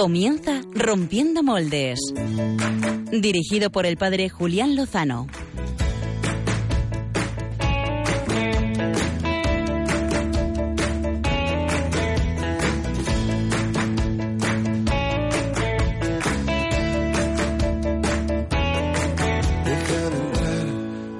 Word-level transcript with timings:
Comienza 0.00 0.60
Rompiendo 0.76 1.42
Moldes. 1.42 1.98
Dirigido 3.10 3.70
por 3.70 3.84
el 3.84 3.96
padre 3.96 4.28
Julián 4.28 4.76
Lozano. 4.76 5.26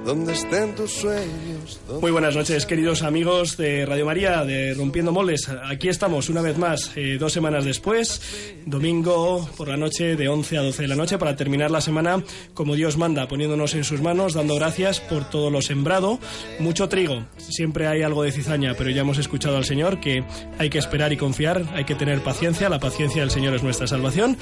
donde 0.09 0.33
estén 0.33 0.73
tus 0.73 0.91
sueños. 0.91 1.79
Muy 2.01 2.09
buenas 2.11 2.35
noches, 2.35 2.65
queridos 2.65 3.03
amigos 3.03 3.57
de 3.57 3.85
Radio 3.85 4.07
María, 4.07 4.43
de 4.43 4.73
Rompiendo 4.73 5.11
Moldes. 5.11 5.47
Aquí 5.65 5.87
estamos 5.87 6.29
una 6.29 6.41
vez 6.41 6.57
más, 6.57 6.93
eh, 6.95 7.17
dos 7.19 7.31
semanas 7.31 7.63
después, 7.63 8.48
domingo 8.69 9.49
por 9.57 9.67
la 9.67 9.77
noche, 9.77 10.15
de 10.15 10.29
11 10.29 10.57
a 10.57 10.61
12 10.61 10.81
de 10.83 10.87
la 10.87 10.95
noche, 10.95 11.17
para 11.17 11.35
terminar 11.35 11.71
la 11.71 11.81
semana 11.81 12.23
como 12.53 12.75
Dios 12.75 12.97
manda, 12.97 13.27
poniéndonos 13.27 13.75
en 13.75 13.83
sus 13.83 14.01
manos, 14.01 14.33
dando 14.33 14.55
gracias 14.55 14.99
por 14.99 15.29
todo 15.29 15.49
lo 15.49 15.61
sembrado. 15.61 16.19
Mucho 16.59 16.89
trigo, 16.89 17.25
siempre 17.37 17.87
hay 17.87 18.03
algo 18.03 18.23
de 18.23 18.31
cizaña, 18.31 18.73
pero 18.77 18.89
ya 18.89 19.01
hemos 19.01 19.17
escuchado 19.17 19.57
al 19.57 19.65
Señor 19.65 19.99
que 19.99 20.23
hay 20.57 20.69
que 20.69 20.77
esperar 20.77 21.13
y 21.13 21.17
confiar, 21.17 21.63
hay 21.73 21.85
que 21.85 21.95
tener 21.95 22.21
paciencia, 22.21 22.69
la 22.69 22.79
paciencia 22.79 23.21
del 23.21 23.31
Señor 23.31 23.55
es 23.55 23.63
nuestra 23.63 23.87
salvación. 23.87 24.37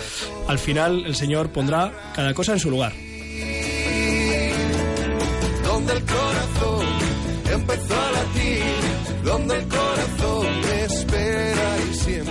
Al 0.47 0.59
final, 0.59 1.05
el 1.05 1.15
Señor 1.15 1.49
pondrá 1.51 2.11
cada 2.15 2.33
cosa 2.33 2.53
en 2.53 2.59
su 2.59 2.69
lugar. 2.69 2.93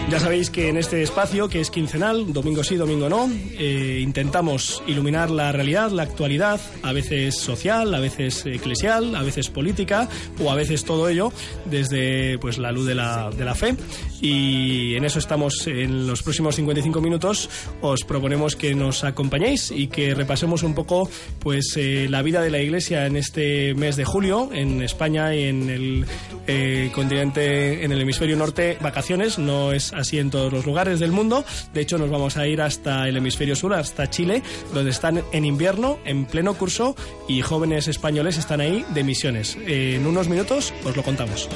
Ya 0.09 0.21
sabéis 0.21 0.51
que 0.51 0.69
en 0.69 0.77
este 0.77 1.03
espacio, 1.03 1.49
que 1.49 1.61
es 1.61 1.69
quincenal, 1.69 2.33
domingo 2.33 2.62
sí, 2.62 2.77
domingo 2.77 3.09
no, 3.09 3.29
eh, 3.59 3.99
intentamos 4.01 4.81
iluminar 4.87 5.31
la 5.31 5.51
realidad, 5.51 5.91
la 5.91 6.05
actualidad, 6.05 6.61
a 6.85 6.93
veces 6.93 7.37
social, 7.37 7.93
a 7.93 7.99
veces 7.99 8.47
eclesial, 8.47 9.17
a 9.17 9.25
veces 9.25 9.51
política 9.51 10.09
o 10.41 10.53
a 10.53 10.55
veces 10.55 10.84
todo 10.84 11.09
ello 11.09 11.33
desde 11.65 12.39
pues 12.39 12.59
la 12.59 12.71
luz 12.71 12.87
de 12.87 12.95
la, 12.95 13.31
de 13.31 13.45
la 13.45 13.57
fe. 13.57 13.75
Y 14.21 14.95
en 14.95 15.05
eso 15.05 15.19
estamos 15.19 15.67
en 15.67 16.07
los 16.07 16.23
próximos 16.23 16.55
55 16.55 17.01
minutos. 17.01 17.51
Os 17.81 18.05
proponemos 18.05 18.55
que 18.55 18.77
nos 18.77 19.03
acompañéis 19.03 19.73
y 19.73 19.89
que 19.89 20.15
repasemos 20.15 20.62
un 20.62 20.75
poco 20.75 21.11
pues 21.41 21.75
eh, 21.77 22.07
la 22.09 22.23
vida 22.23 22.41
de 22.41 22.51
la 22.51 22.61
Iglesia 22.61 23.07
en 23.07 23.17
este 23.17 23.75
mes 23.75 23.97
de 23.97 24.05
julio 24.05 24.51
en 24.53 24.83
España 24.83 25.34
y 25.34 25.45
en 25.45 25.69
el 25.69 26.07
eh, 26.47 26.91
continente, 26.95 27.84
en 27.84 27.91
el 27.91 28.01
hemisferio 28.01 28.37
norte, 28.37 28.79
vacaciones. 28.81 29.39
No 29.39 29.73
es 29.73 29.93
así 29.97 30.19
en 30.19 30.31
todos 30.31 30.53
los 30.53 30.67
lugares 30.67 31.01
del 31.01 31.13
mundo. 31.13 31.45
De 31.75 31.81
hecho, 31.81 31.99
nos 31.99 32.11
vamos 32.11 32.37
a 32.37 32.47
ir 32.47 32.61
hasta 32.63 33.09
el 33.09 33.17
hemisferio 33.17 33.57
sur, 33.57 33.75
hasta 33.75 34.09
Chile, 34.09 34.43
donde 34.73 34.91
están 34.91 35.23
en 35.33 35.45
invierno, 35.45 35.99
en 36.05 36.27
pleno 36.27 36.55
curso, 36.55 36.95
y 37.27 37.43
jóvenes 37.43 37.89
españoles 37.89 38.39
están 38.39 38.61
ahí 38.61 38.85
de 38.95 39.03
misiones. 39.03 39.57
En 39.67 40.07
unos 40.07 40.29
minutos 40.29 40.73
os 40.85 40.97
lo 40.97 41.03
contamos. 41.03 41.49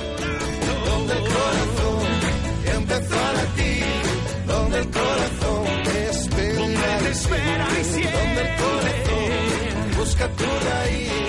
Donde 0.87 1.15
el 4.79 4.85
corazón 4.87 5.71
busca 10.01 10.29
tu 10.29 10.45
raíz, 10.45 11.20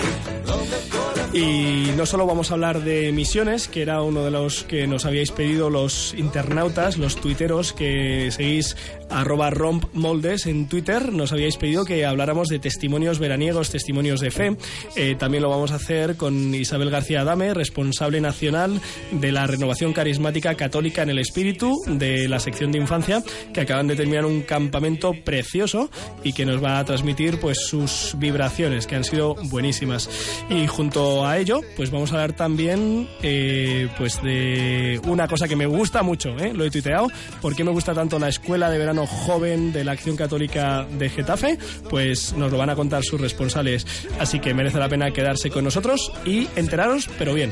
Y 1.34 1.92
no 1.96 2.06
solo 2.06 2.26
vamos 2.26 2.52
a 2.52 2.56
hablar 2.56 2.82
de 2.84 3.14
misiones, 3.14 3.70
que 3.70 3.82
era 3.82 4.02
uno 4.02 4.26
de 4.26 4.32
los 4.32 4.64
que 4.66 4.86
nos 4.86 5.06
habíais 5.06 5.32
pedido 5.32 5.70
los 5.70 6.14
internautas, 6.14 6.98
los 6.98 7.16
tuiteros 7.16 7.72
que 7.72 8.30
seguís 8.32 8.76
arroba 9.10 9.50
rompmoldes 9.50 10.46
en 10.46 10.68
Twitter, 10.68 11.12
nos 11.12 11.32
habíais 11.32 11.58
pedido 11.58 11.86
que 11.86 12.06
habláramos 12.06 12.48
de 12.48 12.60
testimonios 12.60 13.20
veraniegos, 13.20 13.70
testimonios 13.70 14.20
de 14.20 14.32
fe. 14.32 14.58
Eh, 14.96 15.16
también 15.18 15.44
lo 15.44 15.50
vamos 15.50 15.72
a 15.72 15.76
hacer 15.76 16.18
con 16.18 16.54
Isabel 16.54 16.90
García 16.90 17.22
Adame, 17.22 17.54
responsable 17.54 18.20
nacional 18.20 18.82
de 19.12 19.32
la 19.32 19.48
renovación 19.48 19.94
carismática 19.94 20.56
católica 20.56 21.04
en 21.04 21.12
el 21.12 21.20
espíritu 21.20 21.78
de 21.88 22.28
la 22.28 22.40
sección 22.40 22.72
de 22.72 22.80
infancia, 22.80 23.24
que 23.54 23.62
acaban 23.62 23.88
de 23.88 23.96
terminar 23.96 24.26
un 24.26 24.42
campamento 24.42 25.14
precioso 25.24 25.90
y 26.24 26.34
que 26.34 26.46
nos 26.46 26.64
va 26.64 26.80
a 26.80 26.86
transmitir 26.86 27.40
pues 27.40 27.66
sus 27.66 28.16
vibraciones, 28.18 28.88
que 28.88 28.96
han 28.96 29.04
sido 29.04 29.36
buenísimas. 29.50 30.10
Y 30.50 30.68
junto 30.68 31.21
a 31.26 31.38
ello, 31.38 31.62
pues 31.76 31.92
vamos 31.92 32.12
a 32.12 32.16
hablar 32.16 32.34
también 32.34 33.08
eh, 33.22 33.88
pues 33.98 34.22
de 34.22 35.00
una 35.06 35.28
cosa 35.28 35.48
que 35.48 35.56
me 35.56 35.66
gusta 35.66 36.04
mucho, 36.04 36.38
¿eh? 36.38 36.54
lo 36.54 36.66
he 36.66 36.72
tuiteado, 36.72 37.08
¿por 37.42 37.56
qué 37.56 37.64
me 37.64 37.72
gusta 37.72 37.94
tanto 37.94 38.20
la 38.20 38.30
escuela 38.30 38.70
de 38.70 38.78
verano 38.78 39.06
joven 39.06 39.74
de 39.74 39.84
la 39.84 39.94
Acción 39.94 40.16
Católica 40.16 40.86
de 40.98 41.10
Getafe? 41.10 41.58
Pues 41.90 42.34
nos 42.34 42.52
lo 42.52 42.58
van 42.58 42.70
a 42.70 42.76
contar 42.76 43.04
sus 43.04 43.20
responsables, 43.20 43.86
así 44.20 44.40
que 44.40 44.54
merece 44.54 44.78
la 44.78 44.90
pena 44.90 45.12
quedarse 45.12 45.50
con 45.50 45.64
nosotros 45.64 46.12
y 46.26 46.48
enteraros, 46.56 47.10
pero 47.18 47.34
bien. 47.34 47.52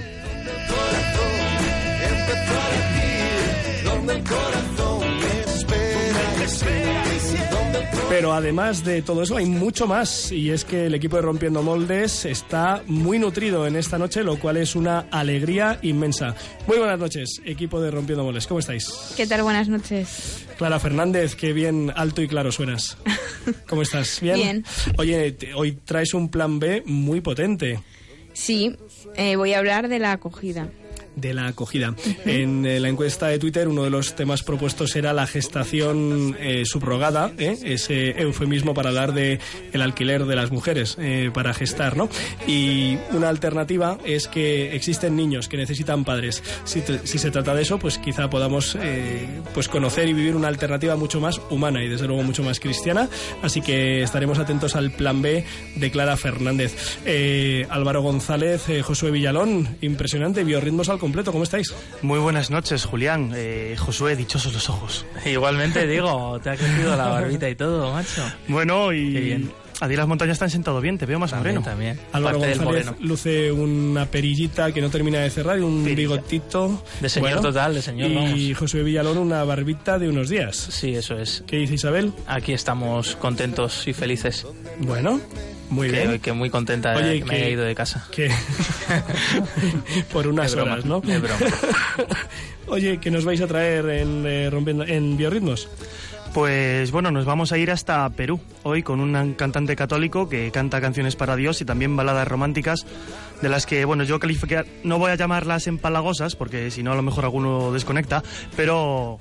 Pero 8.10 8.34
además 8.34 8.84
de 8.84 9.04
todo 9.04 9.22
eso 9.22 9.38
hay 9.38 9.46
mucho 9.46 9.86
más 9.86 10.32
y 10.32 10.50
es 10.50 10.66
que 10.66 10.88
el 10.88 10.96
equipo 10.96 11.16
de 11.18 11.22
Rompiendo 11.22 11.62
Moldes 11.62 12.26
está 12.26 12.82
muy 12.88 13.20
nutrido 13.20 13.68
en 13.68 13.76
esta 13.76 14.00
noche, 14.00 14.24
lo 14.24 14.40
cual 14.40 14.58
es 14.58 14.76
una 14.76 15.06
alegría 15.12 15.78
inmensa. 15.84 16.36
Muy 16.68 16.80
buenas 16.80 16.98
noches, 16.98 17.40
equipo 17.46 17.80
de 17.80 17.92
Rompiendo 17.92 18.24
Moldes, 18.24 18.48
¿cómo 18.48 18.60
estáis? 18.60 19.14
¿Qué 19.16 19.28
tal? 19.28 19.44
Buenas 19.44 19.70
noches. 19.70 20.44
Clara 20.58 20.80
Fernández, 20.80 21.36
qué 21.36 21.54
bien 21.54 21.94
alto 21.96 22.24
y 22.24 22.28
claro 22.28 22.52
suenas. 22.52 22.98
¿Cómo 23.70 23.84
estás? 23.84 24.20
¿Bien? 24.22 24.36
Bien. 24.36 24.66
Oye, 24.98 25.38
hoy 25.56 25.74
traes 25.86 26.16
un 26.16 26.30
plan 26.30 26.58
B 26.58 26.82
muy 26.88 27.22
potente 27.22 27.80
Sí, 28.34 28.76
eh, 29.16 29.36
voy 29.36 29.54
a 29.54 29.60
hablar 29.60 29.90
de 29.90 30.00
la 30.00 30.14
acogida. 30.14 30.70
De 31.16 31.34
la 31.34 31.48
acogida. 31.48 31.96
En 32.26 32.66
eh, 32.66 32.80
la 32.80 32.90
encuesta 32.90 33.28
de 33.28 33.40
Twitter 33.40 33.68
uno 33.68 33.84
de 33.84 33.90
los 33.90 34.16
temas 34.16 34.44
propuestos 34.44 34.96
era 34.96 35.14
la 35.14 35.28
gestación 35.28 36.36
eh, 36.40 36.64
subrogada, 36.66 37.32
¿eh? 37.38 37.58
ese 37.64 38.22
eufemismo 38.22 38.74
para 38.74 38.90
hablar 38.90 39.14
de 39.14 39.40
el 39.74 39.82
alquiler 39.82 40.26
de 40.26 40.36
las 40.36 40.52
mujeres 40.52 40.98
eh, 41.00 41.32
para 41.34 41.54
gestar, 41.54 41.98
¿no? 41.98 42.10
Y 42.48 42.98
una 43.12 43.30
alternativa 43.30 43.98
es 44.06 44.28
que 44.28 44.76
existen 44.76 45.16
niños 45.16 45.48
que 45.48 45.58
necesitan 45.58 46.04
padres. 46.06 46.44
Si, 46.64 46.82
si 47.04 47.18
se 47.18 47.32
trata 47.32 47.54
de 47.54 47.62
eso, 47.62 47.80
pues 47.80 47.98
quizá 47.98 48.30
podamos 48.30 48.78
eh, 48.82 49.28
pues 49.54 49.68
conocer 49.68 50.08
y 50.08 50.14
vivir 50.14 50.36
una 50.36 50.48
alternativa 50.48 50.96
mucho 50.96 51.20
más 51.20 51.42
humana 51.50 51.84
y 51.84 51.90
desde 51.90 52.08
luego 52.08 52.24
mucho 52.24 52.44
más 52.44 52.60
cristiana. 52.60 53.10
Así 53.42 53.62
que 53.62 54.02
estaremos 54.02 54.40
atentos 54.40 54.76
al 54.76 54.92
plan 54.92 55.22
B 55.22 55.44
de 55.76 55.92
Clara 55.92 56.18
Fernández. 56.18 57.00
Eh, 57.06 57.66
Álvaro 57.70 58.02
González, 58.02 58.66
Josué 58.84 59.12
Villalón, 59.12 59.78
impresionante, 59.82 60.44
biorritmos 60.44 60.90
al 60.90 61.00
completo, 61.10 61.32
¿cómo 61.32 61.44
estáis? 61.44 61.74
Muy 62.02 62.20
buenas 62.20 62.50
noches, 62.52 62.86
Julián. 62.86 63.32
Eh, 63.36 63.76
Josué, 63.78 64.16
dichosos 64.16 64.54
los 64.54 64.70
ojos. 64.70 65.06
Igualmente, 65.26 65.88
digo, 65.88 66.40
te 66.42 66.52
ha 66.52 66.56
crecido 66.56 66.96
la 66.96 67.08
barbita 67.10 67.50
y 67.50 67.56
todo, 67.56 67.92
macho. 67.92 68.24
Bueno, 68.48 68.94
y 68.94 69.12
Qué 69.14 69.20
bien. 69.20 69.52
a 69.82 69.88
ti 69.88 69.96
las 69.96 70.08
montañas 70.08 70.38
te 70.38 70.44
han 70.46 70.50
sentado 70.52 70.80
bien, 70.82 70.98
te 70.98 71.06
veo 71.06 71.18
más 71.20 71.32
También, 71.32 71.56
moreno. 71.56 71.70
también. 71.72 72.00
Álvaro 72.14 72.38
Parte 72.40 72.50
del 72.52 72.66
González 72.66 72.86
moreno. 72.88 73.08
luce 73.08 73.52
una 73.52 74.06
perillita 74.06 74.72
que 74.72 74.82
no 74.82 74.90
termina 74.90 75.20
de 75.20 75.30
cerrar 75.32 75.58
y 75.58 75.62
un 75.62 75.84
Perilla. 75.84 75.96
bigotito. 76.14 76.84
De 77.00 77.10
señor 77.10 77.42
total, 77.42 77.74
de 77.74 77.82
señor, 77.82 78.12
Y 78.12 78.16
vamos. 78.16 78.60
Josué 78.60 78.84
Villalón 78.84 79.18
una 79.18 79.44
barbita 79.44 79.98
de 79.98 80.10
unos 80.10 80.30
días. 80.30 80.56
Sí, 80.56 80.94
eso 80.96 81.18
es. 81.18 81.44
¿Qué 81.48 81.58
dice 81.58 81.74
Isabel? 81.76 82.14
Aquí 82.28 82.54
estamos 82.54 83.16
contentos 83.16 83.88
y 83.88 83.94
felices. 83.94 84.46
Bueno, 84.80 85.20
muy 85.70 85.90
Que, 85.90 86.08
bien. 86.08 86.20
que 86.20 86.34
muy 86.34 86.50
contenta 86.50 86.92
de 86.94 87.20
que 87.20 87.26
me 87.26 87.30
que- 87.32 87.36
haya 87.38 87.50
ido 87.50 87.64
de 87.64 87.76
casa. 87.76 88.08
Que 88.12 88.30
por 90.12 90.28
unas 90.28 90.54
broma, 90.56 90.74
horas, 90.74 90.86
¿no? 90.86 91.02
es 91.08 91.22
broma. 91.22 91.38
Oye, 92.68 93.00
¿qué 93.00 93.12
nos 93.12 93.26
vais 93.26 93.42
a 93.42 93.48
traer 93.48 93.88
en 93.90 94.26
eh, 94.26 94.50
rompiendo 94.50 94.84
en 94.84 95.18
biorritmos? 95.18 95.68
Pues 96.34 96.92
bueno, 96.92 97.10
nos 97.10 97.26
vamos 97.26 97.52
a 97.52 97.58
ir 97.58 97.72
hasta 97.72 98.08
Perú 98.12 98.40
hoy 98.62 98.84
con 98.84 99.00
un 99.00 99.34
cantante 99.34 99.76
católico 99.76 100.30
que 100.30 100.52
canta 100.52 100.80
canciones 100.80 101.16
para 101.16 101.36
Dios 101.36 101.60
y 101.62 101.66
también 101.66 101.96
baladas 101.96 102.28
románticas 102.28 102.86
de 103.42 103.50
las 103.50 103.66
que, 103.66 103.84
bueno, 103.84 104.04
yo 104.04 104.20
calificar, 104.20 104.68
no 104.84 105.00
voy 105.00 105.10
a 105.12 105.16
llamarlas 105.16 105.66
empalagosas 105.66 106.36
porque 106.36 106.70
si 106.70 106.84
no 106.84 106.92
a 106.92 106.96
lo 106.96 107.02
mejor 107.02 107.24
alguno 107.24 107.72
desconecta, 107.72 108.22
pero 108.56 109.18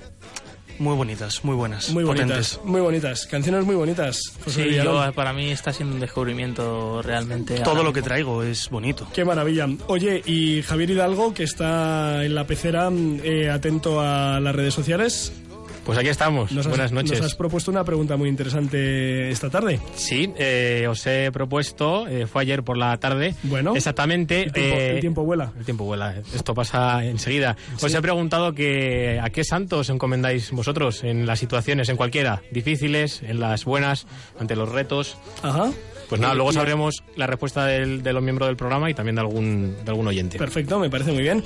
muy 0.79 0.95
bonitas, 0.95 1.43
muy 1.43 1.55
buenas, 1.55 1.89
Muy 1.91 2.03
bonitas, 2.03 2.27
potentes. 2.55 2.59
muy 2.65 2.81
bonitas, 2.81 3.27
canciones 3.27 3.65
muy 3.65 3.75
bonitas. 3.75 4.21
Sí, 4.47 4.75
yo, 4.75 5.11
para 5.13 5.33
mí 5.33 5.51
está 5.51 5.73
siendo 5.73 5.93
un 5.93 5.99
descubrimiento 6.01 7.01
realmente. 7.01 7.59
Todo 7.59 7.83
lo 7.83 7.93
que 7.93 8.01
traigo 8.01 8.43
es 8.43 8.69
bonito. 8.69 9.07
Qué 9.13 9.25
maravilla. 9.25 9.67
Oye, 9.87 10.21
y 10.25 10.61
Javier 10.61 10.91
Hidalgo, 10.91 11.33
que 11.33 11.43
está 11.43 12.23
en 12.23 12.33
la 12.35 12.45
pecera, 12.45 12.89
eh, 13.23 13.49
atento 13.49 13.99
a 14.01 14.39
las 14.39 14.55
redes 14.55 14.73
sociales. 14.73 15.31
Pues 15.89 15.97
aquí 15.97 16.09
estamos. 16.09 16.51
Nos 16.51 16.67
has, 16.67 16.69
Buenas 16.69 16.91
noches. 16.91 17.17
Nos 17.19 17.31
has 17.31 17.35
propuesto 17.35 17.71
una 17.71 17.83
pregunta 17.83 18.15
muy 18.15 18.29
interesante 18.29 19.31
esta 19.31 19.49
tarde. 19.49 19.79
Sí, 19.95 20.31
eh, 20.37 20.85
os 20.87 21.03
he 21.07 21.31
propuesto, 21.31 22.07
eh, 22.07 22.27
fue 22.27 22.43
ayer 22.43 22.61
por 22.63 22.77
la 22.77 22.95
tarde. 22.97 23.33
Bueno. 23.41 23.75
Exactamente. 23.75 24.43
El 24.43 24.53
tiempo, 24.53 24.77
eh, 24.77 24.91
el 24.91 24.99
tiempo 24.99 25.23
vuela. 25.23 25.51
El 25.57 25.65
tiempo 25.65 25.85
vuela, 25.85 26.15
esto 26.35 26.53
pasa 26.53 27.03
enseguida. 27.03 27.57
Os 27.81 27.91
Sí. 27.91 27.97
he 27.97 28.01
preguntado 28.03 28.53
que 28.53 29.19
a 29.19 29.31
qué 29.31 29.43
santos 29.43 29.79
os 29.79 29.89
encomendáis 29.89 30.51
vosotros 30.51 31.03
en 31.03 31.25
las 31.25 31.39
situaciones, 31.39 31.89
en 31.89 31.97
cualquiera, 31.97 32.43
difíciles, 32.51 33.23
en 33.23 33.39
las 33.39 33.65
buenas, 33.65 34.05
ante 34.39 34.55
los 34.55 34.69
retos. 34.69 35.17
Ajá. 35.41 35.71
Pues 36.09 36.19
nada, 36.19 36.33
luego 36.33 36.51
sabremos 36.51 37.03
la 37.15 37.27
respuesta 37.27 37.67
de 37.67 38.13
los 38.13 38.23
miembros 38.23 38.49
del 38.49 38.57
programa 38.57 38.89
y 38.89 38.95
también 38.95 39.15
de 39.15 39.21
algún, 39.21 39.75
de 39.85 39.91
algún 39.91 40.07
oyente. 40.07 40.39
Perfecto, 40.39 40.79
me 40.79 40.89
parece 40.89 41.11
muy 41.11 41.21
bien. 41.21 41.43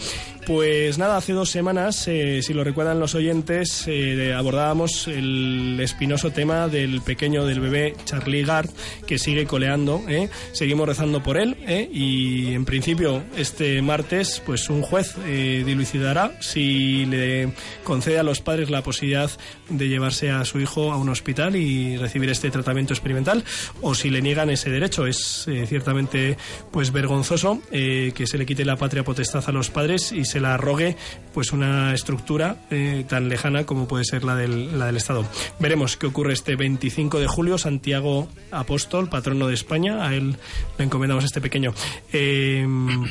Pues 0.48 0.98
nada, 0.98 1.18
hace 1.18 1.34
dos 1.34 1.50
semanas, 1.50 2.08
eh, 2.08 2.42
si 2.42 2.54
lo 2.54 2.64
recuerdan 2.64 3.00
los 3.00 3.14
oyentes, 3.14 3.84
eh, 3.88 4.34
abordábamos 4.34 5.10
el 5.10 5.78
espinoso 5.82 6.32
tema 6.32 6.70
del 6.70 7.02
pequeño, 7.02 7.46
del 7.46 7.60
bebé 7.60 7.94
Charlie 8.06 8.44
Gard, 8.44 8.70
que 9.06 9.20
sigue 9.20 9.46
coleando. 9.46 10.02
¿eh? 10.08 10.30
Seguimos 10.54 10.88
rezando 10.88 11.22
por 11.22 11.36
él 11.36 11.58
¿eh? 11.68 11.90
y 11.92 12.54
en 12.54 12.64
principio 12.64 13.22
este 13.36 13.82
martes, 13.82 14.42
pues 14.46 14.70
un 14.70 14.82
juez 14.82 15.16
dilucidará 15.26 16.38
si 16.40 17.06
le 17.06 17.52
concede 17.84 18.20
a 18.20 18.24
los 18.24 18.40
padres 18.40 18.70
la 18.70 18.82
posibilidad 18.82 19.30
de 19.70 19.90
llevarse 19.90 20.32
a 20.32 20.46
su 20.46 20.60
hijo 20.62 20.94
a 20.94 20.98
un 20.98 21.10
hospital 21.10 21.56
y 21.58 21.98
recibir 21.98 22.30
este 22.30 22.50
tratamiento 22.50 22.94
experimental 22.94 23.44
o 23.82 23.94
si 23.94 24.10
le 24.10 24.22
niegan 24.22 24.53
ese 24.54 24.70
derecho. 24.70 25.06
Es 25.06 25.48
eh, 25.48 25.66
ciertamente 25.68 26.38
pues 26.72 26.92
vergonzoso 26.92 27.62
eh, 27.72 28.12
que 28.16 28.28
se 28.28 28.38
le 28.38 28.46
quite 28.46 28.66
la 28.66 28.76
patria 28.76 29.04
potestad 29.04 29.44
a 29.48 29.52
los 29.52 29.70
padres 29.70 30.12
y 30.12 30.26
se 30.26 30.40
la 30.40 30.56
arrogue 30.56 30.96
pues 31.34 31.52
una 31.52 31.94
estructura 31.94 32.58
eh, 32.70 33.06
tan 33.08 33.30
lejana 33.30 33.66
como 33.66 33.88
puede 33.88 34.06
ser 34.06 34.24
la 34.24 34.36
del, 34.36 34.78
la 34.78 34.88
del 34.88 34.98
Estado. 34.98 35.26
Veremos 35.60 35.98
qué 35.98 36.08
ocurre 36.08 36.34
este 36.34 36.56
25 36.56 37.20
de 37.20 37.28
julio. 37.28 37.58
Santiago 37.58 38.28
Apóstol, 38.52 39.10
patrono 39.10 39.48
de 39.48 39.54
España, 39.54 40.08
a 40.08 40.14
él 40.16 40.36
le 40.78 40.86
encomendamos 40.86 41.24
este 41.24 41.42
pequeño. 41.42 41.74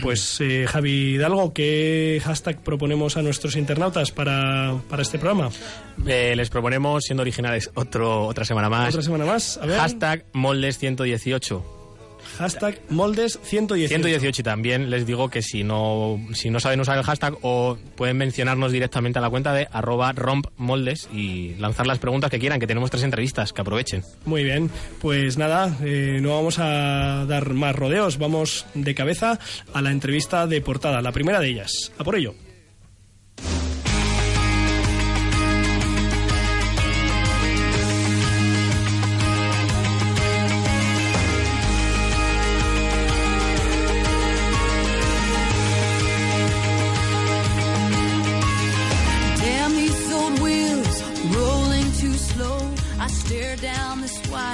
Pues 0.03 0.43
Javi 0.67 1.15
Hidalgo, 1.15 1.53
¿qué 1.53 2.21
hashtag 2.25 2.63
proponemos 2.63 3.17
a 3.17 3.23
nuestros 3.23 3.57
internautas 3.57 4.11
para, 4.11 4.77
para 4.89 5.03
este 5.03 5.19
programa? 5.19 5.51
Les 6.05 6.49
proponemos, 6.51 7.05
siendo 7.05 7.23
originales, 7.23 7.71
otro, 7.75 8.27
otra 8.27 8.45
semana 8.45 8.69
más. 8.69 8.89
Otra 8.89 9.03
semana 9.03 9.25
más. 9.25 9.59
A 9.59 9.67
ver. 9.67 9.79
Hashtag 9.79 10.25
moldes118. 11.33 11.63
Hashtag 12.39 12.81
moldes 12.89 13.39
118. 13.43 13.89
118 13.89 14.41
y 14.41 14.45
también 14.45 14.91
les 14.91 15.07
digo 15.07 15.29
que 15.29 15.43
si 15.43 15.65
no, 15.65 16.21
si 16.33 16.51
no 16.51 16.61
saben 16.61 16.81
usar 16.81 16.97
el 16.97 17.05
hashtag 17.05 17.37
o 17.43 17.77
pueden 17.97 18.17
mencionarnos 18.17 18.73
directamente 18.73 19.19
a 19.19 19.23
la 19.23 19.29
cuenta 19.29 19.53
de 19.53 19.69
arroba 19.71 20.13
rompmoldes 20.13 21.09
y 21.13 21.55
lanzar 21.57 21.87
las 21.87 21.99
preguntas 21.99 22.31
que 22.31 22.39
quieran, 22.39 22.61
que 22.61 22.67
tenemos 22.67 22.91
tres 22.91 23.03
entrevistas, 23.03 23.53
que 23.53 23.61
aprovechen. 23.61 24.03
Muy 24.25 24.45
bien, 24.45 24.71
pues 25.01 25.37
nada, 25.37 25.77
eh, 25.83 26.21
no 26.23 26.31
vamos 26.31 26.59
a 26.59 27.27
dar 27.27 27.53
más 27.55 27.75
rodeos, 27.75 28.19
vamos 28.19 28.67
de 28.75 28.95
cabeza 28.95 29.39
a 29.75 29.83
la 29.83 29.91
entrevista 29.91 30.47
de 30.47 30.61
portada, 30.61 31.03
la 31.03 31.13
primera 31.13 31.41
de 31.41 31.49
ellas. 31.49 31.93
A 31.99 32.05
por 32.05 32.17
ello. 32.17 32.35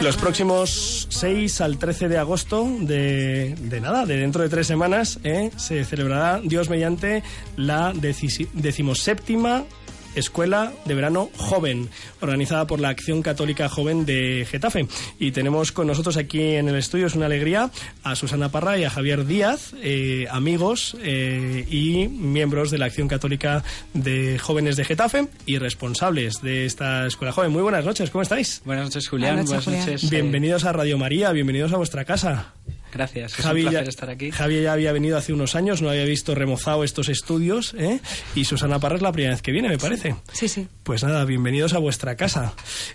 Los 0.00 0.17
próximos 0.17 1.06
6 1.11 1.61
al 1.61 1.79
13 1.79 2.09
de 2.09 2.19
agosto 2.19 2.69
de, 2.81 3.55
de 3.55 3.81
nada, 3.81 4.06
de 4.06 4.17
dentro 4.17 4.43
de 4.43 4.49
tres 4.49 4.67
semanas, 4.67 5.19
eh, 5.25 5.50
se 5.56 5.85
celebrará, 5.85 6.41
Dios 6.43 6.71
mediante, 6.71 7.23
la 7.56 7.93
decimoséptima 7.93 9.65
Escuela 10.14 10.72
de 10.84 10.94
Verano 10.94 11.31
Joven, 11.37 11.88
organizada 12.20 12.66
por 12.66 12.81
la 12.81 12.88
Acción 12.88 13.22
Católica 13.22 13.69
Joven 13.69 14.06
de 14.06 14.46
Getafe. 14.50 14.87
Y 15.19 15.32
tenemos 15.32 15.72
con 15.72 15.87
nosotros 15.87 16.16
aquí 16.16 16.55
en 16.55 16.69
el 16.69 16.76
estudio, 16.76 17.06
es 17.06 17.14
una 17.14 17.26
alegría, 17.26 17.70
a 18.02 18.16
Susana 18.16 18.50
Parra 18.50 18.78
y 18.78 18.84
a 18.84 18.90
Javier 18.90 19.26
Díaz, 19.26 19.75
eh, 19.82 20.26
amigos 20.31 20.96
eh, 21.02 21.66
y 21.70 22.08
miembros 22.08 22.70
de 22.70 22.78
la 22.78 22.87
Acción 22.87 23.08
Católica 23.08 23.62
de 23.94 24.38
Jóvenes 24.38 24.76
de 24.76 24.84
Getafe 24.84 25.28
y 25.46 25.58
responsables 25.58 26.43
de 26.43 26.66
esta 26.66 27.06
Escuela 27.06 27.32
Joven. 27.32 27.52
Muy 27.52 27.62
buenas 27.62 27.84
noches, 27.84 28.11
¿cómo 28.11 28.22
estáis? 28.22 28.62
Buenas 28.64 28.87
noches, 28.87 29.08
Julián. 29.08 29.37
Buenas 29.37 29.50
noches, 29.50 29.64
Buenas 29.64 29.84
Julián. 29.84 29.94
noches. 29.96 30.11
Bienvenidos 30.11 30.64
a 30.64 30.72
Radio 30.72 30.99
María, 30.99 31.32
bienvenidos 31.32 31.72
a 31.72 31.76
vuestra 31.76 32.04
casa. 32.04 32.54
Gracias. 32.93 33.38
Es 33.38 33.44
Javi 33.44 33.61
un 33.61 33.64
ya, 33.67 33.70
placer 33.70 33.88
estar 33.88 34.11
aquí. 34.11 34.31
Javi 34.31 34.62
ya 34.62 34.73
había 34.73 34.93
venido 34.93 35.17
hace 35.17 35.32
unos 35.32 35.55
años, 35.55 35.82
no 35.82 35.90
había 35.90 36.05
visto 36.05 36.35
remozado 36.35 36.85
estos 36.85 37.08
estudios, 37.08 37.75
¿eh? 37.79 38.00
y 38.35 38.44
Susana 38.44 38.79
Parra 38.79 38.96
es 38.96 39.02
la 39.02 39.12
primera 39.12 39.32
vez 39.35 39.43
que 39.43 39.52
viene, 39.52 39.69
me 39.69 39.79
parece. 39.79 40.17
Sí, 40.32 40.49
sí. 40.49 40.69
Pues 40.82 41.02
nada, 41.05 41.25
bienvenidos 41.25 41.75
a 41.75 41.79
vuestra 41.79 42.17
casa. 42.17 42.55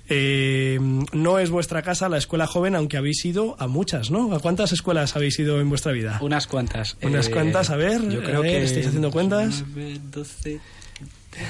Eh, 0.10 0.80
no 1.14 1.40
es 1.40 1.50
vuestra 1.50 1.82
casa 1.82 2.10
la 2.10 2.18
escuela 2.18 2.48
joven, 2.48 2.76
aunque 2.76 2.98
habéis 2.98 3.24
ido 3.26 3.56
a 3.60 3.68
muchas, 3.68 4.12
¿no? 4.12 4.34
¿A 4.34 4.40
cuántas 4.40 4.72
escuelas 4.72 5.16
habéis 5.16 5.38
ido 5.40 5.60
en 5.62 5.70
vuestra 5.70 5.92
vida? 5.92 6.20
Unas 6.22 6.48
cuantas. 6.48 6.98
Unas 7.02 7.28
Eh, 7.28 7.32
cuantas, 7.32 7.70
a 7.70 7.76
ver, 7.76 8.02
Yo 8.10 8.24
creo 8.24 8.42
que. 8.42 8.64
¿estáis 8.64 8.88
haciendo 8.88 9.12
cuentas? 9.12 9.64
9, 9.76 10.00
12. 10.12 10.60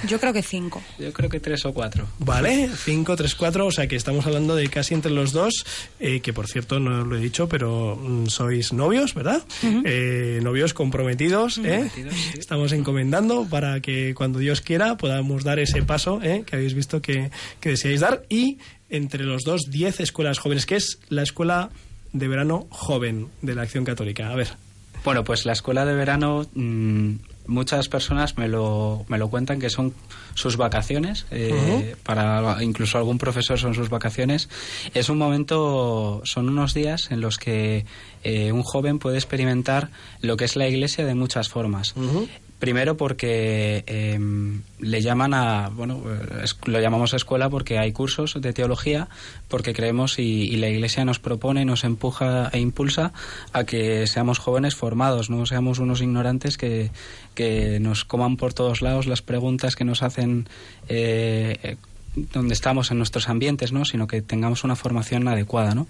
Yo 0.07 0.19
creo 0.19 0.33
que 0.33 0.41
cinco. 0.41 0.81
Yo 0.99 1.11
creo 1.13 1.29
que 1.29 1.39
tres 1.39 1.65
o 1.65 1.73
cuatro. 1.73 2.07
Vale, 2.19 2.69
5, 2.73 3.15
3, 3.15 3.35
4, 3.35 3.65
o 3.65 3.71
sea 3.71 3.87
que 3.87 3.95
estamos 3.95 4.25
hablando 4.25 4.55
de 4.55 4.67
casi 4.69 4.93
entre 4.93 5.11
los 5.11 5.31
dos, 5.31 5.65
eh, 5.99 6.19
que 6.21 6.33
por 6.33 6.47
cierto 6.47 6.79
no 6.79 7.03
lo 7.05 7.17
he 7.17 7.19
dicho, 7.19 7.47
pero 7.47 7.95
mm, 7.95 8.27
sois 8.27 8.73
novios, 8.73 9.13
¿verdad? 9.13 9.43
Eh, 9.85 10.39
novios 10.41 10.73
comprometidos, 10.73 11.57
¿eh? 11.59 11.89
Comprometidos, 11.91 12.13
sí. 12.13 12.39
Estamos 12.39 12.71
encomendando 12.71 13.45
para 13.45 13.79
que 13.81 14.13
cuando 14.15 14.39
Dios 14.39 14.61
quiera 14.61 14.97
podamos 14.97 15.43
dar 15.43 15.59
ese 15.59 15.83
paso 15.83 16.19
¿eh? 16.23 16.43
que 16.45 16.55
habéis 16.55 16.73
visto 16.73 17.01
que, 17.01 17.31
que 17.59 17.69
deseáis 17.69 17.99
dar 18.01 18.23
y 18.29 18.57
entre 18.89 19.23
los 19.23 19.43
dos 19.43 19.69
10 19.69 19.99
escuelas 20.01 20.39
jóvenes, 20.39 20.65
que 20.65 20.75
es 20.75 20.99
la 21.09 21.23
escuela 21.23 21.69
de 22.11 22.27
verano 22.27 22.67
joven 22.69 23.27
de 23.41 23.55
la 23.55 23.63
Acción 23.63 23.85
Católica. 23.85 24.29
A 24.29 24.35
ver, 24.35 24.49
Bueno, 25.03 25.23
pues 25.23 25.45
la 25.45 25.53
escuela 25.53 25.85
de 25.85 25.93
verano, 25.95 26.45
mm, 26.53 27.13
muchas 27.45 27.89
personas 27.89 28.37
me 28.37 28.47
lo, 28.47 29.05
me 29.07 29.17
lo 29.17 29.29
cuentan 29.29 29.59
que 29.59 29.69
son 29.69 29.93
sus 30.33 30.57
vacaciones, 30.57 31.25
eh, 31.31 31.95
para 32.03 32.63
incluso 32.63 32.97
algún 32.97 33.17
profesor 33.17 33.59
son 33.59 33.73
sus 33.73 33.89
vacaciones. 33.89 34.49
Es 34.93 35.09
un 35.09 35.17
momento, 35.17 36.21
son 36.25 36.49
unos 36.49 36.73
días 36.73 37.11
en 37.11 37.21
los 37.21 37.37
que 37.37 37.85
eh, 38.23 38.51
un 38.51 38.63
joven 38.63 38.99
puede 38.99 39.17
experimentar 39.17 39.89
lo 40.21 40.37
que 40.37 40.45
es 40.45 40.55
la 40.55 40.67
iglesia 40.67 41.05
de 41.05 41.15
muchas 41.15 41.49
formas. 41.49 41.93
Primero 42.63 42.95
porque 42.95 43.83
eh, 43.87 44.17
le 44.79 45.01
llaman 45.01 45.33
a, 45.33 45.67
bueno, 45.67 46.01
eh, 46.07 46.45
lo 46.63 46.79
llamamos 46.79 47.13
escuela 47.13 47.49
porque 47.49 47.77
hay 47.77 47.91
cursos 47.91 48.39
de 48.39 48.53
teología, 48.53 49.09
porque 49.49 49.73
creemos 49.73 50.17
y, 50.17 50.43
y 50.43 50.55
la 50.55 50.69
Iglesia 50.69 51.03
nos 51.03 51.19
propone, 51.19 51.65
nos 51.65 51.83
empuja 51.83 52.49
e 52.53 52.59
impulsa 52.59 53.11
a 53.51 53.65
que 53.65 54.07
seamos 54.07 54.39
jóvenes 54.39 54.75
formados, 54.75 55.29
no 55.29 55.45
seamos 55.45 55.79
unos 55.79 55.99
ignorantes 55.99 56.57
que, 56.57 56.91
que 57.35 57.81
nos 57.81 58.05
coman 58.05 58.37
por 58.37 58.53
todos 58.53 58.81
lados 58.81 59.07
las 59.07 59.21
preguntas 59.21 59.75
que 59.75 59.83
nos 59.83 60.01
hacen 60.01 60.47
eh, 60.87 61.59
eh, 61.63 61.75
donde 62.31 62.53
estamos 62.53 62.91
en 62.91 62.97
nuestros 62.97 63.27
ambientes, 63.27 63.73
¿no? 63.73 63.83
Sino 63.83 64.07
que 64.07 64.21
tengamos 64.21 64.63
una 64.63 64.77
formación 64.77 65.27
adecuada, 65.27 65.75
¿no? 65.75 65.85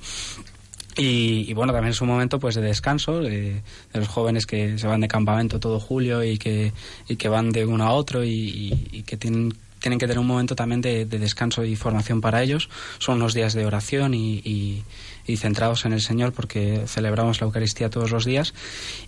Y, 0.98 1.46
y, 1.50 1.54
bueno, 1.54 1.74
también 1.74 1.92
es 1.92 2.02
un 2.02 2.08
momento 2.08 2.40
pues 2.40 2.56
de 2.56 2.62
descanso 2.62 3.20
de, 3.20 3.62
de 3.94 4.00
los 4.00 4.08
jóvenes 4.08 4.46
que 4.46 4.78
se 4.78 4.88
van 4.88 5.02
de 5.02 5.08
campamento 5.08 5.60
todo 5.60 5.80
julio 5.80 6.24
y 6.24 6.38
que, 6.38 6.72
y 7.08 7.16
que 7.16 7.30
van 7.30 7.52
de 7.52 7.66
uno 7.66 7.84
a 7.86 7.94
otro 7.94 8.24
y, 8.24 8.30
y- 8.32 8.88
y 8.92 9.04
que 9.04 9.18
tienen, 9.18 9.54
tienen 9.80 9.98
que 10.00 10.06
tener 10.06 10.20
un 10.20 10.28
momento 10.28 10.56
también 10.56 10.82
de, 10.82 11.06
de 11.06 11.20
descanso 11.20 11.64
y 11.66 11.76
formación 11.76 12.22
para 12.22 12.44
ellos. 12.44 12.70
Son 13.00 13.16
unos 13.16 13.34
días 13.34 13.54
de 13.54 13.66
oración 13.66 14.14
y, 14.14 14.36
y- 14.46 14.84
y 15.26 15.38
centrados 15.38 15.86
en 15.86 15.94
el 15.94 16.02
Señor 16.02 16.34
porque 16.34 16.84
celebramos 16.86 17.40
la 17.42 17.46
Eucaristía 17.46 17.90
todos 17.90 18.12
los 18.12 18.26
días. 18.26 18.54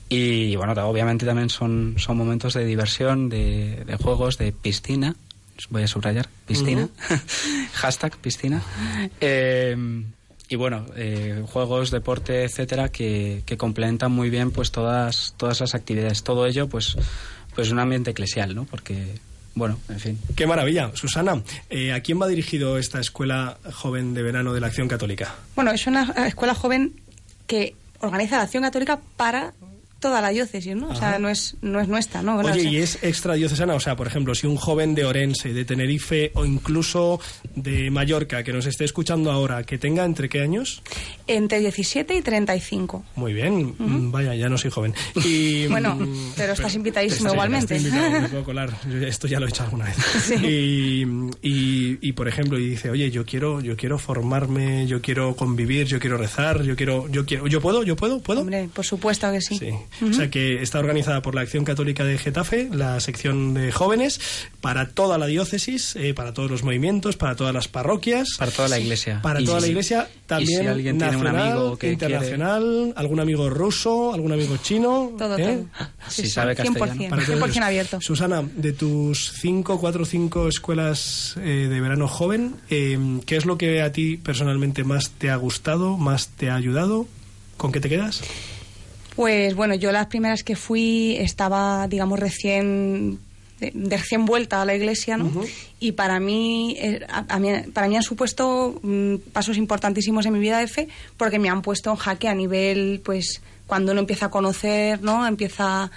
Y 0.09 0.55
bueno, 0.55 0.73
obviamente 0.87 1.25
también 1.25 1.49
son, 1.49 1.95
son 1.97 2.17
momentos 2.17 2.53
de 2.53 2.65
diversión, 2.65 3.29
de, 3.29 3.83
de 3.85 3.95
juegos, 3.97 4.37
de 4.37 4.51
piscina. 4.53 5.15
Voy 5.69 5.83
a 5.83 5.87
subrayar, 5.87 6.27
piscina. 6.47 6.89
Hashtag 7.73 8.17
piscina. 8.17 8.61
Eh, 9.21 9.75
y 10.49 10.55
bueno, 10.55 10.85
eh, 10.95 11.43
juegos, 11.47 11.91
deporte, 11.91 12.43
etcétera, 12.43 12.89
que, 12.89 13.41
que 13.45 13.57
complementan 13.57 14.11
muy 14.11 14.29
bien 14.29 14.51
pues 14.51 14.71
todas, 14.71 15.33
todas 15.37 15.59
las 15.61 15.75
actividades. 15.75 16.23
Todo 16.23 16.45
ello, 16.45 16.67
pues, 16.67 16.95
pues 17.55 17.71
un 17.71 17.79
ambiente 17.79 18.11
eclesial, 18.11 18.53
¿no? 18.53 18.65
Porque, 18.65 19.15
bueno, 19.55 19.79
en 19.89 19.99
fin. 19.99 20.19
qué 20.35 20.45
maravilla. 20.45 20.91
Susana, 20.93 21.41
eh, 21.69 21.93
¿a 21.93 22.01
quién 22.01 22.21
va 22.21 22.27
dirigido 22.27 22.77
esta 22.77 22.99
escuela 22.99 23.57
joven 23.73 24.13
de 24.13 24.21
verano 24.21 24.53
de 24.53 24.61
la 24.61 24.67
Acción 24.67 24.87
Católica? 24.87 25.33
Bueno, 25.55 25.71
es 25.71 25.87
una 25.87 26.13
escuela 26.27 26.53
joven 26.53 26.93
que 27.47 27.75
organiza 27.99 28.37
la 28.37 28.43
Acción 28.43 28.63
Católica 28.63 28.99
para 29.17 29.53
toda 29.99 30.21
la 30.21 30.29
diócesis, 30.29 30.75
¿no? 30.75 30.89
O 30.89 30.95
sea, 30.95 31.17
no 31.19 31.29
es, 31.29 31.55
no 31.61 31.79
es 31.79 31.87
nuestra, 31.87 32.21
¿no? 32.21 32.35
Bueno, 32.35 32.51
Oye, 32.51 32.59
o 32.59 32.63
sea, 32.63 32.71
y 32.71 32.77
es 32.77 32.99
extradiocesana, 33.03 33.73
o 33.73 33.79
sea, 33.79 33.95
por 33.95 34.07
ejemplo, 34.07 34.35
si 34.35 34.45
un 34.45 34.55
joven 34.55 34.93
de 34.93 35.05
Orense, 35.05 35.53
de 35.53 35.65
Tenerife 35.65 36.31
o 36.35 36.45
incluso 36.45 37.19
de 37.55 37.89
Mallorca 37.89 38.43
que 38.43 38.53
nos 38.53 38.65
esté 38.65 38.85
escuchando 38.85 39.31
ahora, 39.31 39.63
que 39.63 39.77
tenga 39.77 40.05
entre 40.05 40.29
qué 40.29 40.41
años? 40.41 40.83
Entre 41.27 41.59
17 41.59 42.15
y 42.15 42.21
35. 42.21 43.03
Muy 43.15 43.33
bien, 43.33 43.75
mm, 43.77 44.11
vaya, 44.11 44.35
ya 44.35 44.47
no 44.49 44.57
soy 44.57 44.69
joven. 44.71 44.93
Y, 45.23 45.65
Bueno, 45.75 45.95
mm, 45.95 46.33
pero 46.35 46.53
estás 46.53 46.75
invitadísimo 46.75 47.29
Sí, 47.29 47.33
igualmente. 47.35 47.75
estoy 47.75 47.89
invitado, 47.91 48.21
me 48.21 48.29
puedo 48.29 48.43
colar. 48.43 48.73
Esto 49.07 49.27
ya 49.27 49.39
lo 49.39 49.47
he 49.47 49.49
hecho 49.49 49.63
alguna 49.63 49.85
vez. 49.85 49.95
Y, 50.45 51.03
y, 51.41 51.97
y, 52.01 52.11
por 52.13 52.27
ejemplo, 52.27 52.59
y 52.59 52.67
dice, 52.69 52.89
oye, 52.89 53.09
yo 53.09 53.25
quiero, 53.25 53.61
yo 53.61 53.75
quiero 53.75 53.97
formarme, 53.97 54.85
yo 54.87 55.01
quiero 55.01 55.35
convivir, 55.35 55.87
yo 55.87 55.99
quiero 55.99 56.17
rezar, 56.17 56.61
yo 56.63 56.75
quiero, 56.75 57.07
yo 57.09 57.25
quiero, 57.25 57.47
yo 57.47 57.61
puedo, 57.61 57.83
yo 57.83 57.95
puedo, 57.95 58.19
puedo. 58.19 58.41
Hombre, 58.41 58.69
por 58.73 58.85
supuesto 58.85 59.31
que 59.31 59.41
sí. 59.41 59.57
Sí. 59.57 59.69
O 60.07 60.13
sea 60.13 60.29
que 60.29 60.61
está 60.61 60.79
organizada 60.79 61.21
por 61.21 61.35
la 61.35 61.41
Acción 61.41 61.63
Católica 61.65 62.03
de 62.03 62.17
Getafe, 62.17 62.69
la 62.71 62.99
sección 62.99 63.53
de 63.53 63.71
jóvenes, 63.71 64.19
para 64.61 64.89
toda 64.89 65.17
la 65.17 65.25
diócesis, 65.27 65.95
eh, 65.95 66.13
para 66.13 66.33
todos 66.33 66.51
los 66.51 66.63
movimientos, 66.63 67.15
para 67.17 67.35
todas 67.35 67.53
las 67.53 67.67
parroquias. 67.67 68.27
Para 68.37 68.51
toda 68.51 68.67
la 68.67 68.79
iglesia. 68.79 69.21
Para 69.21 69.39
toda 69.43 69.59
la 69.59 69.65
si- 69.65 69.69
iglesia, 69.71 70.07
y 70.13 70.27
también 70.27 70.61
si 70.61 70.67
alguien 70.67 70.97
tiene 70.97 71.17
un 71.17 71.27
amigo 71.27 71.77
que 71.77 71.91
internacional, 71.91 72.93
algún 72.95 73.19
amigo 73.19 73.49
ruso, 73.49 74.13
algún 74.13 74.31
amigo 74.31 74.57
chino. 74.57 75.11
Todo, 75.17 75.37
¿eh? 75.37 75.65
todo. 75.77 75.87
Si 76.09 76.23
Sí, 76.23 76.29
sabe 76.29 76.55
sí, 76.55 76.63
castellano. 76.63 76.85
100%, 76.95 77.09
Para 77.09 77.25
todos 77.25 77.37
100% 77.39 77.51
ellos. 77.51 77.57
abierto. 77.65 78.01
Susana, 78.01 78.43
de 78.55 78.73
tus 78.73 79.31
cinco, 79.39 79.79
cuatro 79.79 80.03
o 80.03 80.05
cinco 80.05 80.47
escuelas 80.47 81.35
eh, 81.37 81.67
de 81.69 81.81
verano 81.81 82.07
joven, 82.07 82.55
eh, 82.69 82.97
¿qué 83.25 83.35
es 83.37 83.45
lo 83.45 83.57
que 83.57 83.81
a 83.81 83.91
ti 83.91 84.17
personalmente 84.17 84.83
más 84.83 85.11
te 85.11 85.29
ha 85.29 85.35
gustado, 85.35 85.97
más 85.97 86.29
te 86.29 86.49
ha 86.49 86.55
ayudado? 86.55 87.07
¿Con 87.57 87.71
qué 87.71 87.79
te 87.79 87.89
quedas? 87.89 88.21
Pues 89.15 89.55
bueno, 89.55 89.75
yo 89.75 89.91
las 89.91 90.07
primeras 90.07 90.43
que 90.43 90.55
fui 90.55 91.15
estaba, 91.19 91.87
digamos, 91.87 92.19
recién 92.19 93.19
de, 93.59 93.71
de 93.73 93.95
recién 93.97 94.25
vuelta 94.25 94.61
a 94.61 94.65
la 94.65 94.75
iglesia, 94.75 95.15
¿no? 95.15 95.31
Y 95.79 95.93
para 95.93 96.19
mí, 96.19 96.75
eh, 96.77 96.99
a- 97.07 97.25
a 97.29 97.39
mí- 97.39 97.61
para 97.73 97.87
mí 97.87 97.95
han 97.95 98.03
supuesto 98.03 98.77
mm, 98.83 99.15
pasos 99.31 99.55
importantísimos 99.57 100.25
en 100.25 100.33
mi 100.33 100.39
vida 100.39 100.59
de 100.59 100.67
fe 100.67 100.89
porque 101.15 101.39
me 101.39 101.47
han 101.49 101.61
puesto 101.61 101.89
en 101.91 101.95
jaque 101.95 102.27
a 102.27 102.35
nivel, 102.35 103.01
pues, 103.05 103.41
cuando 103.67 103.93
uno 103.93 104.01
empieza 104.01 104.25
a 104.25 104.29
conocer, 104.29 105.01
¿no? 105.01 105.25
Empieza, 105.25 105.89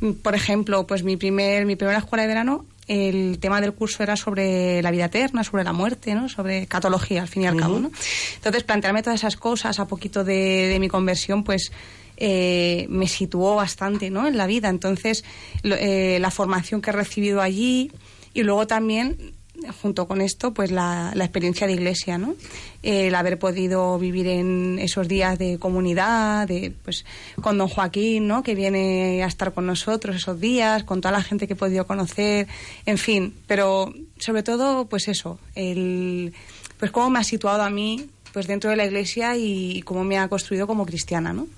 mm, 0.00 0.12
por 0.22 0.36
ejemplo, 0.36 0.86
pues 0.86 1.02
mi 1.02 1.16
primer, 1.16 1.66
mi 1.66 1.74
primera 1.74 1.98
escuela 1.98 2.22
de 2.22 2.28
verano, 2.28 2.64
el 2.86 3.38
tema 3.40 3.60
del 3.60 3.72
curso 3.72 4.02
era 4.04 4.16
sobre 4.16 4.80
la 4.82 4.90
vida 4.92 5.06
eterna, 5.06 5.42
sobre 5.44 5.64
la 5.64 5.72
muerte, 5.72 6.14
¿no? 6.14 6.28
Sobre 6.28 6.66
catología, 6.66 7.22
al 7.22 7.28
fin 7.28 7.42
y 7.42 7.46
al 7.46 7.56
cabo, 7.56 7.78
¿no? 7.80 7.90
Entonces, 8.36 8.62
plantearme 8.64 9.02
todas 9.02 9.18
esas 9.20 9.36
cosas 9.36 9.78
a 9.80 9.86
poquito 9.86 10.22
de, 10.24 10.68
de 10.68 10.78
mi 10.80 10.88
conversión, 10.88 11.42
pues, 11.44 11.70
eh, 12.20 12.86
me 12.88 13.08
situó 13.08 13.56
bastante 13.56 14.10
¿no? 14.10 14.28
en 14.28 14.36
la 14.36 14.46
vida. 14.46 14.68
Entonces, 14.68 15.24
lo- 15.62 15.76
eh, 15.76 16.18
la 16.20 16.30
formación 16.30 16.80
que 16.80 16.90
he 16.90 16.92
recibido 16.92 17.40
allí 17.40 17.90
y 18.34 18.42
luego 18.44 18.66
también, 18.66 19.16
junto 19.82 20.06
con 20.06 20.20
esto, 20.20 20.54
pues 20.54 20.70
la, 20.70 21.10
la 21.14 21.24
experiencia 21.24 21.66
de 21.66 21.72
iglesia, 21.74 22.16
¿no? 22.16 22.34
El 22.82 23.14
haber 23.14 23.38
podido 23.38 23.98
vivir 23.98 24.26
en 24.26 24.78
esos 24.78 25.06
días 25.06 25.38
de 25.38 25.58
comunidad, 25.58 26.48
de, 26.48 26.72
pues, 26.82 27.04
con 27.42 27.58
don 27.58 27.68
Joaquín, 27.68 28.26
¿no? 28.26 28.42
Que 28.42 28.54
viene 28.54 29.22
a 29.22 29.26
estar 29.26 29.52
con 29.52 29.66
nosotros 29.66 30.16
esos 30.16 30.40
días, 30.40 30.84
con 30.84 31.02
toda 31.02 31.12
la 31.12 31.22
gente 31.22 31.46
que 31.46 31.52
he 31.52 31.56
podido 31.56 31.86
conocer, 31.86 32.46
en 32.86 32.96
fin. 32.96 33.34
Pero, 33.46 33.92
sobre 34.18 34.42
todo, 34.42 34.86
pues 34.86 35.08
eso, 35.08 35.38
el, 35.54 36.32
pues 36.78 36.90
cómo 36.90 37.10
me 37.10 37.18
ha 37.18 37.24
situado 37.24 37.62
a 37.62 37.68
mí 37.70 38.06
pues 38.32 38.46
dentro 38.46 38.70
de 38.70 38.76
la 38.76 38.86
iglesia 38.86 39.36
y 39.36 39.82
cómo 39.82 40.04
me 40.04 40.16
ha 40.16 40.28
construido 40.28 40.66
como 40.68 40.86
cristiana, 40.86 41.32
¿no? 41.34 41.48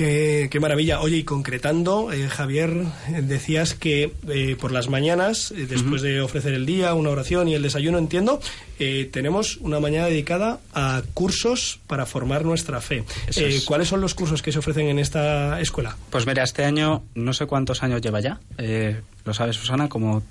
Qué, 0.00 0.48
qué 0.50 0.60
maravilla. 0.60 1.02
Oye, 1.02 1.18
y 1.18 1.24
concretando, 1.24 2.10
eh, 2.10 2.26
Javier, 2.26 2.70
eh, 3.10 3.20
decías 3.20 3.74
que 3.74 4.10
eh, 4.30 4.56
por 4.58 4.72
las 4.72 4.88
mañanas, 4.88 5.50
eh, 5.50 5.66
después 5.68 6.00
de 6.00 6.22
ofrecer 6.22 6.54
el 6.54 6.64
día, 6.64 6.94
una 6.94 7.10
oración 7.10 7.48
y 7.48 7.54
el 7.54 7.60
desayuno, 7.60 7.98
entiendo, 7.98 8.40
eh, 8.78 9.10
tenemos 9.12 9.58
una 9.58 9.78
mañana 9.78 10.06
dedicada 10.06 10.58
a 10.72 11.02
cursos 11.12 11.80
para 11.86 12.06
formar 12.06 12.46
nuestra 12.46 12.80
fe. 12.80 13.04
Es. 13.26 13.66
¿Cuáles 13.66 13.88
son 13.88 14.00
los 14.00 14.14
cursos 14.14 14.40
que 14.40 14.52
se 14.52 14.60
ofrecen 14.60 14.86
en 14.86 14.98
esta 14.98 15.60
escuela? 15.60 15.98
Pues 16.08 16.26
mira, 16.26 16.44
este 16.44 16.64
año 16.64 17.02
no 17.14 17.34
sé 17.34 17.44
cuántos 17.44 17.82
años 17.82 18.00
lleva 18.00 18.20
ya, 18.20 18.40
eh, 18.56 19.02
lo 19.26 19.34
sabe 19.34 19.52
Susana, 19.52 19.90
como 19.90 20.22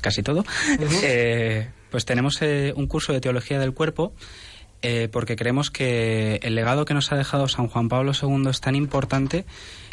casi 0.00 0.22
todo. 0.22 0.44
Eh, 1.02 1.68
pues 1.90 2.04
tenemos 2.04 2.40
eh, 2.42 2.72
un 2.76 2.86
curso 2.86 3.12
de 3.12 3.20
teología 3.20 3.58
del 3.58 3.72
cuerpo 3.72 4.12
eh, 4.82 5.08
porque 5.10 5.36
creemos 5.36 5.70
que 5.70 6.40
el 6.42 6.54
legado 6.54 6.84
que 6.84 6.94
nos 6.94 7.10
ha 7.12 7.16
dejado 7.16 7.48
San 7.48 7.68
Juan 7.68 7.88
Pablo 7.88 8.12
II 8.20 8.48
es 8.48 8.60
tan 8.60 8.74
importante 8.74 9.44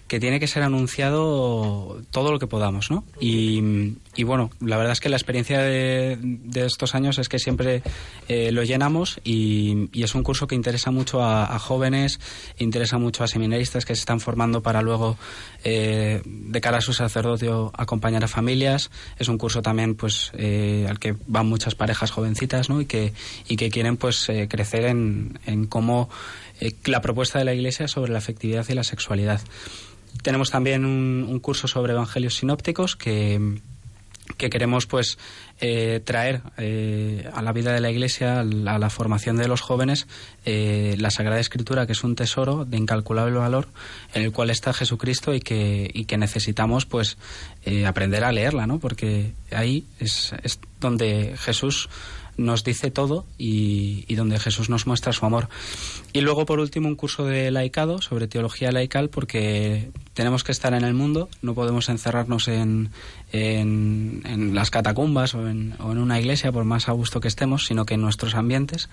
que 0.07 0.19
tiene 0.19 0.39
que 0.39 0.47
ser 0.47 0.61
anunciado 0.61 2.01
todo 2.11 2.31
lo 2.31 2.39
que 2.39 2.45
podamos, 2.45 2.91
¿no? 2.91 3.03
Y, 3.19 3.61
bueno, 4.23 4.51
la 4.59 4.77
verdad 4.77 4.93
es 4.93 4.99
que 4.99 5.09
la 5.09 5.17
experiencia 5.17 5.59
de, 5.59 6.17
de 6.21 6.65
estos 6.65 6.93
años 6.95 7.17
es 7.17 7.27
que 7.27 7.39
siempre 7.39 7.81
eh, 8.27 8.51
lo 8.51 8.63
llenamos 8.63 9.19
y, 9.23 9.89
es 9.93 10.13
un 10.13 10.21
curso 10.21 10.45
que 10.45 10.53
interesa 10.53 10.91
mucho 10.91 11.23
a, 11.23 11.55
a 11.55 11.57
jóvenes, 11.57 12.19
interesa 12.59 12.99
mucho 12.99 13.23
a 13.23 13.27
seminaristas 13.27 13.85
que 13.85 13.95
se 13.95 14.01
están 14.01 14.19
formando 14.19 14.61
para 14.61 14.83
luego, 14.83 15.17
eh, 15.63 16.21
de 16.23 16.61
cara 16.61 16.77
a 16.77 16.81
su 16.81 16.93
sacerdocio, 16.93 17.71
acompañar 17.75 18.23
a 18.23 18.27
familias. 18.27 18.91
Es 19.17 19.27
un 19.27 19.39
curso 19.39 19.63
también, 19.63 19.95
pues, 19.95 20.31
eh, 20.37 20.85
al 20.87 20.99
que 20.99 21.15
van 21.25 21.47
muchas 21.47 21.73
parejas 21.73 22.11
jovencitas, 22.11 22.69
¿no? 22.69 22.81
Y 22.81 22.85
que, 22.85 23.13
y 23.47 23.55
que 23.55 23.71
quieren, 23.71 23.97
pues, 23.97 24.29
eh, 24.29 24.47
crecer 24.47 24.85
en, 24.85 25.39
en 25.45 25.65
cómo 25.65 26.09
eh, 26.59 26.73
la 26.85 27.01
propuesta 27.01 27.39
de 27.39 27.45
la 27.45 27.53
Iglesia 27.53 27.87
sobre 27.87 28.11
la 28.11 28.19
afectividad 28.19 28.65
y 28.69 28.73
la 28.73 28.83
sexualidad. 28.83 29.41
Tenemos 30.21 30.49
también 30.51 30.85
un, 30.85 31.39
curso 31.39 31.67
sobre 31.67 31.93
evangelios 31.93 32.35
sinópticos 32.35 32.95
que, 32.95 33.59
que 34.37 34.49
queremos 34.49 34.85
pues 34.87 35.17
eh, 35.61 36.01
traer 36.03 36.41
eh, 36.57 37.29
a 37.33 37.41
la 37.41 37.51
vida 37.51 37.73
de 37.73 37.79
la 37.79 37.91
Iglesia, 37.91 38.41
a 38.41 38.43
la, 38.43 38.89
formación 38.89 39.37
de 39.37 39.47
los 39.47 39.61
jóvenes, 39.61 40.07
eh, 40.45 40.95
la 40.99 41.11
Sagrada 41.11 41.39
Escritura, 41.39 41.85
que 41.85 41.93
es 41.93 42.03
un 42.03 42.15
tesoro 42.15 42.65
de 42.65 42.77
incalculable 42.77 43.37
valor, 43.37 43.67
en 44.13 44.23
el 44.23 44.31
cual 44.31 44.49
está 44.49 44.73
Jesucristo 44.73 45.33
y 45.33 45.39
que, 45.39 45.89
y 45.93 46.05
que 46.05 46.17
necesitamos 46.17 46.85
pues 46.85 47.17
aprender 47.87 48.23
a 48.23 48.31
leerla, 48.31 48.67
¿no? 48.67 48.79
Porque 48.79 49.33
ahí 49.51 49.85
es, 49.99 50.33
es 50.43 50.59
donde 50.79 51.35
Jesús 51.37 51.89
nos 52.37 52.63
dice 52.63 52.91
todo 52.91 53.25
y, 53.37 54.13
donde 54.15 54.39
Jesús 54.39 54.69
nos 54.69 54.87
muestra 54.87 55.13
su 55.13 55.25
amor. 55.25 55.49
Y 56.13 56.21
luego, 56.21 56.45
por 56.45 56.59
último, 56.59 56.87
un 56.87 56.95
curso 56.95 57.25
de 57.25 57.51
laicado 57.51 58.01
sobre 58.01 58.27
teología 58.27 58.71
laical, 58.71 59.09
porque 59.09 59.91
tenemos 60.13 60.43
que 60.43 60.51
estar 60.51 60.73
en 60.73 60.83
el 60.83 60.93
mundo, 60.93 61.29
no 61.41 61.53
podemos 61.53 61.89
encerrarnos 61.89 62.47
en, 62.47 62.91
en, 63.31 64.55
las 64.55 64.71
catacumbas 64.71 65.33
o 65.35 65.47
en, 65.47 65.75
o 65.79 65.91
en 65.91 65.97
una 65.97 66.19
iglesia, 66.19 66.51
por 66.51 66.63
más 66.63 66.87
a 66.87 66.93
gusto 66.93 67.19
que 67.19 67.27
estemos, 67.27 67.65
sino 67.65 67.85
que 67.85 67.95
en 67.95 68.01
nuestros 68.01 68.35
ambientes 68.35 68.89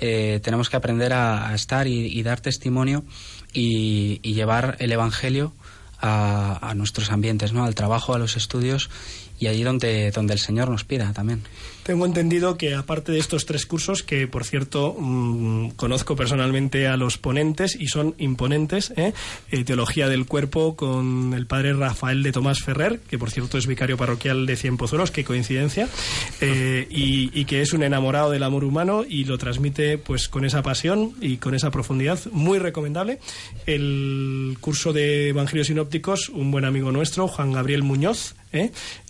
eh, 0.00 0.40
tenemos 0.42 0.70
que 0.70 0.76
aprender 0.76 1.12
a, 1.12 1.54
estar 1.54 1.86
y, 1.86 2.22
dar 2.22 2.40
testimonio 2.40 3.04
y, 3.52 4.20
y 4.22 4.34
llevar 4.34 4.76
el 4.80 4.92
Evangelio 4.92 5.52
a, 6.00 6.70
a 6.70 6.74
nuestros 6.74 7.10
ambientes, 7.10 7.52
¿no? 7.52 7.64
al 7.64 7.74
trabajo, 7.74 8.14
a 8.14 8.18
los 8.18 8.36
estudios 8.36 8.90
y 9.38 9.48
allí 9.48 9.62
donde, 9.62 10.10
donde 10.10 10.34
el 10.34 10.38
Señor 10.38 10.68
nos 10.70 10.84
pida 10.84 11.12
también. 11.12 11.42
Tengo 11.84 12.06
entendido 12.06 12.56
que 12.56 12.74
aparte 12.74 13.12
de 13.12 13.18
estos 13.18 13.44
tres 13.44 13.66
cursos, 13.66 14.02
que 14.02 14.26
por 14.26 14.44
cierto 14.44 14.96
mm, 14.98 15.72
conozco 15.76 16.16
personalmente 16.16 16.86
a 16.88 16.96
los 16.96 17.18
ponentes 17.18 17.76
y 17.78 17.88
son 17.88 18.14
imponentes, 18.16 18.94
¿eh? 18.96 19.12
Eh, 19.50 19.64
Teología 19.64 20.08
del 20.08 20.24
Cuerpo 20.24 20.76
con 20.76 21.34
el 21.34 21.46
padre 21.46 21.74
Rafael 21.74 22.22
de 22.22 22.32
Tomás 22.32 22.62
Ferrer, 22.62 23.00
que 23.00 23.18
por 23.18 23.30
cierto 23.30 23.58
es 23.58 23.66
vicario 23.66 23.98
parroquial 23.98 24.46
de 24.46 24.56
Cien 24.56 24.78
Pozuelos, 24.78 25.10
qué 25.10 25.24
coincidencia, 25.24 25.86
eh, 26.40 26.86
y, 26.90 27.38
y 27.38 27.44
que 27.44 27.60
es 27.60 27.74
un 27.74 27.82
enamorado 27.82 28.30
del 28.30 28.44
amor 28.44 28.64
humano 28.64 29.04
y 29.06 29.24
lo 29.24 29.36
transmite 29.36 29.98
pues 29.98 30.30
con 30.30 30.46
esa 30.46 30.62
pasión 30.62 31.12
y 31.20 31.36
con 31.36 31.54
esa 31.54 31.70
profundidad, 31.70 32.18
muy 32.32 32.58
recomendable. 32.58 33.18
El 33.66 34.56
curso 34.58 34.94
de 34.94 35.28
Evangelios 35.28 35.66
Sinópticos, 35.66 36.30
un 36.30 36.50
buen 36.50 36.64
amigo 36.64 36.92
nuestro, 36.92 37.28
Juan 37.28 37.52
Gabriel 37.52 37.82
Muñoz, 37.82 38.36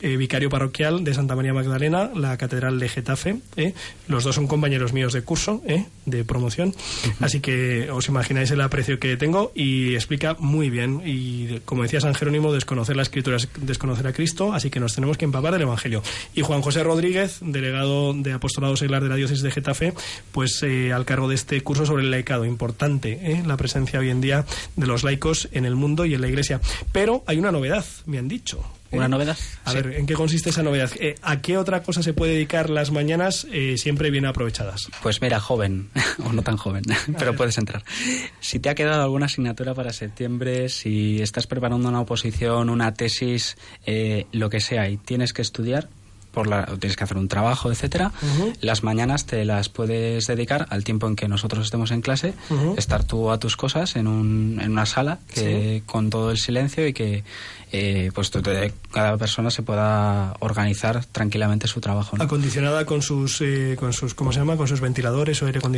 vicario 0.01 0.49
parroquial 0.49 1.05
de 1.05 1.13
Santa 1.13 1.37
María 1.37 1.53
Magdalena, 1.53 2.11
la 2.15 2.39
Catedral 2.39 2.64
de 2.73 2.89
Getafe. 2.89 3.37
¿eh? 3.57 3.75
Los 4.09 4.25
dos 4.25 4.35
son 4.35 4.47
compañeros 4.47 4.93
míos 4.93 5.13
de 5.13 5.23
curso, 5.23 5.63
¿eh? 5.67 5.87
de 6.07 6.25
promoción. 6.25 6.75
Así 7.21 7.41
que 7.41 7.91
os 7.91 8.09
imagináis 8.09 8.51
el 8.51 8.61
aprecio 8.61 8.99
que 8.99 9.17
tengo 9.17 9.53
y 9.55 9.95
explica 9.95 10.37
muy 10.39 10.71
bien. 10.71 11.03
Y 11.05 11.61
como 11.65 11.83
decía 11.83 12.01
San 12.01 12.15
Jerónimo, 12.15 12.53
desconocer 12.53 12.97
la 12.97 13.03
escritura 13.03 13.37
es 13.37 13.49
desconocer 13.61 14.07
a 14.07 14.13
Cristo, 14.13 14.53
así 14.53 14.71
que 14.71 14.81
nos 14.81 14.95
tenemos 14.95 15.17
que 15.17 15.25
empapar 15.25 15.53
del 15.53 15.63
Evangelio. 15.63 16.03
Y 16.35 16.43
Juan 16.43 16.63
José 16.63 16.83
Rodríguez, 16.83 17.39
delegado 17.41 18.13
de 18.15 18.33
Apostolado 18.33 18.77
Seglar 18.77 19.03
de 19.03 19.09
la 19.09 19.17
Diócesis 19.17 19.43
de 19.43 19.51
Getafe, 19.51 19.95
pues 20.33 20.63
eh, 20.63 20.93
al 20.93 21.05
cargo 21.05 21.29
de 21.29 21.35
este 21.35 21.61
curso 21.63 21.87
sobre 21.87 22.03
el 22.03 22.11
laicado. 22.11 22.45
Importante 22.45 23.19
¿eh? 23.23 23.43
la 23.47 23.57
presencia 23.57 24.01
hoy 24.01 24.11
en 24.11 24.21
día 24.21 24.45
de 24.77 24.87
los 24.87 25.05
laicos 25.05 25.49
en 25.53 25.65
el 25.65 25.77
mundo 25.77 26.05
y 26.05 26.15
en 26.15 26.21
la 26.21 26.29
Iglesia. 26.29 26.61
Pero 26.93 27.23
hay 27.27 27.39
una 27.39 27.53
novedad, 27.53 27.85
me 28.07 28.19
han 28.19 28.29
dicho. 28.29 28.63
¿Una 28.91 29.09
novedad? 29.09 29.37
A 29.65 29.71
Sí. 29.73 29.77
ver, 29.79 29.95
¿en 29.97 30.07
qué 30.07 30.15
consiste 30.15 30.51
esa 30.51 30.63
novedad? 30.63 30.91
Eh, 31.01 31.17
¿A 31.23 31.41
qué 31.41 31.57
otra 31.59 31.83
cosa 31.83 32.03
se 32.03 32.13
puede 32.15 32.35
dedicar 32.35 32.71
las 32.71 32.93
mañanas 32.93 33.45
eh, 33.51 33.77
siempre 33.77 34.11
bien 34.11 34.25
aprovechadas? 34.25 34.89
Pues 35.03 35.21
mira, 35.21 35.41
joven, 35.41 35.91
o 36.25 36.33
no 36.33 36.43
tan 36.43 36.57
joven, 36.57 36.85
pero 37.19 37.35
puedes 37.35 37.59
entrar. 37.59 37.83
Si 38.41 38.61
te 38.61 38.69
ha 38.69 38.75
quedado 38.77 39.03
alguna 39.03 39.27
asignatura 39.27 39.75
para 39.75 39.93
septiembre, 39.93 40.69
si 40.69 41.21
estás 41.21 41.47
preparando 41.49 41.89
una 41.89 42.01
oposición, 42.01 42.71
una 42.71 42.95
tesis, 42.95 43.57
eh, 43.85 44.27
lo 44.33 44.49
que 44.49 44.61
sea, 44.61 44.89
y 44.89 44.97
tienes 44.97 45.33
que 45.33 45.43
estudiar, 45.43 45.89
por 46.35 46.47
la, 46.49 46.67
tienes 46.79 46.97
que 46.97 47.05
hacer 47.05 47.17
un 47.17 47.29
trabajo, 47.29 47.71
etcétera, 47.71 48.13
las 48.61 48.83
mañanas 48.83 49.25
te 49.27 49.45
las 49.45 49.69
puedes 49.69 50.27
dedicar 50.27 50.67
al 50.71 50.85
tiempo 50.85 51.07
en 51.07 51.17
que 51.17 51.29
nosotros 51.29 51.65
estemos 51.65 51.91
en 51.93 52.01
clase, 52.01 52.35
estar 52.77 53.05
tú 53.05 53.31
a 53.31 53.39
tus 53.39 53.57
cosas 53.57 53.97
en, 53.97 54.07
un, 54.09 54.59
en 54.63 54.73
una 54.73 54.87
sala 54.87 55.19
que, 55.33 55.83
con 55.87 56.11
todo 56.11 56.31
el 56.31 56.39
silencio 56.39 56.87
y 56.87 56.93
que 56.93 57.23
eh, 57.73 58.11
pues 58.15 58.31
tú 58.31 58.41
te- 58.41 58.73
cada 58.93 59.17
persona 59.17 59.51
se 59.51 59.63
pueda 59.63 60.35
organizar 60.41 61.05
tranquilamente 61.07 61.67
su 61.67 61.81
trabajo. 61.81 62.17
¿no? 62.17 62.23
Acondicionada 62.25 62.85
con 62.87 63.03
sus, 63.03 63.41
eh, 63.41 63.75
con 63.79 63.93
sus, 63.93 64.15
¿cómo 64.15 64.33
se 64.33 64.39
llama? 64.39 64.57
Con 64.57 64.69
sus 64.69 64.81
ventiladores 64.81 65.43
o 65.43 65.47
aire 65.47 65.61
Sí, 65.61 65.69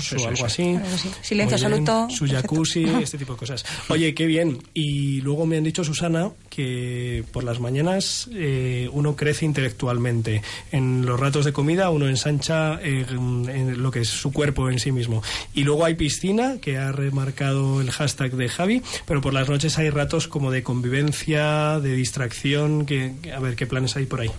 sí, 0.00 0.14
o 0.16 0.18
sí, 0.18 0.24
algo 0.26 0.48
sí. 0.48 0.76
así. 0.76 1.10
Silencio 1.22 1.56
absoluto, 1.56 2.06
Su 2.10 2.20
perfecto. 2.24 2.42
jacuzzi, 2.54 2.84
este 3.02 3.18
tipo 3.18 3.32
de 3.32 3.38
cosas. 3.38 3.64
Oye, 3.88 4.14
qué 4.14 4.26
bien. 4.26 4.58
Y 4.74 5.20
luego 5.22 5.44
me 5.46 5.56
han 5.56 5.64
dicho, 5.64 5.82
Susana, 5.82 6.30
que 6.50 7.24
por 7.32 7.42
las 7.44 7.58
mañanas 7.60 8.28
eh, 8.32 8.88
uno 8.92 9.16
crece 9.16 9.44
intelectualmente. 9.44 9.83
En 10.72 11.06
los 11.06 11.18
ratos 11.18 11.44
de 11.44 11.52
comida 11.52 11.90
uno 11.90 12.08
ensancha 12.08 12.78
eh, 12.82 13.06
en 13.08 13.82
lo 13.82 13.90
que 13.90 14.00
es 14.00 14.08
su 14.08 14.32
cuerpo 14.32 14.70
en 14.70 14.78
sí 14.78 14.92
mismo. 14.92 15.22
Y 15.54 15.64
luego 15.64 15.84
hay 15.84 15.94
piscina, 15.94 16.56
que 16.60 16.78
ha 16.78 16.92
remarcado 16.92 17.80
el 17.80 17.90
hashtag 17.90 18.32
de 18.32 18.48
Javi, 18.48 18.82
pero 19.06 19.20
por 19.20 19.32
las 19.34 19.48
noches 19.48 19.78
hay 19.78 19.90
ratos 19.90 20.28
como 20.28 20.50
de 20.50 20.62
convivencia, 20.62 21.80
de 21.80 21.94
distracción. 21.94 22.86
Que, 22.86 23.14
que- 23.22 23.32
a 23.32 23.40
ver, 23.40 23.56
¿qué 23.56 23.66
planes 23.66 23.96
hay 23.96 24.06
por 24.06 24.20
ahí? 24.20 24.30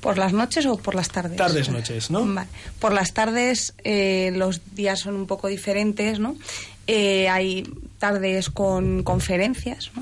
¿Por 0.00 0.16
las 0.16 0.32
noches 0.32 0.64
o 0.66 0.78
por 0.78 0.94
las 0.94 1.10
tardes? 1.10 1.36
Tardes, 1.36 1.68
noches, 1.68 2.10
¿no? 2.10 2.24
Vale. 2.24 2.48
Por 2.78 2.92
las 2.92 3.12
tardes 3.12 3.74
eh, 3.84 4.32
los 4.34 4.60
días 4.74 5.00
son 5.00 5.14
un 5.14 5.26
poco 5.26 5.48
diferentes, 5.48 6.18
¿no? 6.18 6.36
Eh, 6.86 7.28
hay 7.28 7.64
tardes 8.00 8.50
con 8.50 9.04
conferencias. 9.04 9.92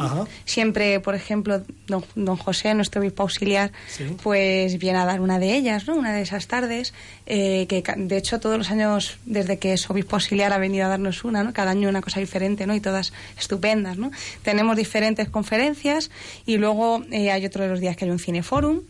Siempre, 0.47 1.01
por 1.01 1.15
ejemplo, 1.15 1.61
don, 1.87 2.03
don 2.15 2.37
José, 2.39 2.73
nuestro 2.73 3.03
obispo 3.03 3.25
auxiliar, 3.25 3.73
Sí. 3.89 4.05
pues 4.23 4.79
viene 4.79 4.99
a 4.99 5.05
dar 5.05 5.21
una 5.21 5.39
de 5.39 5.55
ellas, 5.55 5.87
¿no? 5.87 5.97
Una 5.97 6.15
de 6.15 6.23
esas 6.23 6.47
tardes, 6.47 6.95
eh, 7.27 7.67
que 7.69 7.83
de 7.97 8.17
hecho 8.17 8.41
todos 8.41 8.57
los 8.57 8.71
años, 8.71 9.19
desde 9.27 9.59
que 9.59 9.75
es 9.75 9.91
obispo 9.91 10.17
auxiliar, 10.17 10.53
ha 10.55 10.59
venido 10.59 10.87
a 10.87 10.89
darnos 10.89 11.25
una, 11.25 11.43
¿no? 11.45 11.53
Cada 11.53 11.73
año 11.73 11.89
una 11.91 12.01
cosa 12.01 12.21
diferente, 12.21 12.67
¿no? 12.67 12.75
Y 12.75 12.81
todas 12.81 13.13
estupendas, 13.39 13.99
¿no? 13.99 14.11
Tenemos 14.43 14.77
diferentes 14.77 15.29
conferencias 15.29 16.11
y 16.47 16.57
luego 16.57 17.03
eh, 17.11 17.31
hay 17.31 17.45
otro 17.45 17.65
de 17.65 17.69
los 17.71 17.81
días 17.81 17.97
que 17.97 18.07
hay 18.07 18.11
un 18.11 18.19
cineforum. 18.21 18.81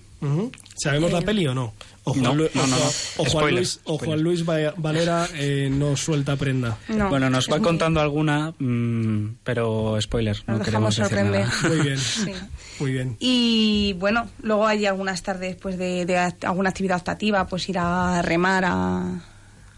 ¿Sabemos 0.76 1.12
la 1.12 1.20
Eh, 1.20 1.22
peli 1.22 1.46
o 1.46 1.54
no? 1.54 1.72
O 2.10 2.12
Juan, 2.12 2.22
no, 2.24 2.34
Lu- 2.34 2.48
no, 2.54 2.66
no, 2.66 2.76
no. 2.76 2.84
o 3.18 3.24
Juan 3.24 3.54
Luis, 3.54 3.80
o 3.84 3.98
Juan. 3.98 4.20
Luis 4.22 4.44
Valera 4.44 5.28
eh, 5.34 5.68
no 5.70 5.96
suelta 5.96 6.36
prenda. 6.36 6.76
No, 6.88 7.08
bueno, 7.08 7.28
nos 7.30 7.48
va 7.50 7.56
muy- 7.58 7.64
contando 7.64 8.00
alguna, 8.00 8.52
mm, 8.58 9.36
pero 9.44 9.98
spoiler, 10.00 10.36
no 10.46 10.58
Nos 10.58 10.64
queremos 10.66 10.96
dejamos 10.96 10.96
decir 10.96 11.28
sorprender. 11.32 11.46
nada. 11.46 11.68
Muy 11.76 11.86
bien, 11.86 11.98
Sí. 12.24 12.32
muy 12.80 12.92
bien. 12.92 13.16
Y 13.20 13.92
bueno, 13.98 14.28
luego 14.42 14.66
hay 14.66 14.86
algunas 14.86 15.22
tardes 15.22 15.56
pues 15.56 15.76
de, 15.78 16.04
de 16.06 16.16
act- 16.18 16.44
alguna 16.44 16.70
actividad 16.70 16.96
optativa, 16.98 17.46
pues 17.46 17.68
ir 17.68 17.78
a 17.78 18.22
remar 18.22 18.64
a... 18.66 19.22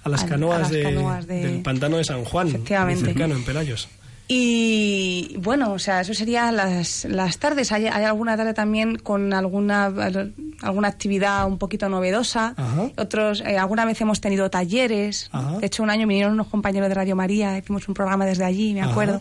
A 0.02 0.08
las 0.08 0.24
canoas, 0.24 0.56
a 0.56 0.60
las 0.60 0.70
de- 0.70 0.82
canoas 0.82 1.26
de- 1.26 1.46
del 1.46 1.62
pantano 1.62 1.98
de 1.98 2.04
San 2.04 2.24
Juan, 2.24 2.48
Efectivamente. 2.48 3.10
en 3.22 3.44
Pelayos. 3.44 3.88
Y 4.32 5.34
bueno, 5.38 5.72
o 5.72 5.80
sea, 5.80 6.02
eso 6.02 6.14
sería 6.14 6.52
las, 6.52 7.04
las 7.04 7.38
tardes. 7.38 7.72
Hay, 7.72 7.88
hay 7.88 8.04
alguna 8.04 8.36
tarde 8.36 8.54
también 8.54 8.94
con 8.94 9.34
alguna, 9.34 9.86
alguna 10.62 10.86
actividad 10.86 11.48
un 11.48 11.58
poquito 11.58 11.88
novedosa. 11.88 12.54
Ajá. 12.56 12.90
Otros, 12.96 13.40
eh, 13.40 13.58
alguna 13.58 13.84
vez 13.84 14.00
hemos 14.00 14.20
tenido 14.20 14.48
talleres. 14.48 15.30
Ajá. 15.32 15.58
De 15.58 15.66
hecho, 15.66 15.82
un 15.82 15.90
año 15.90 16.06
vinieron 16.06 16.34
unos 16.34 16.46
compañeros 16.46 16.88
de 16.88 16.94
Radio 16.94 17.16
María, 17.16 17.58
hicimos 17.58 17.88
un 17.88 17.94
programa 17.94 18.24
desde 18.24 18.44
allí, 18.44 18.72
me 18.72 18.82
acuerdo. 18.82 19.20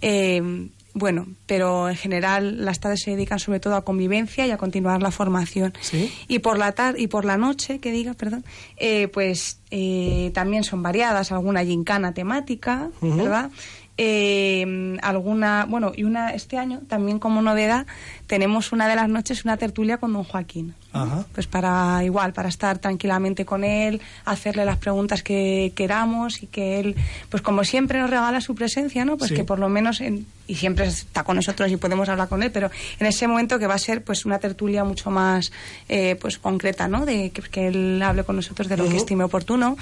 Eh, 0.00 0.68
bueno, 0.94 1.26
pero 1.46 1.90
en 1.90 1.96
general 1.96 2.64
las 2.64 2.78
tardes 2.78 3.02
se 3.02 3.10
dedican 3.10 3.40
sobre 3.40 3.58
todo 3.58 3.74
a 3.74 3.84
convivencia 3.84 4.46
y 4.46 4.52
a 4.52 4.56
continuar 4.56 5.02
la 5.02 5.10
formación. 5.10 5.74
Sí. 5.80 6.10
Y 6.28 6.38
por 6.38 6.56
la 6.56 6.70
tarde 6.70 7.02
y 7.02 7.08
por 7.08 7.24
la 7.24 7.36
noche, 7.36 7.80
que 7.80 7.90
diga, 7.90 8.14
perdón, 8.14 8.44
eh, 8.76 9.08
pues 9.08 9.58
eh, 9.70 10.30
también 10.34 10.62
son 10.64 10.82
variadas, 10.82 11.32
alguna 11.32 11.64
gincana 11.64 12.14
temática. 12.14 12.90
¿verdad? 13.02 13.50
Eh, 13.98 14.98
alguna, 15.02 15.64
bueno, 15.68 15.92
y 15.96 16.04
una 16.04 16.30
este 16.34 16.58
año 16.58 16.80
también 16.86 17.18
como 17.18 17.40
novedad 17.40 17.86
tenemos 18.26 18.72
una 18.72 18.88
de 18.88 18.94
las 18.96 19.08
noches 19.08 19.44
una 19.44 19.56
tertulia 19.56 19.96
con 19.98 20.12
don 20.12 20.24
Joaquín. 20.24 20.74
Ajá. 20.92 21.24
Pues 21.34 21.46
para 21.46 22.02
igual, 22.04 22.32
para 22.32 22.48
estar 22.48 22.78
tranquilamente 22.78 23.44
con 23.46 23.64
él, 23.64 24.00
hacerle 24.24 24.64
las 24.64 24.76
preguntas 24.78 25.22
que 25.22 25.72
queramos 25.74 26.42
y 26.42 26.46
que 26.46 26.78
él, 26.80 26.94
pues 27.30 27.42
como 27.42 27.64
siempre 27.64 27.98
nos 28.00 28.10
regala 28.10 28.40
su 28.40 28.54
presencia, 28.54 29.04
¿no? 29.04 29.16
Pues 29.16 29.30
Sí. 29.30 29.36
que 29.36 29.44
por 29.44 29.58
lo 29.58 29.68
menos, 29.68 30.00
en- 30.00 30.26
y 30.46 30.54
siempre 30.56 30.86
está 30.86 31.22
con 31.24 31.36
nosotros 31.36 31.70
y 31.70 31.76
podemos 31.76 32.08
hablar 32.08 32.28
con 32.28 32.42
él, 32.42 32.50
pero 32.50 32.70
en 32.98 33.06
ese 33.06 33.26
momento 33.28 33.58
que 33.58 33.66
va 33.66 33.74
a 33.74 33.78
ser 33.78 34.04
pues 34.04 34.24
una 34.26 34.38
tertulia 34.38 34.84
mucho 34.84 35.10
más 35.10 35.52
eh, 35.88 36.16
pues 36.20 36.38
concreta, 36.38 36.86
¿no? 36.88 37.04
De 37.06 37.30
que, 37.30 37.42
que 37.42 37.68
él 37.68 38.02
hable 38.02 38.24
con 38.24 38.36
nosotros 38.36 38.68
de 38.68 38.76
lo 38.76 38.88
que 38.88 38.96
estime 38.96 39.24
oportuno. 39.24 39.76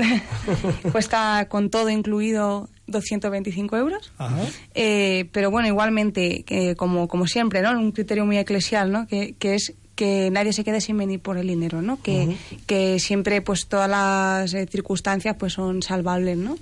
Cuesta 0.92 1.48
con 1.50 1.70
todo 1.70 1.90
incluido 1.90 2.70
225 2.88 3.78
euros. 3.78 4.12
Ajá. 4.18 4.42
Eh, 4.74 5.30
pero 5.32 5.52
bueno, 5.52 5.68
igualmente, 5.68 6.46
como, 6.78 7.08
como 7.08 7.28
siempre, 7.28 7.62
¿no? 7.62 7.72
Un 7.72 7.92
criterio 7.92 8.26
muy 8.26 8.38
eclesial, 8.38 8.92
¿no? 8.92 9.08
Que, 9.08 9.36
que 9.40 9.56
es 9.56 9.74
que 9.96 10.30
nadie 10.32 10.54
se 10.54 10.64
quede 10.64 10.82
sin 10.82 10.98
venir 10.98 11.20
por 11.20 11.38
el 11.38 11.48
dinero, 11.48 11.82
¿no? 11.82 12.02
Que, 12.02 12.36
que 12.66 13.00
siempre, 13.00 13.42
pues, 13.42 13.68
todas 13.68 13.90
las 13.90 14.54
eh, 14.54 14.68
circunstancias, 14.70 15.36
pues, 15.38 15.54
son 15.54 15.84
salvables, 15.84 16.38
¿no? 16.38 16.58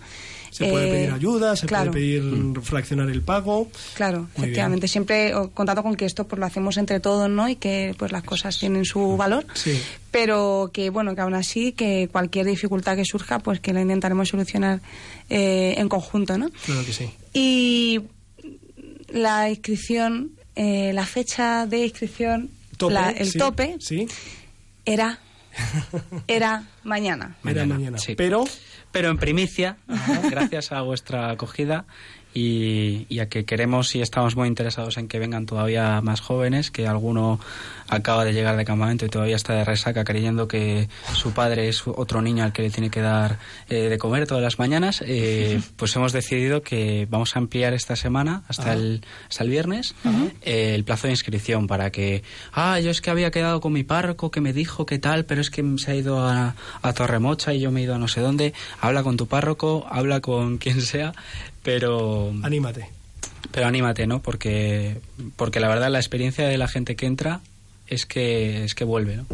Se 0.51 0.69
puede 0.69 0.89
Eh, 0.89 0.91
pedir 0.91 1.11
ayuda, 1.11 1.55
se 1.55 1.65
claro, 1.65 1.91
puede 1.91 2.19
pedir 2.19 2.61
fraccionar 2.61 3.09
el 3.09 3.21
pago. 3.21 3.69
Claro, 3.95 4.27
Muy 4.35 4.45
efectivamente. 4.45 4.87
Siempre 4.87 5.33
o, 5.33 5.49
contando 5.51 5.81
con 5.81 5.95
que 5.95 6.05
esto, 6.05 6.27
pues, 6.27 6.39
lo 6.39 6.45
hacemos 6.45 6.77
entre 6.77 6.99
todos, 6.99 7.29
¿no? 7.29 7.47
Y 7.49 7.55
que, 7.55 7.95
pues, 7.97 8.11
las 8.11 8.23
cosas 8.23 8.59
tienen 8.59 8.83
su 8.85 9.15
valor. 9.17 9.45
Sí. 9.53 9.81
Pero 10.11 10.69
que, 10.73 10.89
bueno, 10.89 11.15
que 11.15 11.21
aún 11.21 11.33
así, 11.35 11.71
que 11.71 12.09
cualquier 12.11 12.45
dificultad 12.45 12.95
que 12.97 13.05
surja, 13.05 13.39
pues, 13.39 13.59
que 13.61 13.71
la 13.73 13.81
intentaremos 13.81 14.27
solucionar 14.29 14.81
eh, 15.29 15.75
en 15.77 15.87
conjunto, 15.89 16.37
¿no? 16.37 16.49
Claro 16.65 16.85
que 16.85 16.91
sí. 16.93 17.09
Y 17.33 18.01
la 19.13 19.49
inscripción, 19.49 20.31
eh, 20.55 20.91
la 20.93 21.05
fecha 21.05 21.65
de 21.65 21.85
inscripción, 21.85 22.49
Tope, 22.77 22.93
la- 22.93 23.11
el 23.11 23.29
sí, 23.31 23.37
tope 23.37 23.75
Sí, 23.79 24.07
era, 24.85 25.19
era 26.27 26.63
mañana. 26.83 27.35
era 27.43 27.53
Mañana, 27.65 27.75
mañana. 27.75 27.97
sí. 27.97 28.15
Pero 28.15 28.43
Pero 28.91 29.09
en 29.09 29.17
primicia, 29.17 29.77
gracias 30.29 30.71
a 30.71 30.81
vuestra 30.81 31.29
acogida, 31.31 31.85
y, 32.33 33.05
y 33.09 33.19
a 33.19 33.29
que 33.29 33.45
queremos 33.45 33.95
y 33.95 34.01
estamos 34.01 34.35
muy 34.35 34.47
interesados 34.47 34.97
en 34.97 35.07
que 35.07 35.19
vengan 35.19 35.45
todavía 35.45 36.01
más 36.01 36.21
jóvenes, 36.21 36.71
que 36.71 36.87
alguno 36.87 37.39
acaba 37.91 38.23
de 38.23 38.33
llegar 38.33 38.55
de 38.55 38.63
campamento 38.63 39.05
y 39.05 39.09
todavía 39.09 39.35
está 39.35 39.53
de 39.53 39.65
resaca 39.65 40.05
creyendo 40.05 40.47
que 40.47 40.87
su 41.13 41.31
padre 41.33 41.67
es 41.67 41.83
otro 41.85 42.21
niño 42.21 42.43
al 42.43 42.53
que 42.53 42.61
le 42.61 42.69
tiene 42.69 42.89
que 42.89 43.01
dar 43.01 43.37
eh, 43.69 43.89
de 43.89 43.97
comer 43.97 44.27
todas 44.27 44.41
las 44.41 44.59
mañanas, 44.59 45.03
eh, 45.05 45.61
pues 45.75 45.95
hemos 45.95 46.13
decidido 46.13 46.61
que 46.61 47.05
vamos 47.09 47.35
a 47.35 47.39
ampliar 47.39 47.73
esta 47.73 47.97
semana 47.97 48.43
hasta, 48.47 48.73
el, 48.73 49.03
hasta 49.29 49.43
el 49.43 49.49
viernes 49.49 49.93
eh, 50.41 50.73
el 50.73 50.85
plazo 50.85 51.07
de 51.07 51.13
inscripción 51.13 51.67
para 51.67 51.91
que, 51.91 52.23
ah, 52.53 52.79
yo 52.79 52.91
es 52.91 53.01
que 53.01 53.09
había 53.09 53.29
quedado 53.29 53.59
con 53.59 53.73
mi 53.73 53.83
párroco 53.83 54.31
que 54.31 54.39
me 54.39 54.53
dijo 54.53 54.85
que 54.85 54.97
tal, 54.97 55.25
pero 55.25 55.41
es 55.41 55.49
que 55.49 55.61
se 55.77 55.91
ha 55.91 55.95
ido 55.95 56.25
a, 56.25 56.55
a 56.81 56.93
Torremocha 56.93 57.53
y 57.53 57.59
yo 57.59 57.71
me 57.71 57.81
he 57.81 57.83
ido 57.83 57.95
a 57.95 57.97
no 57.97 58.07
sé 58.07 58.21
dónde, 58.21 58.53
habla 58.79 59.03
con 59.03 59.17
tu 59.17 59.27
párroco, 59.27 59.85
habla 59.89 60.21
con 60.21 60.57
quien 60.59 60.81
sea, 60.81 61.13
pero... 61.63 62.33
Anímate. 62.43 62.89
Pero 63.51 63.67
anímate, 63.67 64.07
¿no? 64.07 64.21
Porque, 64.21 64.97
porque 65.35 65.59
la 65.59 65.67
verdad 65.67 65.89
la 65.89 65.99
experiencia 65.99 66.47
de 66.47 66.57
la 66.57 66.67
gente 66.67 66.95
que 66.95 67.05
entra 67.05 67.41
es 67.87 68.05
que, 68.05 68.63
es 68.63 68.73
que 68.73 68.85
vuelve, 68.85 69.17
¿no? 69.17 69.25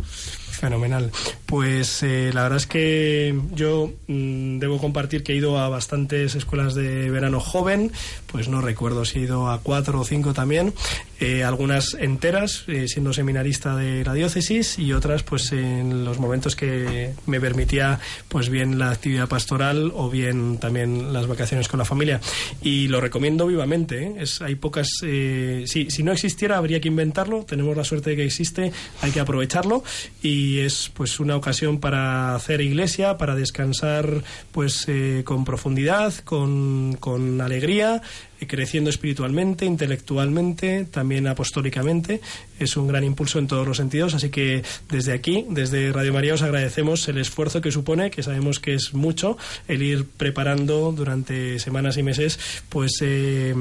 Fenomenal. 0.58 1.12
Pues 1.46 2.02
eh, 2.02 2.32
la 2.34 2.42
verdad 2.42 2.58
es 2.58 2.66
que 2.66 3.40
yo 3.54 3.92
mm, 4.08 4.58
debo 4.58 4.80
compartir 4.80 5.24
que 5.24 5.34
he 5.34 5.36
ido 5.36 5.60
a 5.60 5.70
bastantes 5.70 6.34
escuelas 6.34 6.74
de 6.74 7.12
verano 7.12 7.40
joven, 7.40 7.92
pues 8.28 8.48
no 8.48 8.62
recuerdo 8.62 9.06
si 9.06 9.20
he 9.20 9.22
ido 9.24 9.50
a 9.50 9.60
cuatro 9.62 10.02
o 10.02 10.06
cinco 10.06 10.34
también, 10.34 10.74
eh, 11.20 11.44
algunas 11.44 11.96
enteras, 11.96 12.64
eh, 12.68 12.88
siendo 12.88 13.12
seminarista 13.12 13.76
de 13.76 14.04
la 14.06 14.14
diócesis, 14.14 14.78
y 14.78 14.94
otras 14.94 15.24
pues 15.24 15.52
en 15.52 16.06
los 16.06 16.20
momentos 16.20 16.56
que 16.56 17.14
me 17.26 17.40
permitía 17.40 18.00
pues 18.28 18.50
bien 18.50 18.78
la 18.78 18.92
actividad 18.92 19.28
pastoral 19.28 19.92
o 19.96 20.10
bien 20.10 20.60
también 20.60 21.14
las 21.14 21.26
vacaciones 21.26 21.68
con 21.68 21.80
la 21.80 21.86
familia. 21.86 22.22
Y 22.62 22.88
lo 22.88 23.02
recomiendo 23.02 23.48
vivamente. 23.48 24.04
¿eh? 24.04 24.16
Es, 24.20 24.42
hay 24.42 24.56
pocas... 24.56 24.90
eh, 25.04 25.64
si, 25.66 25.90
si 25.90 26.04
no 26.04 26.12
existiera 26.12 26.58
habría 26.58 26.82
que 26.82 26.88
inventarlo, 26.88 27.46
tenemos 27.46 27.76
la 27.76 27.84
suerte 27.84 28.12
de 28.12 28.18
que 28.18 28.26
existe, 28.26 28.72
hay 29.02 29.12
que 29.12 29.20
aprovecharlo 29.20 29.84
y 30.22 30.60
es 30.60 30.92
pues 30.94 31.20
una 31.20 31.36
ocasión 31.36 31.80
para 31.80 32.36
hacer 32.36 32.62
iglesia, 32.62 33.18
para 33.18 33.36
descansar 33.36 34.24
pues 34.52 34.86
con 35.24 35.46
profundidad, 35.46 36.14
con, 36.24 36.96
con 37.00 37.42
alegría, 37.42 38.02
creciendo 38.48 38.90
espiritualmente, 38.90 39.66
intelectualmente, 39.66 40.86
también 40.86 41.28
apostólicamente. 41.28 42.22
Es 42.60 42.78
un 42.78 42.88
gran 42.88 43.04
impulso 43.04 43.40
en 43.40 43.48
todos 43.48 43.68
los 43.68 43.78
sentidos, 43.78 44.14
así 44.14 44.30
que 44.30 44.64
desde 44.90 45.14
aquí, 45.14 45.46
desde 45.50 45.92
Radio 45.92 46.14
María, 46.14 46.34
os 46.36 46.42
agradecemos 46.42 47.08
el 47.08 47.18
esfuerzo 47.18 47.62
que 47.62 47.72
supone, 47.72 48.12
que 48.12 48.24
sabemos 48.24 48.60
que 48.60 48.74
es 48.76 48.94
mucho, 48.94 49.38
el 49.68 49.82
ir 49.82 50.06
preparando 50.06 50.92
durante 50.92 51.60
semanas 51.60 51.98
y 51.98 52.04
meses 52.04 52.40
pues, 52.70 52.94
eh, 53.02 53.54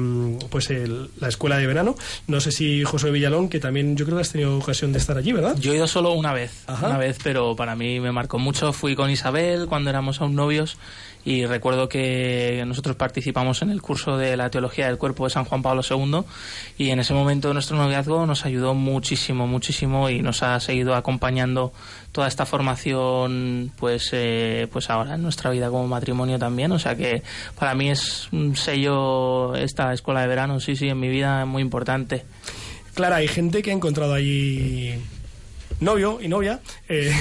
pues 0.49 0.69
el- 0.69 1.09
la 1.19 1.27
escuela 1.29 1.57
de 1.57 1.67
verano. 1.67 1.95
No 2.27 2.39
sé 2.41 2.51
si 2.51 2.83
José 2.83 3.11
Villalón, 3.11 3.49
que 3.49 3.59
también 3.59 3.95
yo 3.97 4.05
creo 4.05 4.17
que 4.17 4.21
has 4.21 4.31
tenido 4.31 4.57
ocasión 4.57 4.91
de 4.93 4.99
estar 4.99 5.17
allí, 5.17 5.31
¿verdad? 5.33 5.55
Yo 5.59 5.73
he 5.73 5.75
ido 5.75 5.87
solo 5.87 6.11
una 6.13 6.33
vez, 6.33 6.63
Ajá. 6.67 6.87
una 6.87 6.97
vez, 6.97 7.17
pero 7.23 7.55
para 7.55 7.75
mí 7.75 7.99
me 7.99 8.11
marcó 8.11 8.39
mucho. 8.39 8.73
Fui 8.73 8.95
con 8.95 9.09
Isabel 9.09 9.67
cuando 9.67 9.89
éramos 9.89 10.21
aún 10.21 10.35
novios 10.35 10.77
y 11.27 11.45
recuerdo 11.45 11.89
que 11.89 12.63
nosotros 12.65 12.95
participamos 12.95 13.61
en 13.61 13.69
el 13.69 13.81
curso 13.81 14.17
de 14.17 14.37
la 14.37 14.49
teología 14.49 14.87
del 14.87 14.97
cuerpo 14.97 15.25
de 15.25 15.31
San 15.31 15.43
Juan 15.43 15.61
Pablo 15.61 15.81
II 15.87 16.21
y 16.77 16.91
en 16.91 16.99
ese 16.99 17.13
momento 17.13 17.53
nuestro 17.53 17.75
noviazgo 17.75 18.25
nos 18.25 18.45
ayudó 18.45 18.73
muchísimo, 18.73 19.45
muchísimo 19.45 20.09
y 20.09 20.21
nos 20.21 20.41
ha 20.41 20.57
seguido 20.61 20.95
acompañando 20.95 21.73
toda 22.13 22.29
esta 22.29 22.45
formación, 22.45 23.73
pues, 23.77 24.11
eh, 24.13 24.69
pues 24.71 24.89
ahora 24.89 25.15
en 25.15 25.21
nuestra 25.21 25.51
vida 25.51 25.69
como 25.69 25.85
matrimonio 25.85 26.39
también. 26.39 26.71
O 26.71 26.79
sea 26.79 26.95
que 26.95 27.23
para 27.59 27.75
mí 27.75 27.89
es 27.89 28.29
un 28.31 28.55
sello 28.55 29.53
esta 29.55 29.91
escuela 29.91 30.21
de 30.21 30.27
verano, 30.27 30.61
sí, 30.61 30.77
sí, 30.77 30.87
en 30.87 30.97
mi 30.97 31.09
vida 31.09 31.43
muy 31.43 31.61
importante. 31.61 32.23
Clara, 32.93 33.17
hay 33.17 33.27
gente 33.27 33.61
que 33.61 33.71
ha 33.71 33.73
encontrado 33.73 34.13
allí 34.13 34.97
novio 35.79 36.19
y 36.21 36.27
novia. 36.27 36.59
eh, 36.89 37.13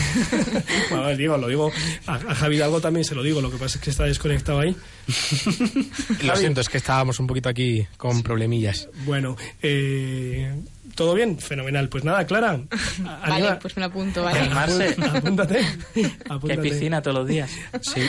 bueno, 0.91 1.17
digo, 1.17 1.37
lo 1.37 1.49
digo. 1.49 1.71
A, 2.07 2.15
a 2.15 2.35
Javi 2.35 2.57
Hidalgo 2.57 2.81
también 2.81 3.05
se 3.05 3.15
lo 3.15 3.23
digo, 3.23 3.41
lo 3.41 3.51
que 3.51 3.57
pasa 3.59 3.79
es 3.79 3.85
que 3.85 3.91
está 3.91 4.05
desconectado 4.05 4.61
ahí. 4.61 4.77
Lo 6.25 6.37
siento, 6.37 6.61
es 6.61 6.69
que 6.69 6.79
estábamos 6.79 7.21
un 7.21 7.27
poquito 7.27 7.49
aquí 7.49 7.87
con 7.97 8.23
problemillas. 8.23 8.89
Bueno, 9.05 9.37
eh, 9.63 10.55
¿todo 10.97 11.15
bien? 11.15 11.39
Fenomenal. 11.39 11.89
Pues 11.89 12.03
nada, 12.03 12.27
Clara. 12.27 12.59
Vale, 12.99 13.21
anima- 13.23 13.59
pues 13.61 13.77
me 13.77 13.81
lo 13.83 13.87
apunto, 13.87 14.25
vale. 14.25 14.41
Animarse. 14.41 14.97
Apúntate. 15.15 15.61
Que 15.95 16.11
apúntate. 16.29 16.61
hay 16.61 16.71
piscina 16.71 17.01
todos 17.03 17.19
los 17.19 17.29
días. 17.29 17.51
Sí, 17.81 18.01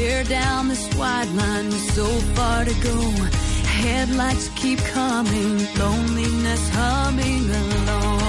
Stare 0.00 0.24
down 0.24 0.68
this 0.68 0.88
wide 0.96 1.28
line 1.28 1.66
with 1.66 1.92
so 1.92 2.06
far 2.34 2.64
to 2.64 2.74
go. 2.82 2.98
Headlights 3.80 4.48
keep 4.56 4.78
coming, 4.78 5.58
loneliness 5.78 6.70
humming 6.70 7.50
along. 7.50 8.19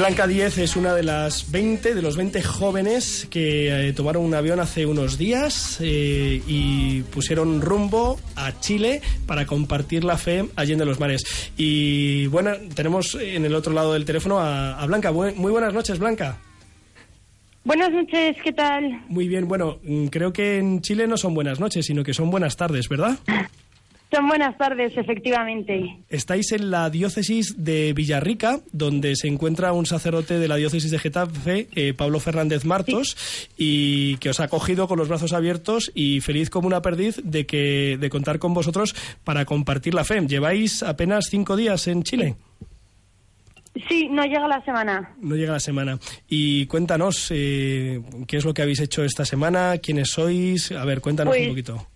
Blanca 0.00 0.26
Díez 0.26 0.56
es 0.56 0.76
una 0.76 0.94
de 0.94 1.02
las 1.02 1.50
20, 1.50 1.94
de 1.94 2.00
los 2.00 2.16
20 2.16 2.42
jóvenes 2.42 3.26
que 3.30 3.88
eh, 3.88 3.92
tomaron 3.92 4.24
un 4.24 4.34
avión 4.34 4.58
hace 4.58 4.86
unos 4.86 5.18
días 5.18 5.76
eh, 5.82 6.40
y 6.46 7.02
pusieron 7.02 7.60
rumbo 7.60 8.18
a 8.34 8.58
Chile 8.60 9.02
para 9.26 9.44
compartir 9.44 10.02
la 10.04 10.16
fe 10.16 10.46
allí 10.56 10.72
en 10.72 10.82
los 10.86 10.98
mares. 11.00 11.52
Y 11.58 12.28
bueno, 12.28 12.52
tenemos 12.74 13.14
en 13.14 13.44
el 13.44 13.54
otro 13.54 13.74
lado 13.74 13.92
del 13.92 14.06
teléfono 14.06 14.40
a, 14.40 14.80
a 14.80 14.86
Blanca. 14.86 15.12
Bu- 15.12 15.34
Muy 15.34 15.52
buenas 15.52 15.74
noches, 15.74 15.98
Blanca. 15.98 16.38
Buenas 17.62 17.90
noches, 17.92 18.38
¿qué 18.42 18.54
tal? 18.54 19.04
Muy 19.08 19.28
bien, 19.28 19.46
bueno, 19.48 19.80
mm, 19.82 20.06
creo 20.06 20.32
que 20.32 20.56
en 20.56 20.80
Chile 20.80 21.06
no 21.06 21.18
son 21.18 21.34
buenas 21.34 21.60
noches, 21.60 21.84
sino 21.84 22.02
que 22.02 22.14
son 22.14 22.30
buenas 22.30 22.56
tardes, 22.56 22.88
¿verdad? 22.88 23.18
Son 24.12 24.26
buenas 24.26 24.58
tardes, 24.58 24.92
efectivamente. 24.96 25.98
Estáis 26.08 26.50
en 26.50 26.70
la 26.72 26.90
diócesis 26.90 27.54
de 27.64 27.92
Villarrica, 27.92 28.58
donde 28.72 29.14
se 29.14 29.28
encuentra 29.28 29.72
un 29.72 29.86
sacerdote 29.86 30.40
de 30.40 30.48
la 30.48 30.56
diócesis 30.56 30.90
de 30.90 30.98
Getafe, 30.98 31.68
eh, 31.76 31.94
Pablo 31.94 32.18
Fernández 32.18 32.64
Martos, 32.64 33.16
y 33.56 34.16
que 34.16 34.30
os 34.30 34.40
ha 34.40 34.44
acogido 34.44 34.88
con 34.88 34.98
los 34.98 35.08
brazos 35.08 35.32
abiertos 35.32 35.92
y 35.94 36.20
feliz 36.22 36.50
como 36.50 36.66
una 36.66 36.82
perdiz 36.82 37.20
de 37.22 37.46
que 37.46 37.98
de 38.00 38.10
contar 38.10 38.40
con 38.40 38.52
vosotros 38.52 38.96
para 39.22 39.44
compartir 39.44 39.94
la 39.94 40.04
fe. 40.04 40.20
Lleváis 40.26 40.82
apenas 40.82 41.26
cinco 41.30 41.54
días 41.54 41.86
en 41.86 42.02
Chile. 42.02 42.34
Sí, 43.88 44.08
no 44.10 44.24
llega 44.24 44.48
la 44.48 44.60
semana. 44.64 45.14
No 45.22 45.36
llega 45.36 45.52
la 45.52 45.60
semana. 45.60 46.00
Y 46.28 46.66
cuéntanos 46.66 47.28
eh, 47.30 48.00
qué 48.26 48.38
es 48.38 48.44
lo 48.44 48.52
que 48.52 48.62
habéis 48.62 48.80
hecho 48.80 49.04
esta 49.04 49.24
semana, 49.24 49.78
quiénes 49.78 50.10
sois. 50.10 50.72
A 50.72 50.84
ver, 50.84 51.00
cuéntanos 51.00 51.32
Pues, 51.32 51.42
un 51.44 51.48
poquito. 51.50 51.86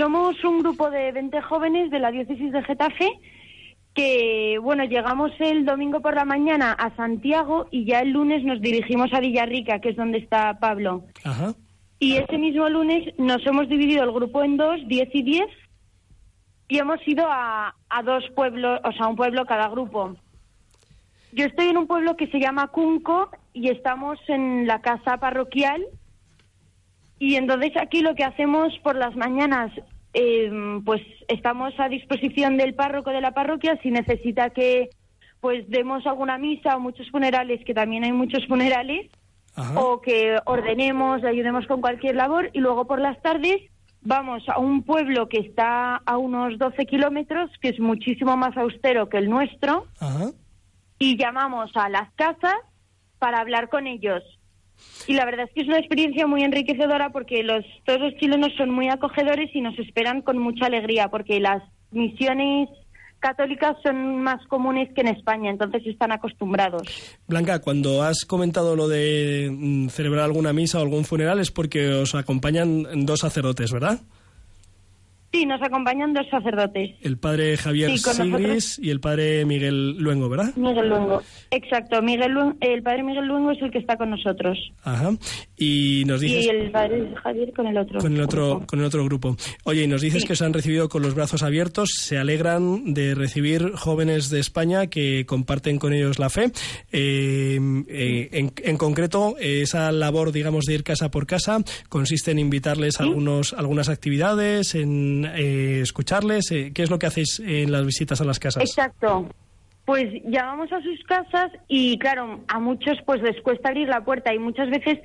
Somos 0.00 0.42
un 0.44 0.60
grupo 0.60 0.90
de 0.90 1.12
20 1.12 1.42
jóvenes 1.42 1.90
de 1.90 1.98
la 1.98 2.10
diócesis 2.10 2.50
de 2.52 2.62
Getafe 2.62 3.06
que, 3.94 4.58
bueno, 4.62 4.84
llegamos 4.84 5.30
el 5.38 5.66
domingo 5.66 6.00
por 6.00 6.14
la 6.14 6.24
mañana 6.24 6.72
a 6.72 6.96
Santiago 6.96 7.66
y 7.70 7.84
ya 7.84 8.00
el 8.00 8.12
lunes 8.12 8.42
nos 8.42 8.62
dirigimos 8.62 9.12
a 9.12 9.20
Villarrica, 9.20 9.80
que 9.80 9.90
es 9.90 9.96
donde 9.96 10.16
está 10.16 10.58
Pablo. 10.58 11.04
Ajá. 11.22 11.52
Y 11.98 12.16
ese 12.16 12.38
mismo 12.38 12.66
lunes 12.70 13.12
nos 13.18 13.46
hemos 13.46 13.68
dividido 13.68 14.02
el 14.04 14.12
grupo 14.12 14.42
en 14.42 14.56
dos, 14.56 14.80
10 14.88 15.08
y 15.12 15.22
10, 15.22 15.46
y 16.68 16.78
hemos 16.78 17.06
ido 17.06 17.26
a, 17.28 17.74
a 17.90 18.02
dos 18.02 18.24
pueblos, 18.34 18.80
o 18.82 18.92
sea, 18.92 19.06
un 19.06 19.16
pueblo 19.16 19.44
cada 19.44 19.68
grupo. 19.68 20.16
Yo 21.32 21.44
estoy 21.44 21.66
en 21.66 21.76
un 21.76 21.86
pueblo 21.86 22.16
que 22.16 22.28
se 22.28 22.40
llama 22.40 22.68
Cunco 22.68 23.28
y 23.52 23.68
estamos 23.68 24.18
en 24.28 24.66
la 24.66 24.80
casa 24.80 25.18
parroquial. 25.18 25.84
Y 27.20 27.36
entonces 27.36 27.72
aquí 27.76 28.00
lo 28.00 28.14
que 28.14 28.24
hacemos 28.24 28.76
por 28.82 28.96
las 28.96 29.14
mañanas, 29.14 29.70
eh, 30.14 30.50
pues 30.84 31.02
estamos 31.28 31.72
a 31.78 31.90
disposición 31.90 32.56
del 32.56 32.74
párroco 32.74 33.10
de 33.10 33.20
la 33.20 33.32
parroquia 33.32 33.78
si 33.82 33.90
necesita 33.90 34.50
que 34.50 34.88
pues 35.40 35.68
demos 35.68 36.06
alguna 36.06 36.38
misa 36.38 36.76
o 36.76 36.80
muchos 36.80 37.10
funerales, 37.10 37.62
que 37.64 37.74
también 37.74 38.04
hay 38.04 38.12
muchos 38.12 38.46
funerales, 38.46 39.10
o 39.74 40.00
que 40.00 40.38
ordenemos, 40.46 41.20
le 41.22 41.28
ayudemos 41.28 41.66
con 41.66 41.82
cualquier 41.82 42.16
labor. 42.16 42.50
Y 42.54 42.60
luego 42.60 42.86
por 42.86 43.00
las 43.00 43.20
tardes 43.20 43.60
vamos 44.00 44.42
a 44.48 44.58
un 44.58 44.82
pueblo 44.82 45.28
que 45.28 45.40
está 45.40 45.96
a 45.96 46.16
unos 46.16 46.58
12 46.58 46.86
kilómetros, 46.86 47.50
que 47.60 47.68
es 47.68 47.80
muchísimo 47.80 48.36
más 48.38 48.56
austero 48.56 49.10
que 49.10 49.18
el 49.18 49.28
nuestro 49.28 49.86
Ajá. 49.98 50.30
y 50.98 51.18
llamamos 51.18 51.70
a 51.74 51.90
las 51.90 52.10
casas 52.14 52.56
para 53.18 53.40
hablar 53.40 53.68
con 53.68 53.86
ellos. 53.86 54.22
Y 55.06 55.14
la 55.14 55.24
verdad 55.24 55.46
es 55.48 55.54
que 55.54 55.62
es 55.62 55.68
una 55.68 55.78
experiencia 55.78 56.26
muy 56.26 56.42
enriquecedora 56.42 57.10
porque 57.10 57.42
los, 57.42 57.64
todos 57.84 58.00
los 58.00 58.14
chilenos 58.14 58.52
son 58.56 58.70
muy 58.70 58.88
acogedores 58.88 59.50
y 59.54 59.60
nos 59.60 59.78
esperan 59.78 60.22
con 60.22 60.38
mucha 60.38 60.66
alegría 60.66 61.08
porque 61.08 61.40
las 61.40 61.62
misiones 61.90 62.68
católicas 63.20 63.76
son 63.82 64.22
más 64.22 64.44
comunes 64.48 64.88
que 64.94 65.02
en 65.02 65.08
España, 65.08 65.50
entonces 65.50 65.82
están 65.86 66.10
acostumbrados. 66.10 66.82
Blanca, 67.28 67.60
cuando 67.60 68.02
has 68.02 68.24
comentado 68.24 68.74
lo 68.76 68.88
de 68.88 69.50
mm, 69.52 69.88
celebrar 69.88 70.24
alguna 70.24 70.52
misa 70.52 70.78
o 70.78 70.82
algún 70.82 71.04
funeral 71.04 71.38
es 71.38 71.50
porque 71.50 71.88
os 71.90 72.14
acompañan 72.14 73.04
dos 73.04 73.20
sacerdotes, 73.20 73.70
¿verdad? 73.72 74.00
Sí, 75.32 75.46
nos 75.46 75.62
acompañan 75.62 76.12
dos 76.12 76.26
sacerdotes. 76.28 76.96
El 77.02 77.16
padre 77.18 77.56
Javier 77.56 77.90
Sí, 77.90 77.98
Sigris 77.98 78.80
y 78.82 78.90
el 78.90 79.00
padre 79.00 79.44
Miguel 79.44 79.96
Luengo, 79.98 80.28
¿verdad? 80.28 80.52
Miguel 80.56 80.88
Luengo. 80.88 81.22
Exacto, 81.50 82.02
Miguel 82.02 82.36
el 82.60 82.82
padre 82.82 83.04
Miguel 83.04 83.26
Luengo 83.26 83.52
es 83.52 83.62
el 83.62 83.70
que 83.70 83.78
está 83.78 83.96
con 83.96 84.10
nosotros. 84.10 84.58
Ajá. 84.82 85.12
Y 85.62 86.04
nos 86.06 86.22
dices 86.22 86.46
Y 86.46 86.48
el 86.48 86.70
padre 86.70 87.12
Javier 87.22 87.52
con 87.52 87.66
el 87.66 87.76
otro. 87.76 88.00
con 88.00 88.14
el 88.14 88.22
otro 88.22 88.62
con 88.66 88.78
el 88.80 88.86
otro 88.86 89.04
grupo. 89.04 89.36
Oye, 89.64 89.82
y 89.82 89.86
nos 89.86 90.00
dices 90.00 90.22
Sí. 90.22 90.26
que 90.26 90.32
os 90.32 90.40
han 90.42 90.54
recibido 90.54 90.88
con 90.88 91.02
los 91.02 91.14
brazos 91.14 91.42
abiertos, 91.42 91.90
se 91.96 92.16
alegran 92.16 92.94
de 92.94 93.14
recibir 93.14 93.72
jóvenes 93.74 94.30
de 94.30 94.40
España 94.40 94.86
que 94.86 95.26
comparten 95.26 95.78
con 95.78 95.92
ellos 95.92 96.18
la 96.18 96.30
fe. 96.30 96.50
Eh, 96.92 97.58
eh, 97.88 98.28
en, 98.32 98.52
en 98.64 98.76
concreto, 98.78 99.36
esa 99.38 99.92
labor, 99.92 100.32
digamos, 100.32 100.64
de 100.64 100.74
ir 100.74 100.82
casa 100.82 101.10
por 101.10 101.26
casa 101.26 101.58
consiste 101.90 102.30
en 102.30 102.38
invitarles 102.38 102.98
a 102.98 103.04
algunos 103.04 103.52
algunas 103.52 103.90
actividades, 103.90 104.74
en 104.74 105.26
eh, 105.26 105.80
escucharles. 105.82 106.50
eh, 106.52 106.72
¿Qué 106.74 106.82
es 106.84 106.90
lo 106.90 106.98
que 106.98 107.06
hacéis 107.06 107.38
en 107.44 107.70
las 107.70 107.84
visitas 107.84 108.20
a 108.22 108.24
las 108.24 108.38
casas? 108.38 108.62
Exacto. 108.62 109.28
Pues 109.84 110.06
llamamos 110.24 110.72
a 110.72 110.80
sus 110.82 111.02
casas 111.04 111.50
y 111.68 111.98
claro, 111.98 112.40
a 112.48 112.60
muchos 112.60 112.96
pues 113.04 113.20
les 113.22 113.40
cuesta 113.42 113.68
abrir 113.68 113.88
la 113.88 114.02
puerta 114.04 114.32
y 114.32 114.38
muchas 114.38 114.70
veces 114.70 115.00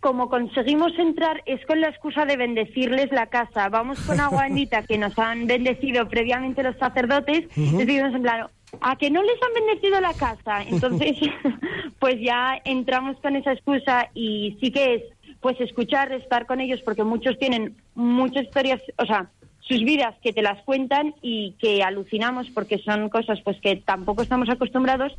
como 0.00 0.30
conseguimos 0.30 0.98
entrar 0.98 1.42
es 1.46 1.64
con 1.66 1.80
la 1.80 1.88
excusa 1.88 2.24
de 2.24 2.36
bendecirles 2.36 3.12
la 3.12 3.26
casa. 3.26 3.68
Vamos 3.68 4.00
con 4.00 4.18
agua 4.20 4.44
bendita 4.44 4.82
que 4.82 4.98
nos 4.98 5.18
han 5.18 5.46
bendecido 5.46 6.08
previamente 6.08 6.62
los 6.62 6.76
sacerdotes, 6.76 7.46
Ujú. 7.56 7.78
les 7.78 7.86
decimos 7.86 8.14
en 8.14 8.22
plan, 8.22 8.46
a 8.80 8.96
que 8.96 9.10
no 9.10 9.22
les 9.22 9.36
han 9.42 9.54
bendecido 9.66 10.00
la 10.00 10.14
casa. 10.14 10.62
Entonces, 10.68 11.18
pues 11.98 12.16
ya 12.20 12.60
entramos 12.64 13.18
con 13.20 13.36
esa 13.36 13.52
excusa 13.52 14.08
y 14.14 14.56
sí 14.60 14.72
que 14.72 14.94
es 14.94 15.02
pues 15.40 15.58
escuchar, 15.60 16.12
estar 16.12 16.44
con 16.46 16.60
ellos 16.60 16.82
porque 16.84 17.02
muchos 17.02 17.38
tienen 17.38 17.76
muchas 17.94 18.44
historias, 18.44 18.82
o 18.98 19.06
sea, 19.06 19.30
sus 19.60 19.80
vidas 19.80 20.14
que 20.22 20.32
te 20.34 20.42
las 20.42 20.62
cuentan 20.64 21.14
y 21.22 21.52
que 21.52 21.82
alucinamos 21.82 22.50
porque 22.50 22.78
son 22.78 23.08
cosas 23.08 23.40
pues 23.42 23.58
que 23.60 23.76
tampoco 23.76 24.22
estamos 24.22 24.50
acostumbrados 24.50 25.16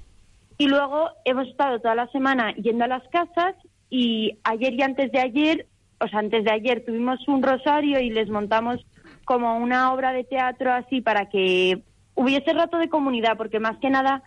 y 0.58 0.68
luego 0.68 1.10
hemos 1.26 1.48
estado 1.48 1.80
toda 1.80 1.96
la 1.96 2.08
semana 2.08 2.54
yendo 2.56 2.84
a 2.84 2.88
las 2.88 3.08
casas 3.08 3.56
y 3.92 4.38
ayer 4.46 4.74
y 4.74 4.82
antes 4.82 5.12
de 5.12 5.20
ayer, 5.20 5.68
o 6.00 6.08
sea, 6.08 6.20
antes 6.20 6.46
de 6.46 6.52
ayer 6.52 6.84
tuvimos 6.84 7.20
un 7.28 7.44
rosario 7.44 8.00
y 8.00 8.10
les 8.10 8.30
montamos 8.30 8.84
como 9.26 9.58
una 9.58 9.94
obra 9.94 10.14
de 10.14 10.24
teatro 10.24 10.74
así 10.74 11.02
para 11.02 11.30
que 11.30 11.84
hubiese 12.16 12.54
rato 12.54 12.78
de 12.78 12.90
comunidad, 12.90 13.38
porque 13.38 13.60
más 13.60 13.78
que 13.80 13.90
nada 13.90 14.24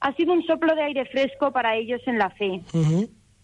ha 0.00 0.12
sido 0.16 0.32
un 0.32 0.44
soplo 0.44 0.74
de 0.74 0.82
aire 0.82 1.06
fresco 1.06 1.52
para 1.52 1.76
ellos 1.76 2.00
en 2.06 2.18
la 2.18 2.30
fe. 2.30 2.60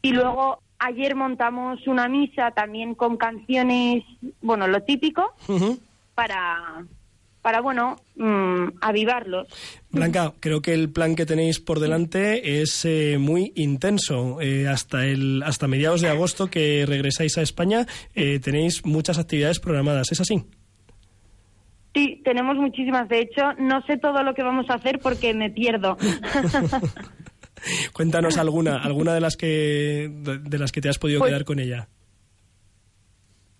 Y 0.03 0.13
luego 0.13 0.61
ayer 0.81 1.15
montamos 1.15 1.87
una 1.87 2.09
misa 2.09 2.51
también 2.51 2.97
con 2.97 3.17
canciones, 3.17 4.03
bueno, 4.43 4.67
lo 4.67 4.83
típico, 4.83 5.33
para, 6.17 6.85
para 7.42 7.61
bueno, 7.61 7.96
mm, 8.16 8.79
avivarlos. 8.81 9.48
Blanca, 9.90 10.35
creo 10.40 10.61
que 10.62 10.74
el 10.74 10.90
plan 10.90 11.14
que 11.16 11.26
tenéis 11.26 11.59
por 11.61 11.81
delante 11.81 12.61
es 12.61 12.85
eh, 12.85 13.16
muy 13.18 13.53
intenso. 13.57 14.40
Eh, 14.40 14.68
hasta 14.68 15.07
el 15.07 15.42
hasta 15.44 15.66
mediados 15.68 16.00
de 16.00 16.09
agosto 16.09 16.48
que 16.48 16.85
regresáis 16.87 17.38
a 17.38 17.42
España 17.42 17.87
eh, 18.14 18.38
tenéis 18.40 18.85
muchas 18.85 19.18
actividades 19.18 19.59
programadas. 19.61 20.12
¿Es 20.12 20.20
así? 20.20 20.44
Sí, 21.94 22.20
tenemos 22.24 22.57
muchísimas. 22.57 23.09
De 23.09 23.20
hecho, 23.20 23.42
no 23.59 23.83
sé 23.83 23.96
todo 23.96 24.22
lo 24.22 24.33
que 24.35 24.42
vamos 24.42 24.66
a 24.70 24.74
hacer 24.74 25.00
porque 25.00 25.35
me 25.35 25.50
pierdo. 25.50 25.96
Cuéntanos 27.92 28.38
alguna, 28.38 28.79
alguna 28.79 29.12
de 29.14 29.20
las 29.20 29.37
que 29.37 30.09
de, 30.11 30.38
de 30.38 30.59
las 30.59 30.72
que 30.72 30.81
te 30.81 30.88
has 30.88 30.98
podido 30.98 31.18
Pues- 31.20 31.31
quedar 31.31 31.44
con 31.44 31.59
ella. 31.59 31.88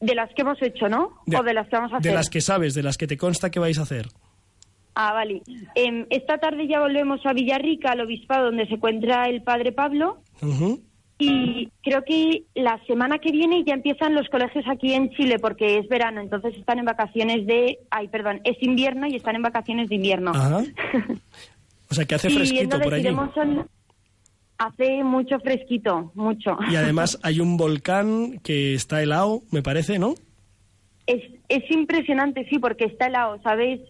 De 0.01 0.15
las 0.15 0.29
que 0.35 0.43
hemos 0.43 0.61
hecho, 0.63 0.89
¿no? 0.89 1.13
De- 1.27 1.37
o 1.37 1.43
de 1.43 1.55
las 1.55 1.69
que 1.69 1.77
vamos 1.77 1.93
a 1.93 1.97
hacer. 1.99 2.11
De 2.11 2.17
las 2.17 2.31
que 2.31 2.41
sabes, 2.41 2.75
de 2.75 2.83
las 2.83 2.97
que 2.99 3.07
te 3.07 3.17
consta 3.17 3.51
que 3.51 3.59
vais 3.61 3.79
a 3.79 3.83
hacer. 3.83 4.07
Ah, 4.95 5.13
vale. 5.13 5.43
Em, 5.75 6.07
esta 6.11 6.39
tarde 6.39 6.67
ya 6.67 6.81
volvemos 6.81 7.25
a 7.25 7.33
Villarrica, 7.33 7.93
al 7.93 8.01
obispado 8.01 8.47
donde 8.47 8.67
se 8.67 8.75
encuentra 8.75 9.29
el 9.29 9.43
padre 9.43 9.73
Pablo. 9.73 10.23
Y 11.19 11.69
creo 11.83 12.03
que 12.05 12.45
la 12.55 12.81
semana 12.87 13.19
que 13.19 13.31
viene 13.31 13.63
ya 13.67 13.75
empiezan 13.75 14.15
los 14.15 14.27
colegios 14.31 14.65
aquí 14.67 14.95
en 14.95 15.11
Chile 15.11 15.39
porque 15.39 15.77
es 15.79 15.87
verano, 15.89 16.21
entonces 16.23 16.57
están 16.57 16.79
en 16.79 16.87
vacaciones 16.87 17.47
de... 17.47 17.79
Ay, 17.91 18.09
perdón, 18.09 18.41
es 18.45 18.57
invierno 18.63 19.07
y 19.07 19.17
están 19.17 19.37
en 19.37 19.43
vacaciones 19.43 19.91
de 19.91 19.97
invierno. 19.97 20.31
Ajá. 20.35 20.63
O 21.91 21.95
sea 21.95 22.07
que 22.07 22.15
hace 22.15 22.29
y 22.33 22.35
fresquito 22.37 22.63
entonces 22.63 22.85
por 22.87 22.95
allí. 22.95 23.03
iremos 23.03 23.37
al- 23.37 23.67
Hace 24.61 25.03
mucho 25.03 25.41
fresquito, 25.41 26.13
mucho. 26.15 26.59
Y 26.71 26.77
además 26.77 27.19
hay 27.23 27.41
un 27.41 27.57
volcán 27.57 28.41
que 28.41 28.75
está 28.75 29.03
helado, 29.03 29.41
me 29.51 29.63
parece, 29.63 29.99
¿no? 29.99 30.13
Es, 31.07 31.23
es 31.49 31.71
impresionante, 31.71 32.47
sí, 32.51 32.59
porque 32.59 32.85
está 32.85 33.07
helado, 33.07 33.41
¿sabéis? 33.43 33.81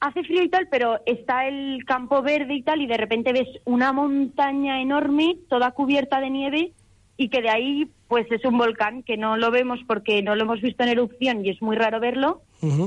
Hace 0.00 0.24
frío 0.24 0.42
y 0.42 0.48
tal, 0.48 0.68
pero 0.70 1.00
está 1.04 1.46
el 1.46 1.84
campo 1.84 2.22
verde 2.22 2.54
y 2.54 2.62
tal, 2.62 2.80
y 2.80 2.86
de 2.86 2.96
repente 2.96 3.34
ves 3.34 3.48
una 3.66 3.92
montaña 3.92 4.80
enorme, 4.80 5.36
toda 5.50 5.72
cubierta 5.72 6.18
de 6.18 6.30
nieve, 6.30 6.72
y 7.18 7.28
que 7.28 7.42
de 7.42 7.50
ahí, 7.50 7.90
pues 8.08 8.26
es 8.30 8.42
un 8.46 8.56
volcán, 8.56 9.02
que 9.02 9.18
no 9.18 9.36
lo 9.36 9.50
vemos 9.50 9.80
porque 9.86 10.22
no 10.22 10.34
lo 10.34 10.44
hemos 10.44 10.62
visto 10.62 10.82
en 10.82 10.88
erupción 10.88 11.44
y 11.44 11.50
es 11.50 11.60
muy 11.60 11.76
raro 11.76 12.00
verlo, 12.00 12.40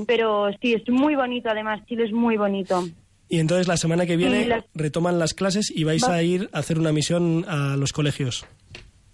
pero 0.08 0.50
sí, 0.64 0.74
es 0.74 0.90
muy 0.90 1.16
bonito, 1.16 1.48
además, 1.48 1.86
Chile 1.86 2.06
es 2.06 2.12
muy 2.12 2.38
bonito. 2.38 2.86
Y 3.30 3.40
entonces 3.40 3.68
la 3.68 3.78
semana 3.78 4.06
que 4.08 4.18
viene 4.18 4.64
retoman 4.74 5.20
las 5.20 5.34
clases 5.36 5.72
y 5.74 5.84
vais 5.84 6.04
Va- 6.04 6.16
a 6.16 6.24
ir 6.24 6.50
a 6.52 6.60
hacer 6.60 6.80
una 6.80 6.92
misión 6.92 7.46
a 7.48 7.76
los 7.78 7.94
colegios. 7.94 8.46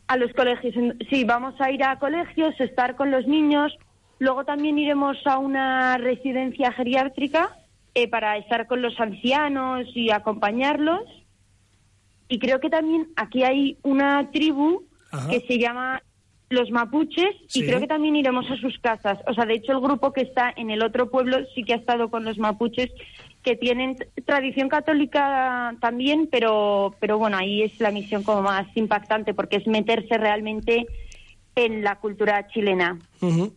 A 0.08 0.16
los 0.18 0.32
colegios, 0.34 0.74
sí, 1.10 1.24
vamos 1.26 1.56
a 1.60 1.70
ir 1.72 1.84
a 1.84 2.00
colegios, 2.00 2.54
estar 2.60 2.96
con 2.96 3.12
los 3.12 3.28
niños. 3.28 3.74
Luego 4.20 4.46
también 4.46 4.78
iremos 4.80 5.18
a 5.26 5.38
una 5.38 5.98
residencia 5.98 6.72
geriátrica 6.72 7.58
eh, 7.94 8.08
para 8.08 8.38
estar 8.38 8.68
con 8.68 8.82
los 8.82 8.98
ancianos 9.00 9.86
y 9.94 10.12
acompañarlos. 10.12 11.02
Y 12.30 12.40
creo 12.40 12.60
que 12.60 12.70
también 12.70 13.08
aquí 13.18 13.44
hay 13.44 13.78
una 13.84 14.32
tribu 14.32 14.84
Ajá. 15.12 15.30
que 15.30 15.42
se 15.48 15.60
llama 15.60 16.02
los 16.50 16.70
mapuches 16.72 17.36
Sí. 17.48 17.62
y 17.64 17.66
creo 17.68 17.80
que 17.80 17.88
también 17.88 18.16
iremos 18.16 18.50
a 18.50 18.56
sus 18.58 18.78
casas. 18.80 19.20
O 19.28 19.34
sea, 19.34 19.46
de 19.46 19.56
hecho 19.56 19.72
el 19.74 19.80
grupo 19.82 20.14
que 20.14 20.22
está 20.22 20.54
en 20.56 20.70
el 20.70 20.84
otro 20.84 21.10
pueblo 21.10 21.38
sí 21.54 21.64
que 21.64 21.74
ha 21.74 21.78
estado 21.78 22.10
con 22.10 22.24
los 22.24 22.38
mapuches 22.38 22.92
que 23.46 23.56
tienen 23.56 23.96
tradición 24.26 24.68
católica 24.70 25.76
también, 25.80 26.28
pero 26.32 26.96
pero 27.00 27.20
bueno, 27.20 27.38
ahí 27.38 27.62
es 27.62 27.80
la 27.80 27.92
misión 27.92 28.24
como 28.24 28.42
más 28.42 28.66
impactante 28.76 29.36
porque 29.36 29.58
es 29.58 29.68
meterse 29.68 30.18
realmente 30.18 30.88
en 31.56 31.84
la 31.84 32.00
cultura 32.00 32.48
chilena. 32.48 32.98
Ujú. 33.22 33.54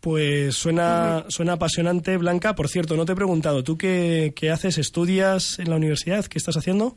Pues 0.00 0.54
suena, 0.54 1.24
suena 1.28 1.54
apasionante, 1.54 2.16
Blanca. 2.16 2.54
Por 2.54 2.68
cierto, 2.68 2.96
no 2.96 3.04
te 3.04 3.12
he 3.12 3.16
preguntado, 3.16 3.62
¿tú 3.62 3.76
qué, 3.76 4.32
qué 4.34 4.50
haces? 4.50 4.78
¿Estudias 4.78 5.58
en 5.58 5.70
la 5.70 5.76
universidad? 5.76 6.24
¿Qué 6.26 6.38
estás 6.38 6.56
haciendo? 6.56 6.96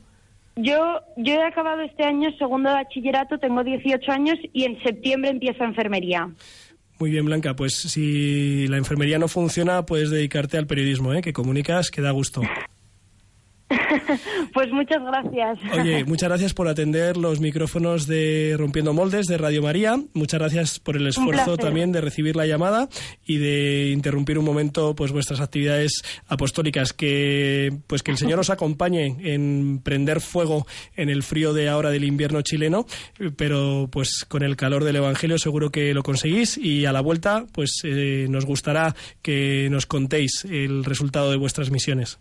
Yo 0.55 1.01
yo 1.17 1.33
he 1.33 1.43
acabado 1.43 1.81
este 1.81 2.03
año 2.03 2.29
segundo 2.37 2.69
de 2.69 2.75
bachillerato, 2.75 3.37
tengo 3.39 3.63
18 3.63 4.11
años 4.11 4.35
y 4.53 4.63
en 4.63 4.81
septiembre 4.83 5.31
empiezo 5.31 5.63
enfermería. 5.63 6.29
Muy 6.99 7.09
bien, 7.09 7.25
Blanca. 7.25 7.55
Pues 7.55 7.73
si 7.73 8.67
la 8.67 8.77
enfermería 8.77 9.19
no 9.19 9.27
funciona, 9.27 9.85
puedes 9.85 10.09
dedicarte 10.09 10.57
al 10.57 10.67
periodismo, 10.67 11.13
¿eh? 11.13 11.21
que 11.21 11.33
comunicas, 11.33 11.91
que 11.91 12.01
da 12.01 12.11
gusto. 12.11 12.41
pues 14.53 14.71
muchas 14.71 15.01
gracias. 15.03 15.59
Oye, 15.73 16.05
muchas 16.05 16.29
gracias 16.29 16.53
por 16.53 16.67
atender 16.67 17.17
los 17.17 17.39
micrófonos 17.39 18.05
de 18.05 18.55
Rompiendo 18.57 18.93
Moldes 18.93 19.25
de 19.25 19.37
Radio 19.37 19.63
María. 19.63 19.99
Muchas 20.13 20.39
gracias 20.39 20.79
por 20.79 20.95
el 20.95 21.07
esfuerzo 21.07 21.57
también 21.57 21.91
de 21.91 22.01
recibir 22.01 22.35
la 22.35 22.45
llamada 22.45 22.89
y 23.25 23.37
de 23.37 23.89
interrumpir 23.91 24.37
un 24.37 24.45
momento 24.45 24.95
pues 24.95 25.11
vuestras 25.11 25.39
actividades 25.39 26.03
apostólicas. 26.27 26.93
Que 26.93 27.73
pues 27.87 28.03
que 28.03 28.11
el 28.11 28.17
Señor 28.17 28.39
os 28.39 28.51
acompañe 28.51 29.15
en 29.21 29.81
prender 29.83 30.21
fuego 30.21 30.67
en 30.95 31.09
el 31.09 31.23
frío 31.23 31.53
de 31.53 31.67
ahora 31.67 31.89
del 31.89 32.03
invierno 32.03 32.41
chileno, 32.43 32.85
pero 33.35 33.89
pues 33.91 34.25
con 34.27 34.43
el 34.43 34.55
calor 34.55 34.83
del 34.83 34.97
Evangelio 34.97 35.39
seguro 35.39 35.71
que 35.71 35.93
lo 35.95 36.03
conseguís 36.03 36.57
y 36.57 36.85
a 36.85 36.91
la 36.91 37.01
vuelta 37.01 37.45
pues 37.51 37.81
eh, 37.83 38.27
nos 38.29 38.45
gustará 38.45 38.95
que 39.23 39.69
nos 39.71 39.87
contéis 39.87 40.45
el 40.45 40.83
resultado 40.83 41.31
de 41.31 41.37
vuestras 41.37 41.71
misiones. 41.71 42.19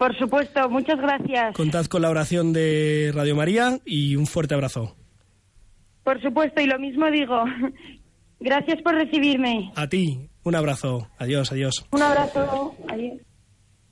Por 0.00 0.16
supuesto, 0.16 0.66
muchas 0.70 0.98
gracias. 0.98 1.54
Contad 1.54 1.84
con 1.84 2.00
la 2.00 2.08
oración 2.08 2.54
de 2.54 3.12
Radio 3.14 3.36
María 3.36 3.80
y 3.84 4.16
un 4.16 4.26
fuerte 4.26 4.54
abrazo. 4.54 4.96
Por 6.02 6.22
supuesto, 6.22 6.62
y 6.62 6.66
lo 6.66 6.78
mismo 6.78 7.10
digo. 7.10 7.44
Gracias 8.40 8.80
por 8.80 8.94
recibirme. 8.94 9.70
A 9.76 9.88
ti, 9.88 10.30
un 10.42 10.54
abrazo. 10.54 11.06
Adiós, 11.18 11.52
adiós. 11.52 11.84
Un 11.90 12.00
abrazo. 12.00 12.74
Adiós. 12.88 13.18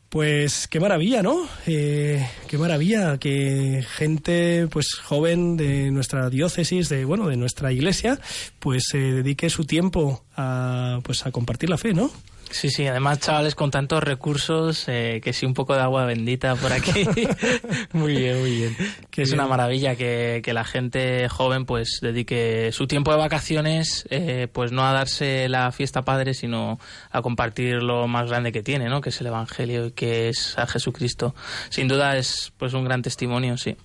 Pues 0.09 0.67
qué 0.67 0.81
maravilla, 0.81 1.23
¿no? 1.23 1.47
Eh, 1.67 2.27
qué 2.49 2.57
maravilla 2.57 3.19
que 3.19 3.85
gente 3.87 4.67
pues 4.71 4.95
joven 4.95 5.59
de 5.59 5.91
nuestra 5.91 6.31
diócesis, 6.31 6.89
de 6.89 7.05
bueno, 7.05 7.29
de 7.29 7.37
nuestra 7.37 7.71
iglesia, 7.71 8.19
pues 8.61 8.85
se 8.89 8.97
dedique 8.97 9.51
su 9.51 9.67
tiempo 9.67 10.25
a 10.35 11.01
pues 11.03 11.27
a 11.27 11.33
compartir 11.33 11.69
la 11.69 11.77
fe, 11.77 11.93
¿no? 11.93 12.11
Sí, 12.51 12.71
sí, 12.71 12.87
además 12.87 13.21
chavales 13.21 13.55
con 13.55 13.71
tantos 13.71 14.03
recursos, 14.03 14.85
eh, 14.89 15.21
que 15.23 15.33
sí 15.33 15.47
un 15.47 15.55
poco 15.55 15.75
de 15.75 15.81
agua 15.81 16.07
bendita 16.07 16.57
por 16.57 16.73
aquí. 16.73 17.07
muy 17.93 18.17
bien, 18.17 18.41
muy 18.41 18.51
bien. 18.51 18.77
Que 19.11 19.23
es 19.23 19.31
bien. 19.31 19.41
una 19.41 19.49
maravilla 19.49 19.97
que, 19.97 20.41
que 20.43 20.53
la 20.53 20.65
gente 20.65 21.29
joven 21.29 21.67
pues 21.67 21.99
dedique 22.01 22.71
su 22.73 22.87
tiempo 22.87 23.11
de 23.13 23.19
vacaciones 23.19 24.07
eh, 24.11 24.49
pues 24.53 24.73
no 24.73 24.87
a 24.87 24.93
darse 24.93 25.49
la 25.49 25.71
fiesta 25.73 26.03
padre, 26.03 26.35
sino 26.35 26.79
a 27.11 27.23
compartir 27.23 27.83
lo 27.83 28.09
más 28.09 28.29
grande 28.29 28.53
que 28.53 28.63
tiene, 28.63 28.89
¿no? 28.89 29.01
Que 29.01 29.11
es 29.11 29.21
el 29.21 29.27
Evangelio 29.29 29.87
y 29.87 29.91
que 29.93 30.29
es 30.29 30.59
a 30.59 30.67
Jesucristo. 30.67 31.35
Sin 31.69 31.89
duda 31.89 32.17
es 32.17 32.53
pues 32.57 32.75
un 32.75 32.85
gran 32.85 33.03
testimonio, 33.03 33.57
sí. 33.57 33.77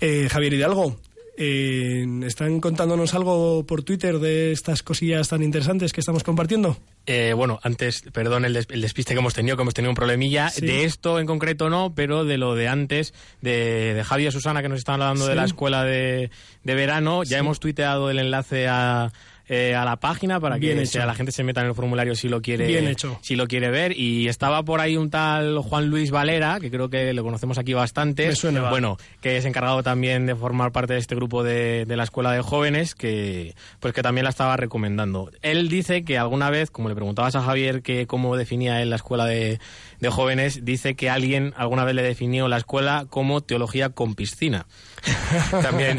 Eh, 0.00 0.28
Javier 0.30 0.54
Hidalgo, 0.54 0.96
eh, 1.36 2.06
¿están 2.24 2.60
contándonos 2.60 3.14
algo 3.14 3.64
por 3.66 3.82
Twitter 3.82 4.18
de 4.18 4.52
estas 4.52 4.82
cosillas 4.82 5.28
tan 5.28 5.42
interesantes 5.42 5.92
que 5.92 6.00
estamos 6.00 6.22
compartiendo? 6.22 6.76
Eh, 7.06 7.34
bueno, 7.34 7.60
antes, 7.62 8.02
perdón 8.12 8.44
el, 8.44 8.52
des- 8.54 8.66
el 8.70 8.80
despiste 8.80 9.14
que 9.14 9.20
hemos 9.20 9.32
tenido, 9.32 9.56
que 9.56 9.62
hemos 9.62 9.74
tenido 9.74 9.90
un 9.90 9.94
problemilla. 9.96 10.48
Sí. 10.50 10.66
De 10.66 10.84
esto 10.84 11.20
en 11.20 11.26
concreto 11.26 11.70
no, 11.70 11.94
pero 11.94 12.24
de 12.24 12.36
lo 12.36 12.54
de 12.56 12.66
antes, 12.68 13.14
de, 13.40 13.94
de 13.94 14.02
Javi 14.04 14.26
y 14.26 14.30
Susana, 14.32 14.60
que 14.62 14.68
nos 14.68 14.78
estaban 14.78 15.02
hablando 15.02 15.24
Sí. 15.24 15.30
de 15.30 15.36
la 15.36 15.44
escuela 15.44 15.84
de, 15.84 16.30
de 16.64 16.74
verano. 16.74 17.22
Ya 17.22 17.38
hemos 17.38 17.60
tuiteado 17.60 18.10
el 18.10 18.18
enlace 18.18 18.66
a, 18.66 19.12
eh, 19.48 19.74
a 19.74 19.84
la 19.84 19.96
página 19.96 20.40
para 20.40 20.56
Bien 20.56 20.76
que 20.76 20.82
hecho. 20.82 20.92
sea, 20.92 21.06
la 21.06 21.14
gente 21.14 21.32
se 21.32 21.44
meta 21.44 21.60
en 21.60 21.68
el 21.68 21.74
formulario 21.74 22.14
si 22.14 22.28
lo 22.28 22.42
quiere 22.42 22.66
Bien 22.66 22.88
hecho. 22.88 23.18
si 23.22 23.36
lo 23.36 23.46
quiere 23.46 23.70
ver. 23.70 23.98
Y 23.98 24.28
estaba 24.28 24.62
por 24.64 24.80
ahí 24.80 24.96
un 24.96 25.10
tal 25.10 25.58
Juan 25.58 25.86
Luis 25.88 26.10
Valera, 26.10 26.58
que 26.60 26.70
creo 26.70 26.90
que 26.90 27.12
lo 27.12 27.22
conocemos 27.22 27.58
aquí 27.58 27.72
bastante. 27.74 28.28
Me 28.28 28.34
suena. 28.36 28.68
Bueno, 28.70 28.96
que 29.20 29.36
es 29.36 29.44
encargado 29.44 29.82
también 29.82 30.26
de 30.26 30.34
formar 30.34 30.72
parte 30.72 30.94
de 30.94 30.98
este 30.98 31.14
grupo 31.14 31.42
de, 31.42 31.84
de 31.86 31.96
la 31.96 32.04
escuela 32.04 32.32
de 32.32 32.42
jóvenes, 32.42 32.94
que 32.94 33.54
pues 33.80 33.94
que 33.94 34.02
también 34.02 34.24
la 34.24 34.30
estaba 34.30 34.56
recomendando. 34.56 35.30
Él 35.42 35.68
dice 35.68 36.04
que 36.04 36.18
alguna 36.18 36.50
vez, 36.50 36.70
como 36.70 36.88
le 36.88 36.94
preguntabas 36.94 37.36
a 37.36 37.42
Javier 37.42 37.82
que 37.82 38.06
cómo 38.06 38.36
definía 38.36 38.82
él 38.82 38.90
la 38.90 38.96
escuela 38.96 39.26
de, 39.26 39.60
de 40.00 40.08
jóvenes, 40.10 40.64
dice 40.64 40.94
que 40.96 41.10
alguien 41.10 41.54
alguna 41.56 41.84
vez 41.84 41.94
le 41.94 42.02
definió 42.02 42.48
la 42.48 42.56
escuela 42.56 43.06
como 43.08 43.40
teología 43.42 43.90
con 43.90 44.14
piscina. 44.14 44.66
también, 45.62 45.98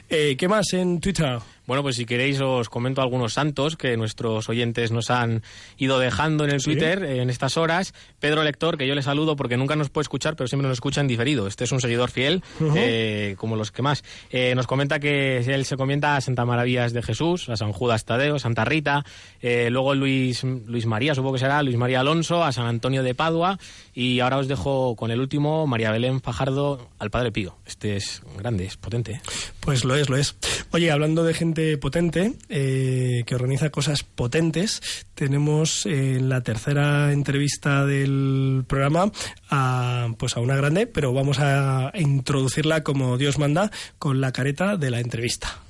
Eh, 0.10 0.36
qué 0.38 0.48
más 0.48 0.74
en 0.74 1.00
Twitter? 1.00 1.40
Bueno, 1.70 1.84
pues 1.84 1.98
si 1.98 2.08
queréis 2.08 2.42
os 2.42 2.68
comento 2.68 3.04
algunos 3.04 3.34
santos 3.34 3.78
que 3.78 3.96
nuestros 3.96 4.50
oyentes 4.50 4.92
nos 4.92 5.12
han 5.12 5.44
ido 5.78 6.00
dejando 6.00 6.44
en 6.44 6.50
el 6.50 6.62
Sí. 6.62 6.72
Twitter 6.72 7.04
eh, 7.04 7.22
en 7.22 7.30
estas 7.30 7.58
horas. 7.58 7.94
Pedro 8.20 8.42
Lector, 8.44 8.76
que 8.76 8.88
yo 8.88 8.96
le 8.96 9.04
saludo 9.04 9.36
porque 9.36 9.56
nunca 9.56 9.76
nos 9.76 9.92
puede 9.92 10.02
escuchar, 10.02 10.36
pero 10.36 10.48
siempre 10.48 10.68
nos 10.68 10.78
escucha 10.78 11.00
en 11.00 11.06
diferido. 11.08 11.46
Este 11.46 11.66
es 11.66 11.72
un 11.72 11.80
seguidor 11.80 12.10
fiel, 12.10 12.42
eh, 12.76 13.36
como 13.38 13.56
los 13.56 13.72
que 13.72 13.84
más. 13.84 14.04
Eh, 14.32 14.56
nos 14.56 14.66
comenta 14.66 15.00
que 15.00 15.38
él 15.38 15.64
se 15.64 15.78
comienza 15.78 16.16
a 16.16 16.22
Santa 16.22 16.44
Maravillas 16.44 16.92
de 16.92 17.04
Jesús, 17.04 17.50
a 17.50 17.56
San 17.56 17.72
Judas 17.72 18.04
Tadeo, 18.04 18.40
Santa 18.40 18.66
Rita, 18.66 19.06
eh, 19.40 19.70
luego 19.70 19.94
Luis, 19.94 20.44
Luis 20.44 20.88
María, 20.88 21.14
supongo 21.14 21.34
que 21.34 21.40
será, 21.42 21.62
Luis 21.62 21.78
María 21.78 22.00
Alonso, 22.00 22.44
a 22.44 22.52
San 22.52 22.66
Antonio 22.66 23.04
de 23.04 23.14
Padua, 23.14 23.60
y 23.94 24.22
ahora 24.22 24.38
os 24.40 24.48
dejo 24.48 24.96
con 24.96 25.12
el 25.12 25.20
último, 25.20 25.68
María 25.68 25.92
Belén 25.92 26.20
Fajardo, 26.20 26.90
al 26.98 27.12
Padre 27.12 27.32
Pío. 27.32 27.58
Este 27.68 27.96
es 27.96 28.24
grande, 28.40 28.66
es 28.66 28.76
potente. 28.76 29.22
Pues 29.60 29.86
lo 29.86 29.94
es, 29.96 30.10
lo 30.10 30.18
es. 30.18 30.36
Oye, 30.72 30.90
hablando 30.90 31.24
de 31.24 31.36
gente 31.36 31.59
potente, 31.80 32.34
eh, 32.50 33.24
que 33.26 33.36
organiza 33.36 33.70
cosas 33.70 34.04
potentes, 34.04 34.82
tenemos 35.16 35.86
eh, 35.86 36.18
en 36.18 36.30
la 36.30 36.42
tercera 36.42 37.12
entrevista 37.12 37.86
del 37.86 38.64
programa 38.68 39.12
a, 39.50 40.10
pues 40.18 40.38
a 40.38 40.40
una 40.40 40.56
grande, 40.56 40.88
pero 40.88 41.14
vamos 41.14 41.40
a 41.40 41.92
introducirla 41.96 42.84
como 42.84 43.18
Dios 43.18 43.38
manda 43.38 43.72
con 43.98 44.22
la 44.22 44.32
careta 44.32 44.78
de 44.78 44.92
la 44.92 45.00
entrevista. 45.00 45.69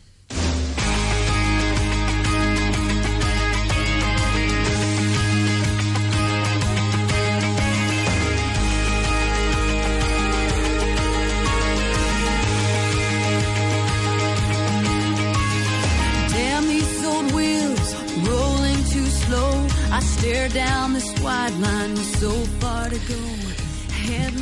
sidelines, 21.50 22.20
so 22.20 22.30
far 22.60 22.90
to 22.90 23.00
go. 23.08 23.49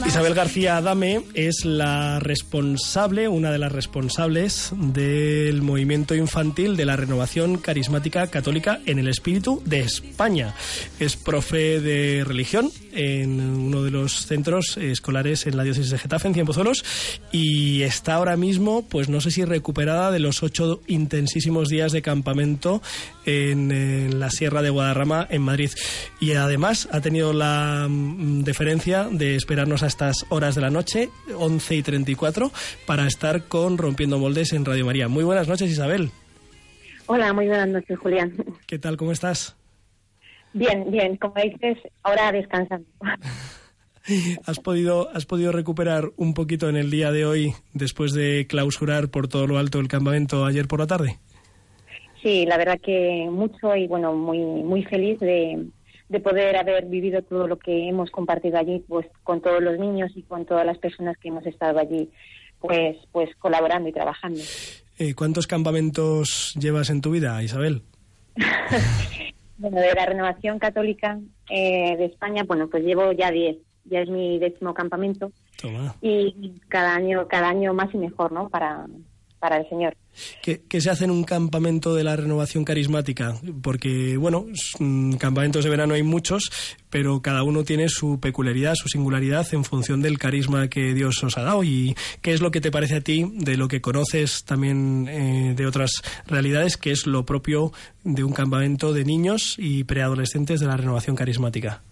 Isabel 0.05 0.33
García 0.33 0.77
Adame 0.77 1.21
es 1.33 1.65
la 1.65 2.19
responsable, 2.19 3.27
una 3.27 3.51
de 3.51 3.57
las 3.57 3.71
responsables 3.71 4.71
del 4.75 5.61
movimiento 5.61 6.15
infantil 6.15 6.77
de 6.77 6.85
la 6.85 6.95
renovación 6.95 7.57
carismática 7.57 8.27
católica 8.27 8.79
en 8.85 8.99
el 8.99 9.09
espíritu 9.09 9.61
de 9.65 9.81
España. 9.81 10.55
Es 10.99 11.17
profe 11.17 11.81
de 11.81 12.23
religión 12.25 12.71
en 12.93 13.39
uno 13.39 13.83
de 13.83 13.91
los 13.91 14.25
centros 14.25 14.77
escolares 14.77 15.45
en 15.45 15.55
la 15.55 15.63
diócesis 15.63 15.91
de 15.91 15.99
Getafe, 15.99 16.27
en 16.29 16.33
Cienpozuelos, 16.33 16.83
y 17.31 17.83
está 17.83 18.15
ahora 18.15 18.37
mismo, 18.37 18.87
pues 18.87 19.09
no 19.09 19.21
sé 19.21 19.29
si 19.29 19.45
recuperada 19.45 20.09
de 20.09 20.19
los 20.19 20.41
ocho 20.41 20.81
intensísimos 20.87 21.67
días 21.69 21.91
de 21.91 22.01
campamento 22.01 22.81
en, 23.25 23.71
en 23.71 24.19
la 24.19 24.31
Sierra 24.31 24.61
de 24.61 24.71
Guadarrama, 24.71 25.27
en 25.29 25.43
Madrid. 25.43 25.69
Y 26.19 26.31
además 26.33 26.87
ha 26.91 27.01
tenido 27.01 27.33
la 27.33 27.87
mm, 27.87 28.43
deferencia 28.43 29.07
de 29.11 29.35
esperarnos 29.57 29.81
a 29.81 29.87
estas 29.87 30.23
horas 30.29 30.53
de 30.53 30.61
la 30.61 30.69
noche, 30.69 31.09
11 31.35 31.75
y 31.77 31.81
34, 31.81 32.51
para 32.85 33.07
estar 33.07 33.45
con 33.45 33.79
Rompiendo 33.79 34.19
Moldes 34.19 34.53
en 34.53 34.63
Radio 34.63 34.85
María. 34.85 35.07
Muy 35.07 35.23
buenas 35.23 35.47
noches, 35.47 35.71
Isabel. 35.71 36.11
Hola, 37.07 37.33
muy 37.33 37.47
buenas 37.47 37.67
noches, 37.67 37.97
Julián. 37.97 38.33
¿Qué 38.67 38.77
tal? 38.77 38.97
¿Cómo 38.97 39.11
estás? 39.11 39.55
Bien, 40.53 40.91
bien, 40.91 41.17
como 41.17 41.33
dices, 41.41 41.79
ahora 42.03 42.31
descansando. 42.31 42.87
¿Has 44.45 44.59
podido, 44.59 45.09
¿Has 45.15 45.25
podido 45.25 45.51
recuperar 45.51 46.11
un 46.17 46.35
poquito 46.35 46.69
en 46.69 46.75
el 46.75 46.91
día 46.91 47.11
de 47.11 47.25
hoy 47.25 47.53
después 47.73 48.13
de 48.13 48.45
clausurar 48.47 49.09
por 49.09 49.27
todo 49.27 49.47
lo 49.47 49.57
alto 49.57 49.79
el 49.79 49.87
campamento 49.87 50.45
ayer 50.45 50.67
por 50.67 50.81
la 50.81 50.85
tarde? 50.85 51.17
Sí, 52.21 52.45
la 52.45 52.57
verdad 52.57 52.79
que 52.79 53.27
mucho 53.31 53.75
y 53.75 53.87
bueno, 53.87 54.13
muy 54.13 54.37
muy 54.37 54.83
feliz 54.83 55.19
de, 55.19 55.65
de 56.09 56.19
poder 56.19 56.55
haber 56.55 56.85
vivido 56.85 57.21
todo 57.21 57.47
lo 57.47 57.57
que 57.57 57.89
hemos 57.89 58.11
compartido 58.11 58.57
allí, 58.57 58.83
pues 58.87 59.05
con 59.23 59.41
todos 59.41 59.61
los 59.61 59.77
niños 59.77 60.11
y 60.15 60.23
con 60.23 60.45
todas 60.45 60.65
las 60.65 60.77
personas 60.77 61.17
que 61.17 61.29
hemos 61.29 61.45
estado 61.45 61.79
allí, 61.79 62.09
pues 62.59 62.97
pues 63.11 63.29
colaborando 63.37 63.89
y 63.89 63.93
trabajando. 63.93 64.39
Eh, 64.99 65.13
¿Cuántos 65.13 65.47
campamentos 65.47 66.55
llevas 66.59 66.89
en 66.89 67.01
tu 67.01 67.11
vida, 67.11 67.41
Isabel? 67.43 67.83
Bueno, 69.59 69.81
de 69.81 69.91
la 69.95 70.05
renovación 70.05 70.59
católica 70.59 71.19
eh, 71.49 71.97
de 71.97 72.05
España, 72.05 72.43
bueno, 72.43 72.67
pues 72.69 72.83
llevo 72.83 73.11
ya 73.11 73.31
10, 73.31 73.57
ya 73.85 74.01
es 74.01 74.09
mi 74.09 74.37
décimo 74.37 74.75
campamento 74.75 75.31
Toma. 75.59 75.95
y 75.99 76.53
cada 76.67 76.93
año 76.93 77.27
cada 77.27 77.49
año 77.49 77.73
más 77.73 77.91
y 77.93 77.97
mejor, 77.97 78.31
¿no? 78.31 78.49
Para 78.49 78.85
para 79.39 79.57
el 79.57 79.69
Señor. 79.69 79.95
¿Qué, 80.41 80.61
qué 80.67 80.81
se 80.81 80.89
hace 80.89 81.05
en 81.05 81.11
un 81.11 81.23
campamento 81.23 81.93
de 81.93 82.03
la 82.03 82.15
renovación 82.15 82.65
carismática? 82.65 83.35
Porque, 83.61 84.17
bueno, 84.17 84.47
mm, 84.79 85.13
campamentos 85.13 85.63
de 85.63 85.69
verano 85.69 85.93
hay 85.93 86.03
muchos, 86.03 86.51
pero 86.89 87.21
cada 87.21 87.43
uno 87.43 87.63
tiene 87.63 87.89
su 87.89 88.19
peculiaridad, 88.19 88.73
su 88.75 88.87
singularidad 88.87 89.47
en 89.53 89.63
función 89.63 90.01
del 90.01 90.17
carisma 90.17 90.69
que 90.69 90.93
Dios 90.93 91.23
os 91.23 91.37
ha 91.37 91.43
dado. 91.43 91.63
¿Y 91.63 91.95
qué 92.21 92.33
es 92.33 92.41
lo 92.41 92.51
que 92.51 92.61
te 92.61 92.71
parece 92.71 92.95
a 92.95 93.01
ti, 93.01 93.29
de 93.33 93.57
lo 93.57 93.67
que 93.67 93.81
conoces 93.81 94.43
también 94.43 95.07
eh, 95.07 95.53
de 95.55 95.65
otras 95.67 96.01
realidades, 96.25 96.77
que 96.77 96.91
es 96.91 97.05
lo 97.05 97.25
propio 97.25 97.71
de 98.03 98.23
un 98.23 98.33
campamento 98.33 98.93
de 98.93 99.05
niños 99.05 99.55
y 99.57 99.83
preadolescentes 99.83 100.59
de 100.59 100.67
la 100.67 100.77
renovación 100.77 101.15
carismática? 101.15 101.83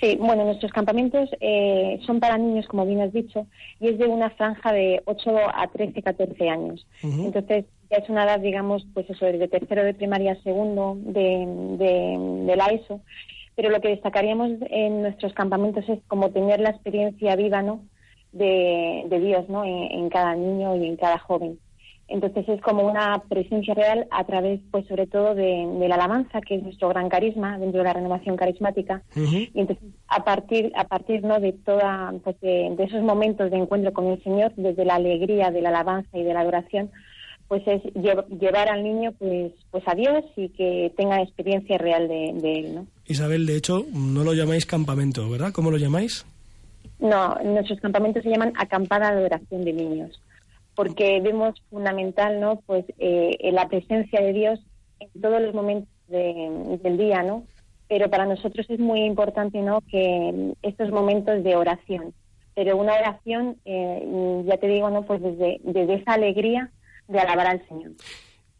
Sí, 0.00 0.16
bueno, 0.20 0.44
nuestros 0.44 0.72
campamentos 0.72 1.30
eh, 1.40 1.98
son 2.04 2.20
para 2.20 2.36
niños, 2.36 2.66
como 2.66 2.84
bien 2.84 3.00
has 3.00 3.12
dicho, 3.12 3.46
y 3.80 3.88
es 3.88 3.98
de 3.98 4.06
una 4.06 4.28
franja 4.30 4.72
de 4.72 5.02
8 5.06 5.30
a 5.54 5.68
13, 5.68 6.02
14 6.02 6.50
años. 6.50 6.86
Entonces, 7.02 7.64
ya 7.90 7.96
es 7.98 8.08
una 8.10 8.24
edad, 8.24 8.40
digamos, 8.40 8.86
pues 8.92 9.08
eso, 9.08 9.24
desde 9.24 9.48
tercero 9.48 9.84
de 9.84 9.94
primaria 9.94 10.32
a 10.32 10.42
segundo 10.42 10.98
de, 10.98 11.46
de, 11.78 12.44
de 12.46 12.56
la 12.56 12.66
ESO. 12.66 13.00
Pero 13.54 13.70
lo 13.70 13.80
que 13.80 13.88
destacaríamos 13.88 14.50
en 14.68 15.00
nuestros 15.00 15.32
campamentos 15.32 15.88
es 15.88 16.00
como 16.08 16.30
tener 16.30 16.60
la 16.60 16.70
experiencia 16.70 17.34
viva, 17.36 17.62
¿no? 17.62 17.80
De, 18.32 19.04
de 19.08 19.18
Dios, 19.20 19.48
¿no? 19.48 19.64
En, 19.64 19.92
en 19.92 20.10
cada 20.10 20.34
niño 20.34 20.76
y 20.76 20.84
en 20.86 20.96
cada 20.96 21.18
joven. 21.18 21.58
Entonces 22.08 22.48
es 22.48 22.60
como 22.60 22.86
una 22.86 23.20
presencia 23.28 23.74
real 23.74 24.06
a 24.12 24.22
través, 24.24 24.60
pues 24.70 24.86
sobre 24.86 25.06
todo 25.08 25.34
de, 25.34 25.66
de 25.80 25.88
la 25.88 25.96
alabanza, 25.96 26.40
que 26.40 26.54
es 26.54 26.62
nuestro 26.62 26.88
gran 26.90 27.08
carisma 27.08 27.58
dentro 27.58 27.78
de 27.78 27.84
la 27.84 27.94
renovación 27.94 28.36
carismática. 28.36 29.02
Y 29.16 29.50
entonces 29.54 29.84
a 30.06 30.22
partir, 30.24 30.72
a 30.76 30.84
partir 30.84 31.24
¿no? 31.24 31.40
de 31.40 31.52
toda, 31.52 32.14
pues 32.22 32.40
de, 32.40 32.72
de 32.76 32.84
esos 32.84 33.02
momentos 33.02 33.50
de 33.50 33.56
encuentro 33.56 33.92
con 33.92 34.06
el 34.06 34.22
Señor, 34.22 34.52
desde 34.56 34.84
la 34.84 34.94
alegría 34.96 35.50
de 35.50 35.62
la 35.62 35.70
alabanza 35.70 36.16
y 36.16 36.22
de 36.22 36.32
la 36.32 36.40
adoración, 36.42 36.90
pues 37.48 37.62
es 37.66 37.82
lle- 37.94 38.26
llevar 38.40 38.68
al 38.68 38.84
niño 38.84 39.12
pues, 39.18 39.52
pues 39.72 39.82
a 39.86 39.94
Dios 39.94 40.24
y 40.36 40.48
que 40.50 40.92
tenga 40.96 41.20
experiencia 41.22 41.76
real 41.78 42.06
de, 42.08 42.32
de 42.34 42.52
él, 42.60 42.74
¿no? 42.76 42.86
Isabel, 43.06 43.46
de 43.46 43.56
hecho, 43.56 43.84
no 43.92 44.22
lo 44.24 44.32
llamáis 44.34 44.64
campamento, 44.66 45.28
¿verdad? 45.30 45.52
¿Cómo 45.52 45.70
lo 45.72 45.76
llamáis? 45.76 46.24
No, 46.98 47.34
nuestros 47.44 47.78
campamentos 47.80 48.22
se 48.22 48.30
llaman 48.30 48.52
acampada 48.56 49.10
de 49.12 49.18
adoración 49.18 49.64
de 49.64 49.72
niños, 49.72 50.20
porque 50.76 51.20
vemos 51.20 51.60
fundamental, 51.70 52.38
¿no? 52.40 52.60
Pues 52.66 52.84
eh, 52.98 53.50
la 53.52 53.66
presencia 53.68 54.20
de 54.20 54.32
Dios 54.32 54.60
en 55.00 55.20
todos 55.20 55.40
los 55.42 55.52
momentos 55.54 55.88
de- 56.06 56.78
del 56.82 56.96
día, 56.98 57.22
¿no? 57.24 57.42
Pero 57.88 58.08
para 58.10 58.26
nosotros 58.26 58.66
es 58.68 58.78
muy 58.78 59.00
importante, 59.02 59.60
¿no? 59.62 59.80
Que 59.90 60.52
estos 60.62 60.90
momentos 60.90 61.42
de 61.42 61.56
oración, 61.56 62.14
pero 62.54 62.76
una 62.76 62.94
oración, 62.94 63.56
eh, 63.64 64.42
ya 64.46 64.56
te 64.58 64.68
digo, 64.68 64.90
¿no? 64.90 65.02
Pues 65.02 65.20
desde, 65.22 65.60
desde 65.64 65.94
esa 65.94 66.12
alegría 66.14 66.70
de 67.08 67.18
alabar 67.18 67.46
al 67.48 67.66
Señor. 67.68 67.92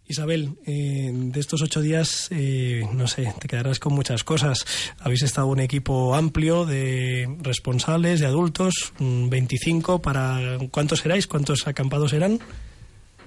Isabel, 0.09 0.51
eh, 0.67 1.11
de 1.13 1.41
estos 1.41 1.63
ocho 1.63 1.81
días, 1.81 2.29
eh, 2.31 2.83
no 2.95 3.07
sé, 3.07 3.33
te 3.41 3.49
quedarás 3.49 3.79
con 3.81 3.93
muchas 3.95 4.23
cosas. 4.23 4.65
Habéis 5.01 5.23
estado 5.23 5.49
un 5.49 5.61
equipo 5.61 6.15
amplio 6.15 6.65
de 6.65 7.27
responsables, 7.41 8.21
de 8.21 8.27
adultos, 8.27 8.93
mm, 8.99 9.29
25 9.29 10.01
para... 10.01 10.59
¿Cuántos 10.71 11.05
erais? 11.05 11.27
¿Cuántos 11.27 11.67
acampados 11.67 12.13
eran? 12.13 12.39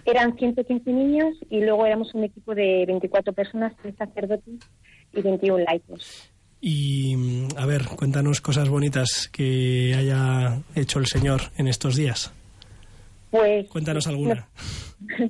Eran 0.06 0.38
115 0.38 0.92
niños 0.92 1.36
y 1.50 1.60
luego 1.60 1.86
éramos 1.86 2.14
un 2.14 2.24
equipo 2.24 2.56
de 2.56 2.86
24 2.88 3.34
personas, 3.34 3.74
tres 3.82 3.96
sacerdotes 3.98 4.56
y 5.14 5.22
21 5.22 5.60
laicos. 5.66 6.32
Y, 6.62 7.16
mm, 7.16 7.48
a 7.58 7.66
ver, 7.66 7.86
cuéntanos 7.86 8.42
cosas 8.42 8.70
bonitas 8.70 9.30
que 9.32 9.96
haya 9.98 10.62
hecho 10.76 11.00
el 11.00 11.08
Señor 11.08 11.42
en 11.58 11.68
estos 11.68 11.96
días. 11.96 12.32
Pues 13.32 13.68
Cuéntanos 13.68 14.08
alguna. 14.08 14.48
Mm, 15.02 15.26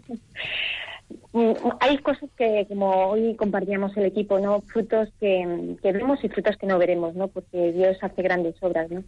hay 1.79 1.97
cosas 1.99 2.29
que, 2.37 2.65
como 2.67 2.89
hoy 3.07 3.35
compartíamos 3.35 3.95
el 3.97 4.05
equipo, 4.05 4.39
¿no? 4.39 4.61
Frutos 4.61 5.09
que, 5.19 5.75
que 5.81 5.91
vemos 5.91 6.23
y 6.23 6.29
frutos 6.29 6.57
que 6.57 6.67
no 6.67 6.77
veremos, 6.77 7.15
¿no? 7.15 7.27
Porque 7.27 7.71
Dios 7.71 7.97
hace 8.01 8.21
grandes 8.21 8.55
obras, 8.61 8.89
¿no? 8.91 9.03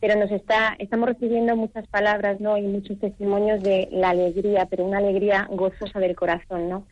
Pero 0.00 0.18
nos 0.18 0.30
está, 0.30 0.74
estamos 0.78 1.08
recibiendo 1.08 1.56
muchas 1.56 1.86
palabras, 1.88 2.40
¿no? 2.40 2.56
Y 2.56 2.62
muchos 2.62 2.98
testimonios 2.98 3.62
de 3.62 3.88
la 3.92 4.10
alegría, 4.10 4.66
pero 4.66 4.84
una 4.84 4.98
alegría 4.98 5.48
gozosa 5.50 5.98
del 6.00 6.16
corazón, 6.16 6.68
¿no? 6.68 6.86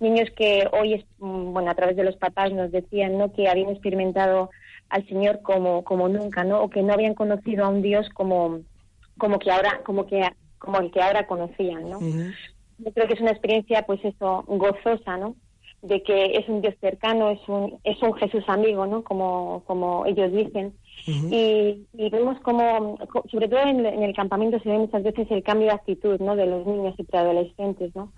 Niños 0.00 0.28
que 0.36 0.68
hoy, 0.72 0.94
es- 0.94 1.06
mm, 1.18 1.52
bueno, 1.52 1.70
a 1.70 1.74
través 1.74 1.96
de 1.96 2.04
los 2.04 2.16
papás 2.16 2.52
nos 2.52 2.70
decían, 2.72 3.18
¿no? 3.18 3.32
Que 3.32 3.48
habían 3.48 3.70
experimentado 3.70 4.50
al 4.90 5.06
Señor 5.08 5.40
como, 5.42 5.82
como 5.84 6.08
nunca, 6.08 6.44
¿no? 6.44 6.62
O 6.62 6.70
que 6.70 6.82
no 6.82 6.92
habían 6.92 7.14
conocido 7.14 7.64
a 7.64 7.68
un 7.68 7.82
Dios 7.82 8.08
como, 8.10 8.60
como 9.18 9.38
que 9.38 9.50
ahora, 9.50 9.80
como 9.84 10.06
que, 10.06 10.22
como 10.58 10.78
el 10.78 10.90
que 10.90 11.02
ahora 11.02 11.26
conocían, 11.26 11.88
¿no? 11.90 11.98
Yo 12.78 12.92
creo 12.92 13.06
que 13.06 13.14
es 13.14 13.20
una 13.20 13.30
experiencia 13.32 13.82
pues 13.82 14.04
eso 14.04 14.44
gozosa 14.46 15.16
no 15.16 15.34
de 15.82 16.02
que 16.02 16.36
es 16.38 16.48
un 16.48 16.62
Dios 16.62 16.74
cercano 16.80 17.28
es 17.30 17.40
un 17.46 17.78
es 17.84 18.00
un 18.02 18.14
Jesús 18.14 18.44
amigo 18.48 18.86
no 18.86 19.02
como 19.04 19.62
como 19.66 20.06
ellos 20.06 20.32
dicen. 20.32 20.72
Y, 21.30 21.86
y 21.92 22.08
vemos 22.08 22.38
como 22.40 22.96
co- 23.12 23.24
sobre 23.30 23.48
todo 23.48 23.60
en, 23.60 23.84
en 23.84 24.02
el 24.02 24.14
campamento 24.14 24.58
se 24.60 24.70
ve 24.70 24.78
muchas 24.78 25.02
veces 25.02 25.26
el 25.30 25.42
cambio 25.42 25.66
de 25.66 25.74
actitud 25.74 26.18
no 26.20 26.34
de 26.36 26.46
los 26.46 26.64
niños 26.66 26.94
y 26.96 27.02
preadolescentes 27.02 27.94
no 27.94 28.12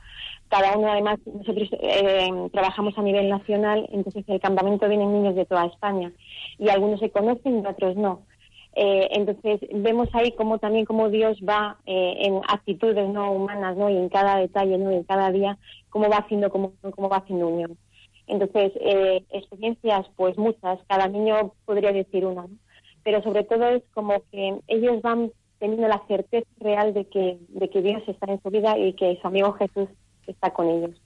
cada 0.49 0.77
uno 0.79 0.93
además 0.93 1.19
nosotros 1.27 1.69
eh, 1.81 2.31
trabajamos 2.53 2.97
a 2.97 3.03
nivel 3.03 3.29
nacional 3.29 3.89
entonces 3.93 4.25
el 4.29 4.41
campamento 4.41 4.89
vienen 4.89 5.13
niños 5.13 5.35
de 5.35 5.47
toda 5.47 5.67
España 5.67 6.13
y 6.59 6.69
algunos 6.69 7.01
se 7.01 7.11
conocen 7.11 7.65
y 7.65 7.67
otros 7.67 7.97
no 7.97 8.21
eh, 8.79 9.09
entonces 9.13 9.61
vemos 9.73 10.11
ahí 10.13 10.33
como 10.33 10.59
también 10.59 10.85
como 10.85 11.09
Dios 11.09 11.39
va 11.49 11.79
eh, 11.87 12.15
en 12.21 12.43
actitudes 12.47 13.09
no 13.09 13.33
humanas 13.33 13.75
no 13.75 13.89
y 13.89 13.97
en 13.97 14.11
cada 14.11 14.37
detalle 14.37 14.77
no 14.77 14.93
y 14.93 14.97
en 14.97 15.05
cada 15.05 15.33
día 15.33 15.57
cómo 15.89 16.11
va 16.11 16.19
haciendo 16.19 16.51
cómo, 16.51 16.75
cómo 16.95 17.09
va 17.09 17.17
haciendo 17.17 17.49
unión. 17.49 17.79
Entonces 18.27 18.73
eh, 18.77 19.25
experiencias 19.31 20.07
pues 20.17 20.37
muchas. 20.37 20.79
Cada 20.89 21.09
niño 21.09 21.55
podría 21.65 21.91
decir 21.93 22.27
una 22.27 22.47
pero 23.03 23.23
sobre 23.23 23.45
todo 23.45 23.67
es 23.69 23.83
como 23.95 24.23
que 24.31 24.59
ellos 24.69 25.01
van 25.01 25.33
teniendo 25.59 25.89
la 25.89 26.03
certeza 26.07 26.47
real 26.61 26.93
de 26.93 27.07
que 27.07 27.39
de 27.49 27.71
que 27.71 27.81
Dios 27.81 28.03
está 28.07 28.31
en 28.31 28.43
su 28.43 28.51
vida 28.51 28.77
y 28.77 28.93
que 28.93 29.19
su 29.23 29.27
amigo 29.27 29.55
Jesús 29.55 29.89
está 30.27 30.51
con 30.51 30.69
ellos 30.69 31.01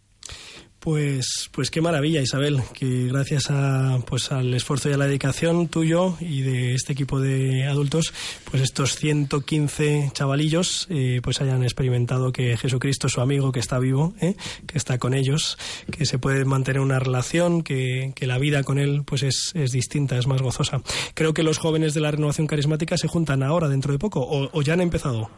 Pues, 0.81 1.51
pues 1.53 1.71
qué 1.71 1.83
maravilla, 1.83 2.23
Isabel, 2.23 2.63
que 2.73 3.07
gracias 3.09 3.51
a, 3.51 3.99
pues 4.07 4.33
al 4.33 4.55
esfuerzo 4.55 4.89
y 4.89 4.95
a 4.95 4.97
la 4.97 5.05
dedicación 5.05 5.69
tuyo 5.69 6.15
y 6.21 6.41
de 6.41 6.75
este 6.75 6.95
equipo 6.95 7.21
de 7.21 7.67
adultos, 7.67 8.15
pues 8.51 8.63
estos 8.63 8.97
115 8.97 10.11
chavalillos 10.15 10.87
eh, 10.89 11.21
pues 11.23 11.43
hayan 11.43 11.63
experimentado 11.65 12.33
que 12.33 12.57
Jesucristo 12.57 13.09
es 13.09 13.13
su 13.13 13.21
amigo, 13.21 13.53
que 13.53 13.61
está 13.61 13.79
vivo, 13.79 14.15
¿eh? 14.23 14.37
que 14.67 14.79
está 14.79 14.99
con 14.99 15.13
ellos, 15.13 15.59
que 15.91 16.07
se 16.07 16.19
puede 16.19 16.47
mantener 16.47 16.81
una 16.81 16.99
relación, 16.99 17.61
que, 17.63 18.13
que 18.17 18.27
la 18.27 18.39
vida 18.39 18.63
con 18.63 18.79
él 18.79 19.03
pues 19.05 19.23
es, 19.23 19.53
es 19.55 19.73
distinta, 19.73 20.17
es 20.17 20.27
más 20.27 20.41
gozosa. 20.41 20.81
Creo 21.13 21.35
que 21.35 21.43
los 21.43 21.59
jóvenes 21.59 21.93
de 21.93 22.01
la 22.01 22.11
renovación 22.11 22.47
carismática 22.47 22.97
se 22.97 23.07
juntan 23.07 23.43
ahora, 23.43 23.69
dentro 23.69 23.93
de 23.93 23.99
poco, 23.99 24.21
o, 24.21 24.49
o 24.51 24.63
ya 24.63 24.73
han 24.73 24.81
empezado. 24.81 25.29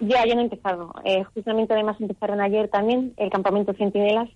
Ya, 0.00 0.24
ya 0.24 0.32
han 0.32 0.40
empezado. 0.40 0.94
Eh, 1.04 1.22
justamente 1.34 1.74
además 1.74 2.00
empezaron 2.00 2.40
ayer 2.40 2.68
también 2.68 3.12
el 3.18 3.30
campamento 3.30 3.74
Centinelas. 3.74 4.30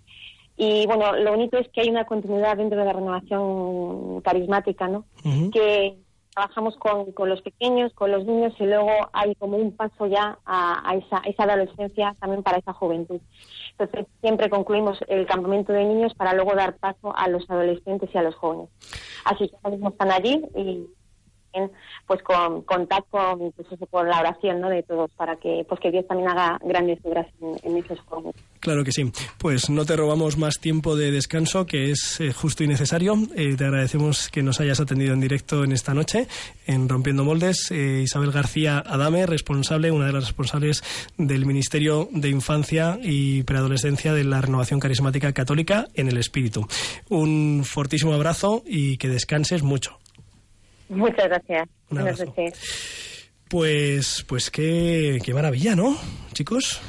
Y 0.57 0.86
bueno, 0.86 1.16
lo 1.16 1.30
bonito 1.32 1.59
es 1.59 1.68
que 1.70 1.80
hay 1.80 1.88
una 1.88 2.05
continuidad 2.05 2.57
dentro 2.57 2.78
de 2.78 2.84
la 2.84 2.92
renovación 2.92 4.20
carismática, 4.20 4.86
¿no? 4.88 5.05
Que 5.52 5.96
trabajamos 6.32 6.76
con, 6.76 7.12
con 7.12 7.28
los 7.28 7.42
pequeños, 7.42 7.92
con 7.94 8.11
los 8.11 8.24
niños 8.24 8.52
y 8.59 8.64
luego 8.64 8.90
hay 9.12 9.34
como 9.36 9.57
un 9.57 9.74
paso 9.76 10.07
ya 10.07 10.38
a, 10.44 10.88
a 10.88 10.94
esa, 10.96 11.18
esa 11.24 11.44
adolescencia 11.44 12.14
también 12.20 12.42
para 12.42 12.59
esa 12.59 12.72
juventud. 12.72 13.20
Entonces 13.78 14.07
siempre 14.20 14.50
concluimos 14.50 14.98
el 15.09 15.26
campamento 15.26 15.72
de 15.72 15.84
niños 15.84 16.14
para 16.14 16.34
luego 16.34 16.55
dar 16.55 16.76
paso 16.76 17.16
a 17.16 17.28
los 17.28 17.48
adolescentes 17.48 18.11
y 18.12 18.18
a 18.18 18.22
los 18.22 18.34
jóvenes. 18.34 18.68
Así 19.24 19.48
que 19.48 19.57
ahora 19.57 19.70
mismo 19.76 19.88
están 19.90 20.11
allí 20.11 20.42
y 20.57 20.86
pues 22.07 22.22
con 22.22 22.62
contacto 22.62 23.05
con, 23.11 23.52
pues 23.52 23.68
eso, 23.70 23.86
con 23.86 24.09
la 24.09 24.20
oración 24.20 24.61
¿no? 24.61 24.68
de 24.68 24.82
todos 24.82 25.11
para 25.12 25.36
que 25.36 25.64
pues 25.68 25.80
que 25.80 25.90
Dios 25.90 26.07
también 26.07 26.28
haga 26.28 26.59
grandes 26.62 26.98
obras 27.05 27.26
en, 27.40 27.57
en 27.62 27.84
esos 27.84 28.00
jóvenes. 28.00 28.34
Claro 28.64 28.82
que 28.82 28.92
sí. 28.92 29.12
Pues 29.36 29.68
no 29.68 29.84
te 29.84 29.94
robamos 29.94 30.38
más 30.38 30.59
tiempo 30.59 30.96
de 30.96 31.11
descanso, 31.11 31.66
que 31.66 31.90
es 31.90 32.18
eh, 32.20 32.32
justo 32.32 32.64
y 32.64 32.66
necesario. 32.66 33.14
Eh, 33.36 33.57
te 33.57 33.64
agradecemos 33.66 34.30
que 34.30 34.42
nos 34.42 34.59
hayas 34.59 34.80
atendido 34.80 35.12
en 35.12 35.20
directo 35.20 35.64
en 35.64 35.72
esta 35.72 35.92
noche 35.92 36.28
en 36.66 36.88
Rompiendo 36.88 37.24
Moldes. 37.24 37.70
Eh, 37.70 38.00
Isabel 38.05 38.32
García 38.32 38.78
Adame, 38.78 39.26
responsable, 39.26 39.90
una 39.90 40.07
de 40.07 40.14
las 40.14 40.24
responsables 40.24 40.82
del 41.18 41.44
Ministerio 41.44 42.09
de 42.11 42.30
Infancia 42.30 42.98
y 43.02 43.42
Preadolescencia 43.42 44.14
de 44.14 44.24
la 44.24 44.40
Renovación 44.40 44.80
Carismática 44.80 45.32
Católica 45.32 45.88
en 45.94 46.09
el 46.09 46.16
Espíritu. 46.16 46.66
Un 47.11 47.64
fortísimo 47.64 48.14
abrazo 48.14 48.62
y 48.66 48.96
que 48.96 49.09
descanses 49.09 49.62
mucho. 49.62 49.98
Muchas 50.95 51.26
gracias. 51.28 51.68
Un 51.90 51.99
Buenas 51.99 52.20
abrazo. 52.20 52.34
noches. 52.38 53.30
Pues, 53.49 54.24
pues 54.26 54.51
qué, 54.51 55.18
qué 55.22 55.34
maravilla, 55.34 55.76
¿no, 55.76 55.97
chicos? 56.32 56.80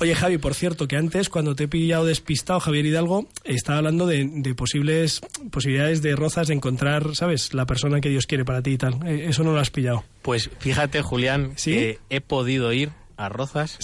Oye, 0.00 0.14
Javi, 0.14 0.36
por 0.38 0.54
cierto, 0.54 0.86
que 0.88 0.96
antes, 0.96 1.28
cuando 1.30 1.54
te 1.54 1.64
he 1.64 1.68
pillado 1.68 2.04
despistado, 2.04 2.60
Javier 2.60 2.84
Hidalgo, 2.84 3.28
estaba 3.44 3.78
hablando 3.78 4.06
de, 4.06 4.28
de 4.30 4.54
posibles 4.54 5.20
posibilidades 5.50 6.02
de 6.02 6.16
rozas 6.16 6.48
de 6.48 6.54
encontrar, 6.54 7.14
¿sabes?, 7.14 7.54
la 7.54 7.64
persona 7.64 8.00
que 8.00 8.10
Dios 8.10 8.26
quiere 8.26 8.44
para 8.44 8.60
ti 8.60 8.72
y 8.72 8.76
tal. 8.78 8.94
Eh, 9.06 9.26
Eso 9.28 9.44
no 9.44 9.52
lo 9.52 9.60
has 9.60 9.70
pillado. 9.70 10.04
Pues 10.22 10.50
fíjate, 10.58 11.00
Julián, 11.00 11.52
¿Sí? 11.56 11.72
que 11.72 11.98
he 12.10 12.20
podido 12.20 12.72
ir 12.72 12.90
a 13.16 13.28
Rozas 13.28 13.78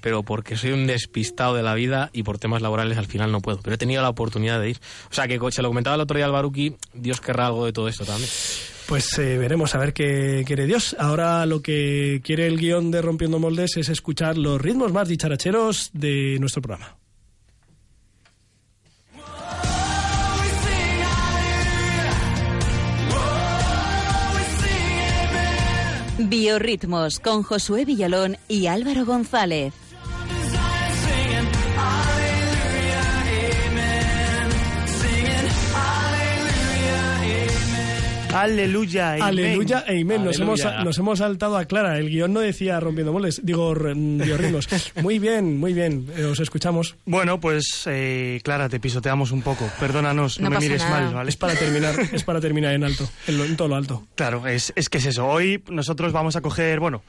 pero 0.00 0.22
porque 0.22 0.56
soy 0.56 0.72
un 0.72 0.86
despistado 0.86 1.54
de 1.54 1.62
la 1.62 1.74
vida 1.74 2.10
y 2.12 2.22
por 2.22 2.38
temas 2.38 2.62
laborales 2.62 2.98
al 2.98 3.06
final 3.06 3.32
no 3.32 3.40
puedo. 3.40 3.60
Pero 3.62 3.74
he 3.74 3.78
tenido 3.78 4.02
la 4.02 4.08
oportunidad 4.08 4.60
de 4.60 4.70
ir. 4.70 4.80
O 5.10 5.14
sea, 5.14 5.28
que 5.28 5.38
se 5.50 5.62
lo 5.62 5.68
comentaba 5.68 5.96
el 5.96 6.02
otro 6.02 6.16
día 6.16 6.26
al 6.26 6.32
Baruki, 6.32 6.76
Dios 6.94 7.20
querrá 7.20 7.46
algo 7.46 7.66
de 7.66 7.72
todo 7.72 7.88
esto 7.88 8.04
también. 8.04 8.30
Pues 8.86 9.16
eh, 9.18 9.38
veremos 9.38 9.74
a 9.74 9.78
ver 9.78 9.92
qué 9.92 10.42
quiere 10.44 10.66
Dios. 10.66 10.96
Ahora 10.98 11.46
lo 11.46 11.62
que 11.62 12.20
quiere 12.24 12.48
el 12.48 12.58
guion 12.58 12.90
de 12.90 13.00
Rompiendo 13.00 13.38
Moldes 13.38 13.76
es 13.76 13.88
escuchar 13.88 14.36
los 14.36 14.60
ritmos 14.60 14.92
más 14.92 15.08
dicharacheros 15.08 15.90
de 15.92 16.38
nuestro 16.40 16.60
programa. 16.60 16.96
Biorritmos 26.18 27.18
con 27.18 27.42
Josué 27.42 27.84
Villalón 27.84 28.36
y 28.46 28.66
Álvaro 28.66 29.06
González. 29.06 29.72
Aleluya, 38.32 39.14
amén. 39.14 39.22
Aleluya 39.24 39.84
e 39.88 40.00
amén. 40.02 40.24
Nos 40.24 40.38
hemos, 40.38 40.60
Aleluya. 40.64 40.84
nos 40.84 40.98
hemos 40.98 41.18
saltado 41.18 41.56
a 41.56 41.64
Clara. 41.64 41.98
El 41.98 42.08
guion 42.10 42.32
no 42.32 42.40
decía 42.40 42.78
rompiendo 42.80 43.12
moles, 43.12 43.40
digo 43.44 43.72
r- 43.72 43.94
biorritmos. 43.94 44.68
Muy 45.02 45.18
bien, 45.18 45.58
muy 45.58 45.72
bien. 45.72 46.06
Eh, 46.16 46.24
Os 46.24 46.40
escuchamos. 46.40 46.96
Bueno, 47.06 47.40
pues 47.40 47.84
eh, 47.86 48.40
Clara, 48.44 48.68
te 48.68 48.78
pisoteamos 48.80 49.32
un 49.32 49.42
poco. 49.42 49.68
Perdónanos, 49.80 50.38
no, 50.40 50.50
No 50.50 50.56
me 50.58 50.60
mires 50.66 50.82
nada. 50.82 51.00
mal, 51.06 51.14
¿vale? 51.14 51.30
Es 51.30 51.36
para 51.36 51.54
terminar, 51.54 51.94
es 52.12 52.22
para 52.24 52.40
terminar 52.40 52.74
en 52.74 52.84
alto, 52.84 53.08
en, 53.26 53.38
lo- 53.38 53.44
en 53.44 53.56
todo 53.56 53.68
lo 53.68 53.76
alto. 53.76 54.06
Claro, 54.14 54.46
es, 54.46 54.72
es 54.76 54.88
que 54.88 54.98
es 54.98 55.06
eso. 55.06 55.26
Hoy 55.26 55.62
nosotros 55.68 56.12
vamos 56.12 56.36
a 56.36 56.40
coger, 56.40 56.78
bueno, 56.80 57.02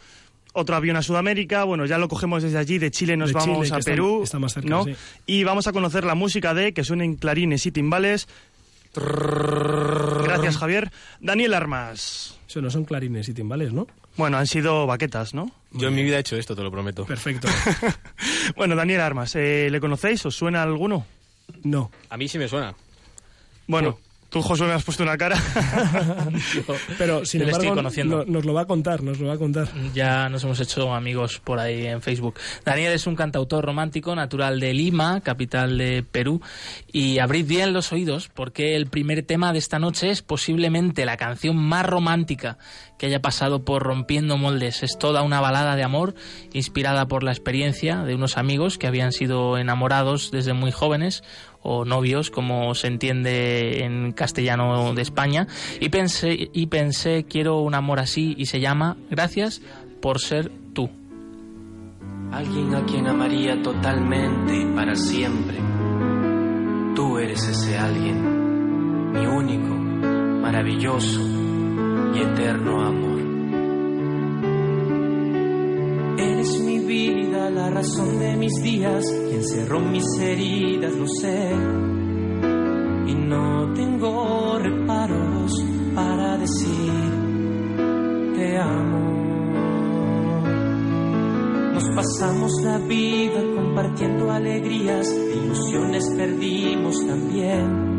otro 0.54 0.76
avión 0.76 0.98
a 0.98 1.02
Sudamérica. 1.02 1.64
Bueno, 1.66 1.86
ya 1.86 1.98
lo 1.98 2.08
cogemos 2.08 2.44
desde 2.44 2.58
allí. 2.58 2.78
De 2.78 2.92
Chile 2.92 3.16
nos 3.16 3.30
De 3.30 3.34
vamos 3.34 3.66
Chile, 3.68 3.76
a 3.76 3.80
está- 3.80 3.92
Perú. 3.92 4.22
está 4.24 4.40
más 4.40 4.54
cerca, 4.54 4.70
¿no? 4.70 4.84
sí. 4.86 4.96
Y 5.26 5.44
vamos 5.44 5.68
a 5.68 5.72
conocer 5.72 6.04
la 6.04 6.16
música 6.16 6.54
de 6.54 6.74
que 6.74 6.84
suenen 6.84 7.16
clarines 7.16 7.66
y 7.66 7.72
timbales. 7.72 8.28
Gracias, 8.94 10.58
Javier. 10.58 10.92
Daniel 11.20 11.54
Armas. 11.54 12.38
Eso 12.48 12.62
no 12.62 12.70
son 12.70 12.86
clarines 12.86 13.30
y 13.30 13.34
timbales, 13.34 13.72
¿no? 13.72 13.88
Bueno, 14.18 14.38
han 14.38 14.48
sido 14.48 14.86
baquetas, 14.86 15.34
¿no? 15.34 15.52
Yo 15.72 15.88
en 15.88 15.96
mi 15.96 16.04
vida 16.04 16.18
he 16.18 16.20
hecho 16.20 16.36
esto, 16.36 16.56
te 16.56 16.64
lo 16.64 16.72
prometo. 16.72 17.06
Perfecto. 17.06 17.48
Bueno, 18.56 18.76
Daniel 18.76 19.02
Armas, 19.02 19.36
eh, 19.36 19.70
¿le 19.72 19.80
conocéis? 19.80 20.26
¿Os 20.26 20.36
suena 20.36 20.62
alguno? 20.62 21.06
No. 21.64 21.90
A 22.10 22.18
mí 22.18 22.28
sí 22.28 22.38
me 22.38 22.48
suena. 22.48 22.76
Bueno, 23.68 24.00
tú, 24.32 24.42
Josué, 24.42 24.66
me 24.66 24.74
has 24.74 24.84
puesto 24.84 25.04
una 25.04 25.18
cara. 25.18 25.38
Pero, 26.98 27.26
sin 27.26 27.42
embargo, 27.44 27.76
no- 27.76 28.26
nos 28.26 28.46
lo 28.46 28.54
va 28.54 28.62
a 28.62 28.66
contar, 28.66 29.04
nos 29.04 29.20
lo 29.20 29.28
va 29.28 29.34
a 29.34 29.38
contar. 29.38 29.68
Ya 29.94 30.30
nos 30.30 30.44
hemos 30.44 30.60
hecho 30.60 30.94
amigos 30.94 31.40
por 31.44 31.60
ahí 31.60 31.86
en 31.86 32.02
Facebook. 32.02 32.36
Daniel 32.66 32.94
es 32.94 33.06
un 33.08 33.16
cantautor 33.16 33.64
romántico 33.66 34.16
natural 34.16 34.60
de 34.60 34.74
Lima, 34.74 35.22
capital 35.22 35.78
de 35.78 36.04
Perú, 36.10 36.42
y 36.92 37.20
abrid 37.20 37.46
bien 37.46 37.74
los 37.74 37.92
oídos 37.92 38.30
porque 38.34 38.76
el 38.76 38.88
primer 38.88 39.24
tema 39.24 39.52
de 39.54 39.60
esta 39.60 39.78
noche 39.80 40.10
es 40.10 40.22
posiblemente 40.22 41.06
la 41.06 41.18
canción 41.18 41.58
más 41.58 41.86
romántica 41.86 42.58
que 42.98 43.08
haya 43.08 43.22
pasado 43.22 43.66
por 43.66 43.84
Rompiendo 43.84 44.38
Moldes. 44.38 44.84
Es 44.84 44.98
toda 44.98 45.24
una 45.24 45.42
balada 45.42 45.76
de 45.76 45.84
amor 45.84 46.16
inspirada 46.54 47.08
por 47.08 47.24
la 47.24 47.32
experiencia 47.32 48.04
de 48.04 48.16
unos 48.16 48.38
amigos 48.38 48.78
que 48.78 48.88
habían 48.88 49.12
sido 49.12 49.58
enamorados 49.58 50.32
desde 50.32 50.54
muy 50.54 50.72
jóvenes 50.72 51.24
o 51.64 51.86
novios, 51.86 52.30
como 52.30 52.74
se 52.76 52.88
entiende 52.88 53.84
en 53.84 54.12
castellano 54.14 54.94
de 54.94 55.02
España, 55.02 55.48
y 55.80 55.90
pensé, 55.90 56.50
y 56.54 56.68
pensé, 56.68 57.26
quiero 57.28 57.60
un 57.60 57.76
amor 57.76 58.00
así, 58.00 58.36
y 58.38 58.46
se 58.46 58.60
llama 58.60 58.98
Gracias 59.10 59.62
por 60.02 60.20
ser 60.20 60.52
tú. 60.74 60.90
Alguien 62.32 62.74
a 62.76 62.86
quien 62.86 63.08
amaría 63.08 63.62
totalmente 63.62 64.58
y 64.58 64.66
para 64.74 64.96
siempre. 64.96 65.58
Tú 66.96 67.18
eres 67.18 67.44
ese 67.48 67.78
alguien, 67.78 69.12
mi 69.12 69.26
único, 69.26 69.76
maravilloso 70.42 71.22
y 72.16 72.20
eterno 72.20 72.82
amor. 72.82 73.11
Vida, 76.92 77.50
la 77.50 77.70
razón 77.70 78.20
de 78.20 78.36
mis 78.36 78.62
días, 78.62 79.06
quien 79.30 79.44
cerró 79.46 79.80
mis 79.80 80.04
heridas, 80.20 80.94
lo 80.94 81.08
sé. 81.08 81.50
Y 83.08 83.14
no 83.16 83.74
tengo 83.74 84.60
reparos 84.60 85.54
para 85.96 86.38
decir 86.38 86.92
te 88.36 88.58
amo. 88.58 89.00
Nos 91.76 91.88
pasamos 91.96 92.52
la 92.62 92.78
vida 92.80 93.42
compartiendo 93.56 94.30
alegrías, 94.30 95.08
ilusiones 95.14 96.10
perdimos 96.18 97.08
también. 97.08 97.92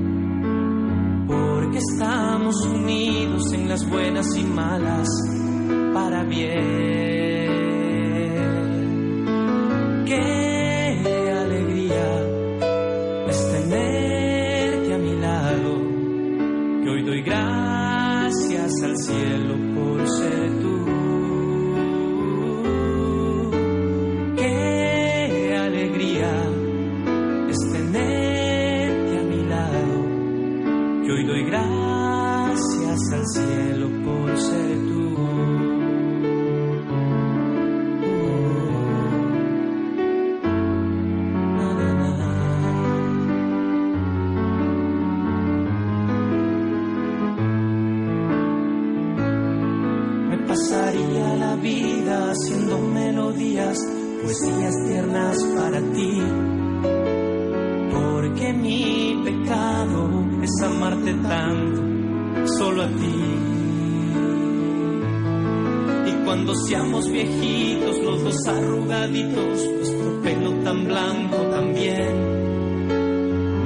Porque 1.27 1.79
estamos 1.79 2.67
unidos 2.67 3.53
en 3.55 3.71
las 3.71 3.89
buenas 3.89 4.27
y 4.37 4.45
malas 4.45 5.09
para 5.95 6.25
bien. 6.25 7.32
Qué 10.05 11.31
alegría 11.31 12.07
es 13.29 13.53
tenerte 13.53 14.95
a 14.95 14.99
mi 14.99 15.15
lado, 15.21 15.79
que 16.83 16.91
hoy 16.91 17.03
doy 17.05 17.23
gracias 17.23 18.73
al 18.83 18.97
cielo 18.97 19.55
por 19.75 20.09
ser 20.09 20.61
tú. 20.61 20.85
Qué 24.37 25.57
alegría 25.57 26.33
es 27.49 27.59
tenerte 27.73 29.19
a 29.19 29.23
mi 29.23 29.45
lado, 29.45 31.05
que 31.05 31.13
hoy 31.13 31.27
doy 31.27 31.45
gracias 31.45 33.13
al 33.13 33.27
cielo 33.29 33.92
cuando 66.53 66.67
seamos 66.67 67.11
viejitos, 67.11 67.99
los 68.05 68.23
dos 68.25 68.47
arrugaditos, 68.47 69.71
nuestro 69.73 70.23
pelo 70.23 70.53
tan 70.63 70.85
blanco 70.85 71.37
también. 71.51 72.13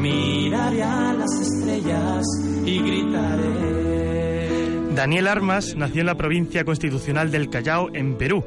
Miraré 0.00 0.82
a 0.84 1.12
las 1.14 1.32
estrellas 1.40 2.24
y 2.64 2.78
gritaré. 2.78 4.06
Daniel 4.94 5.26
Armas 5.26 5.74
nació 5.76 6.02
en 6.02 6.06
la 6.06 6.14
provincia 6.14 6.64
constitucional 6.64 7.32
del 7.32 7.50
Callao, 7.50 7.90
en 7.92 8.16
Perú. 8.16 8.44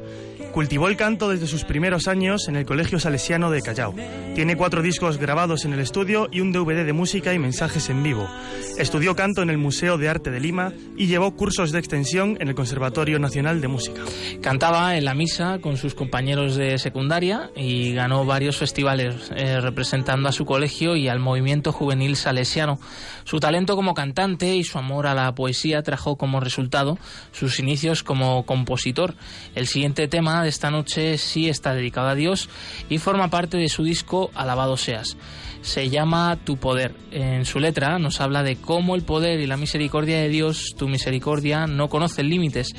Cultivó 0.52 0.88
el 0.88 0.96
canto 0.96 1.28
desde 1.28 1.46
sus 1.46 1.64
primeros 1.64 2.08
años 2.08 2.48
en 2.48 2.56
el 2.56 2.66
Colegio 2.66 2.98
Salesiano 2.98 3.50
de 3.50 3.62
Callao. 3.62 3.94
Tiene 4.34 4.56
cuatro 4.56 4.82
discos 4.82 5.16
grabados 5.16 5.64
en 5.64 5.72
el 5.72 5.80
estudio 5.80 6.28
y 6.32 6.40
un 6.40 6.50
DVD 6.50 6.84
de 6.84 6.92
música 6.92 7.32
y 7.32 7.38
mensajes 7.38 7.88
en 7.88 8.02
vivo. 8.02 8.28
Estudió 8.76 9.14
canto 9.14 9.42
en 9.42 9.50
el 9.50 9.58
Museo 9.58 9.96
de 9.96 10.08
Arte 10.08 10.30
de 10.30 10.40
Lima 10.40 10.72
y 10.96 11.06
llevó 11.06 11.36
cursos 11.36 11.70
de 11.70 11.78
extensión 11.78 12.36
en 12.40 12.48
el 12.48 12.56
Conservatorio 12.56 13.20
Nacional 13.20 13.60
de 13.60 13.68
Música. 13.68 14.02
Cantaba 14.42 14.96
en 14.96 15.04
la 15.04 15.14
misa 15.14 15.60
con 15.60 15.76
sus 15.76 15.94
compañeros 15.94 16.56
de 16.56 16.78
secundaria 16.78 17.50
y 17.54 17.92
ganó 17.92 18.24
varios 18.24 18.56
festivales 18.56 19.30
eh, 19.36 19.60
representando 19.60 20.28
a 20.28 20.32
su 20.32 20.44
colegio 20.44 20.96
y 20.96 21.08
al 21.08 21.20
movimiento 21.20 21.72
juvenil 21.72 22.16
salesiano. 22.16 22.80
Su 23.24 23.38
talento 23.38 23.76
como 23.76 23.94
cantante 23.94 24.56
y 24.56 24.64
su 24.64 24.78
amor 24.78 25.06
a 25.06 25.14
la 25.14 25.32
poesía 25.34 25.82
trajo 25.82 26.16
como 26.16 26.40
resultado 26.40 26.98
sus 27.30 27.60
inicios 27.60 28.02
como 28.02 28.44
compositor. 28.44 29.14
El 29.54 29.68
siguiente 29.68 30.08
tema 30.08 30.39
de 30.42 30.48
esta 30.48 30.70
noche 30.70 31.18
sí 31.18 31.48
está 31.48 31.74
dedicado 31.74 32.08
a 32.08 32.14
Dios 32.14 32.48
y 32.88 32.98
forma 32.98 33.28
parte 33.28 33.56
de 33.56 33.68
su 33.68 33.84
disco 33.84 34.30
Alabado 34.34 34.76
seas. 34.76 35.16
Se 35.62 35.90
llama 35.90 36.38
Tu 36.42 36.56
poder. 36.56 36.94
En 37.10 37.44
su 37.44 37.60
letra 37.60 37.98
nos 37.98 38.20
habla 38.20 38.42
de 38.42 38.56
cómo 38.56 38.94
el 38.94 39.02
poder 39.02 39.40
y 39.40 39.46
la 39.46 39.56
misericordia 39.56 40.18
de 40.20 40.28
Dios, 40.28 40.74
tu 40.76 40.88
misericordia, 40.88 41.66
no 41.66 41.88
conocen 41.88 42.28
límites. 42.28 42.72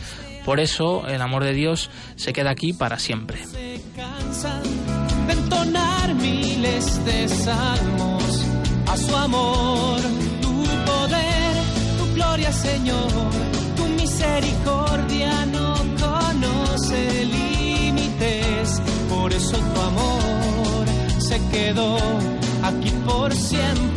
Por 0.45 0.59
eso 0.59 1.07
el 1.07 1.21
amor 1.21 1.43
de 1.43 1.53
Dios 1.53 1.89
se 2.15 2.33
queda 2.33 2.51
aquí 2.51 2.73
para 2.73 2.97
siempre. 2.97 3.39
a 8.87 8.97
su 8.97 9.15
amor, 9.15 10.01
tu 10.41 10.63
poder, 10.85 11.55
tu 11.97 12.13
gloria, 12.15 12.51
Señor, 12.51 13.11
tu 13.77 13.85
misericordia 13.87 14.70
aquí 22.63 22.91
por 23.05 23.33
siempre. 23.33 23.90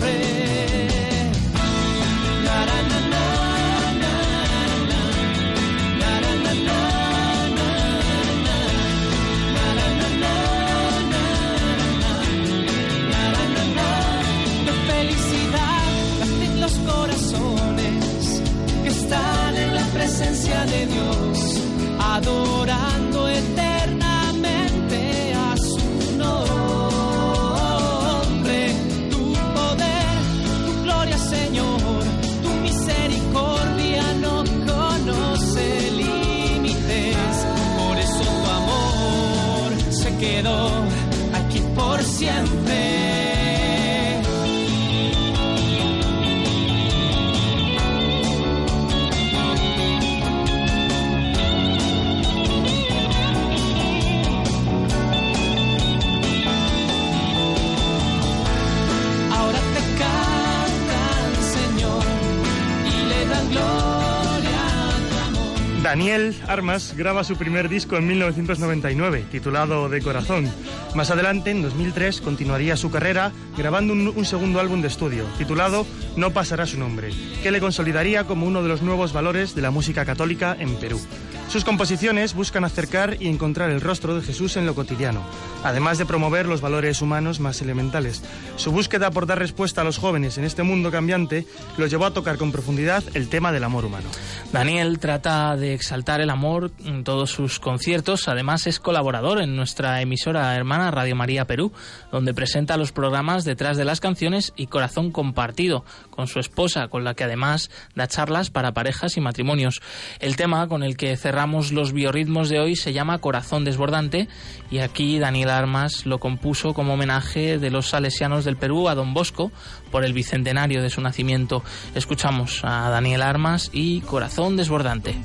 Daniel 65.95 66.35
Armas 66.49 66.95
graba 66.97 67.23
su 67.23 67.37
primer 67.37 67.69
disco 67.69 67.97
en 67.97 68.09
1999, 68.09 69.27
titulado 69.31 69.89
De 69.89 70.01
Corazón. 70.03 70.51
Más 70.95 71.11
adelante, 71.11 71.51
en 71.51 71.61
2003, 71.63 72.21
continuaría 72.21 72.77
su 72.77 72.91
carrera 72.91 73.33
grabando 73.57 73.93
un, 73.93 74.13
un 74.15 74.25
segundo 74.25 74.61
álbum 74.61 74.81
de 74.81 74.87
estudio, 74.89 75.25
titulado 75.37 75.87
No 76.17 76.31
pasará 76.31 76.67
su 76.67 76.79
nombre, 76.79 77.11
que 77.43 77.51
le 77.51 77.61
consolidaría 77.61 78.25
como 78.25 78.47
uno 78.47 78.63
de 78.63 78.69
los 78.69 78.81
nuevos 78.83 79.13
valores 79.13 79.57
de 79.57 79.63
la 79.63 79.73
música 79.73 80.05
católica 80.05 80.57
en 80.59 80.77
Perú. 80.77 81.01
Sus 81.49 81.65
composiciones 81.65 82.35
buscan 82.35 82.65
acercar 82.65 83.17
y 83.21 83.29
encontrar 83.29 83.71
el 83.71 83.81
rostro 83.81 84.17
de 84.17 84.23
Jesús 84.23 84.57
en 84.57 84.67
lo 84.67 84.75
cotidiano, 84.75 85.23
además 85.63 85.99
de 85.99 86.07
promover 86.07 86.47
los 86.47 86.61
valores 86.61 87.01
humanos 87.01 87.39
más 87.39 87.63
elementales. 87.63 88.23
Su 88.57 88.73
búsqueda 88.73 89.13
por 89.13 89.27
dar 89.27 89.39
respuesta 89.39 89.83
a 89.83 89.85
los 89.85 89.99
jóvenes 89.99 90.37
en 90.37 90.45
este 90.45 90.65
mundo 90.65 90.91
cambiante 90.91 91.47
los 91.77 91.91
llevó 91.91 92.07
a 92.07 92.13
tocar 92.13 92.39
con 92.39 92.51
profundidad 92.51 93.05
el 93.15 93.29
tema 93.29 93.53
del 93.53 93.63
amor 93.63 93.85
humano. 93.85 94.09
Daniel 94.53 94.99
trata 94.99 95.57
de 95.57 95.75
exaltar 95.75 96.21
el 96.21 96.31
amor 96.31 96.73
en 96.85 97.05
todos 97.05 97.31
sus 97.31 97.61
conciertos. 97.61 98.27
Además, 98.27 98.67
es 98.67 98.81
colaborador 98.81 99.41
en 99.41 99.55
nuestra 99.55 100.01
emisora 100.01 100.57
hermana 100.57 100.91
Radio 100.91 101.15
María 101.15 101.45
Perú, 101.45 101.73
donde 102.11 102.35
presenta 102.35 102.77
los 102.77 102.91
programas 102.91 103.45
Detrás 103.45 103.77
de 103.77 103.85
las 103.85 104.01
canciones 104.01 104.53
y 104.57 104.67
Corazón 104.67 105.13
Compartido, 105.13 105.85
con 106.11 106.27
su 106.27 106.41
esposa, 106.41 106.89
con 106.89 107.05
la 107.05 107.15
que 107.15 107.25
además 107.25 107.71
da 107.95 108.09
charlas 108.09 108.51
para 108.51 108.73
parejas 108.73 109.17
y 109.17 109.21
matrimonios. 109.21 109.83
El 110.19 110.37
tema 110.37 110.67
con 110.67 110.83
el 110.83 110.97
que 110.97 111.17
cerramos 111.17 111.34
los 111.35 111.93
biorritmos 111.93 112.49
de 112.49 112.61
hoy 112.61 112.77
se 112.77 112.93
llama 112.93 113.19
Corazón 113.19 113.65
Desbordante 113.65 114.29
y 114.71 114.79
aquí 114.79 115.19
Daniel 115.19 115.51
Armas 115.51 116.07
lo 116.07 116.19
compuso 116.19 116.75
como 116.75 116.95
homenaje 116.95 117.59
de 117.59 117.71
los 117.71 117.89
salesianos 117.89 118.45
del 118.45 118.57
Perú 118.57 118.89
a 118.89 118.95
Don 118.95 119.15
Bosco 119.15 119.51
por 119.91 120.05
el 120.05 120.13
bicentenario 120.13 120.81
de 120.81 120.91
su 120.91 121.01
nacimiento. 121.01 121.65
Escuchamos 121.95 122.61
a 122.63 122.89
Daniel 122.89 123.23
Armas 123.23 123.71
y 123.73 124.01
Corazón 124.03 124.57
Desbordante. 124.57 125.17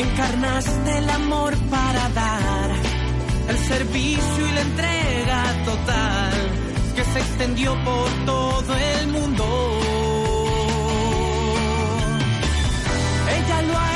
Encarnaste 0.00 0.98
el 0.98 1.08
amor 1.08 1.56
para 1.70 2.08
dar, 2.10 2.70
el 3.48 3.58
servicio 3.58 4.46
y 4.48 4.52
la 4.52 4.60
entrega 4.60 5.64
total 5.64 6.32
que 6.94 7.04
se 7.04 7.18
extendió 7.18 7.74
por 7.84 8.10
todo 8.26 8.76
el 8.76 9.08
mundo. 9.08 9.44
Ella 13.38 13.62
lo 13.62 13.78
ha 13.78 13.95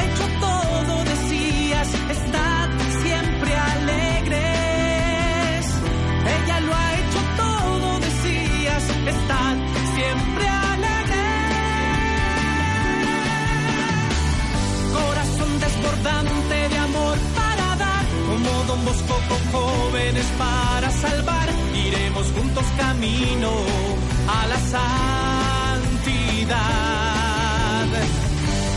desbordante 15.80 16.68
de 16.68 16.78
amor 16.78 17.18
para 17.34 17.76
dar, 17.76 18.04
como 18.28 18.64
Don 18.64 18.84
Bosco 18.84 19.14
con 19.28 19.52
jóvenes 19.52 20.26
para 20.38 20.90
salvar. 20.90 21.48
Iremos 21.74 22.26
juntos 22.36 22.64
camino 22.76 23.50
a 24.28 24.46
la 24.46 24.58
santidad 24.58 24.90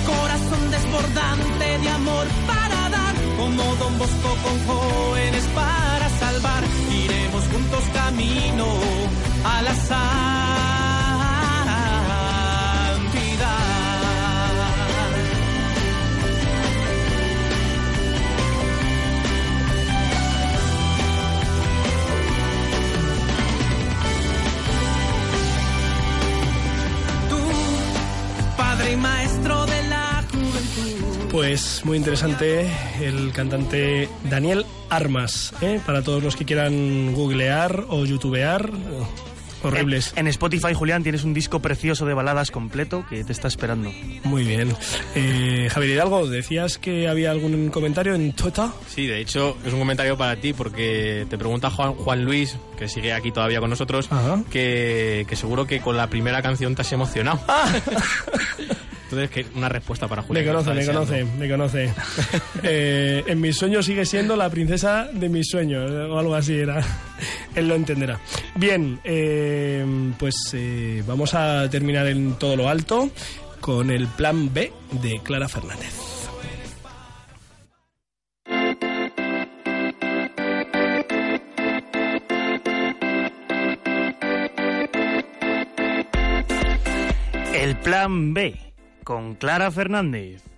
corazón 0.05 0.71
desbordante 0.71 1.77
de 1.79 1.89
amor 1.89 2.27
para 2.47 2.89
dar, 2.89 3.15
como 3.37 3.63
Don 3.75 3.97
Bosco 3.97 4.29
con 4.43 4.57
jóvenes 4.67 5.43
para 5.55 6.09
salvar, 6.09 6.63
iremos 7.03 7.43
juntos 7.51 7.83
camino 7.93 8.65
a 9.43 9.61
la 9.61 9.75
santidad. 9.75 10.52
Pues 31.53 31.85
muy 31.85 31.99
interesante 31.99 32.67
el 32.99 33.31
cantante 33.31 34.09
Daniel 34.23 34.65
Armas, 34.89 35.53
¿eh? 35.61 35.79
para 35.85 36.01
todos 36.01 36.23
los 36.23 36.35
que 36.35 36.45
quieran 36.45 37.13
googlear 37.13 37.85
o 37.89 38.05
youtubear. 38.05 38.71
Horribles. 39.61 40.13
En 40.15 40.25
Spotify, 40.25 40.73
Julián, 40.73 41.03
tienes 41.03 41.23
un 41.23 41.35
disco 41.35 41.61
precioso 41.61 42.07
de 42.07 42.15
baladas 42.15 42.49
completo 42.49 43.05
que 43.07 43.23
te 43.23 43.31
está 43.31 43.49
esperando. 43.49 43.91
Muy 44.23 44.45
bien. 44.45 44.75
Eh, 45.13 45.69
Javier 45.69 45.91
Hidalgo, 45.91 46.27
decías 46.27 46.79
que 46.79 47.07
había 47.07 47.29
algún 47.29 47.69
comentario 47.69 48.15
en 48.15 48.33
Tota. 48.33 48.73
Sí, 48.87 49.05
de 49.05 49.21
hecho 49.21 49.55
es 49.63 49.73
un 49.73 49.79
comentario 49.79 50.17
para 50.17 50.35
ti 50.37 50.53
porque 50.53 51.27
te 51.29 51.37
pregunta 51.37 51.69
Juan, 51.69 51.93
Juan 51.93 52.25
Luis, 52.25 52.57
que 52.79 52.89
sigue 52.89 53.13
aquí 53.13 53.31
todavía 53.31 53.59
con 53.59 53.69
nosotros, 53.69 54.09
que, 54.49 55.27
que 55.29 55.35
seguro 55.35 55.67
que 55.67 55.81
con 55.81 55.97
la 55.97 56.07
primera 56.07 56.41
canción 56.41 56.73
te 56.73 56.81
has 56.81 56.91
emocionado. 56.91 57.39
Entonces, 59.13 59.29
que 59.29 59.57
una 59.57 59.69
respuesta 59.69 60.07
para 60.07 60.23
Julián. 60.23 60.45
Me 60.45 60.51
conoce, 60.51 60.69
me 60.71 60.75
deseando. 60.77 61.05
conoce, 61.05 61.25
me 61.37 61.49
conoce. 61.49 61.93
Eh, 62.65 63.23
en 63.27 63.41
mis 63.41 63.57
sueños 63.57 63.85
sigue 63.85 64.05
siendo 64.05 64.37
la 64.37 64.49
princesa 64.49 65.09
de 65.11 65.27
mis 65.27 65.47
sueños, 65.47 65.91
o 65.91 66.17
algo 66.17 66.33
así 66.33 66.53
era. 66.53 66.81
Él 67.55 67.67
lo 67.67 67.75
entenderá. 67.75 68.19
Bien, 68.55 68.99
eh, 69.03 69.85
pues 70.17 70.35
eh, 70.53 71.03
vamos 71.05 71.33
a 71.33 71.69
terminar 71.69 72.07
en 72.07 72.33
todo 72.35 72.55
lo 72.55 72.69
alto 72.69 73.09
con 73.59 73.91
el 73.91 74.07
plan 74.07 74.53
B 74.53 74.71
de 74.91 75.19
Clara 75.23 75.49
Fernández. 75.49 75.93
El 87.53 87.75
plan 87.77 88.33
B 88.33 88.72
con 89.03 89.35
Clara 89.35 89.71
Fernández. 89.71 90.52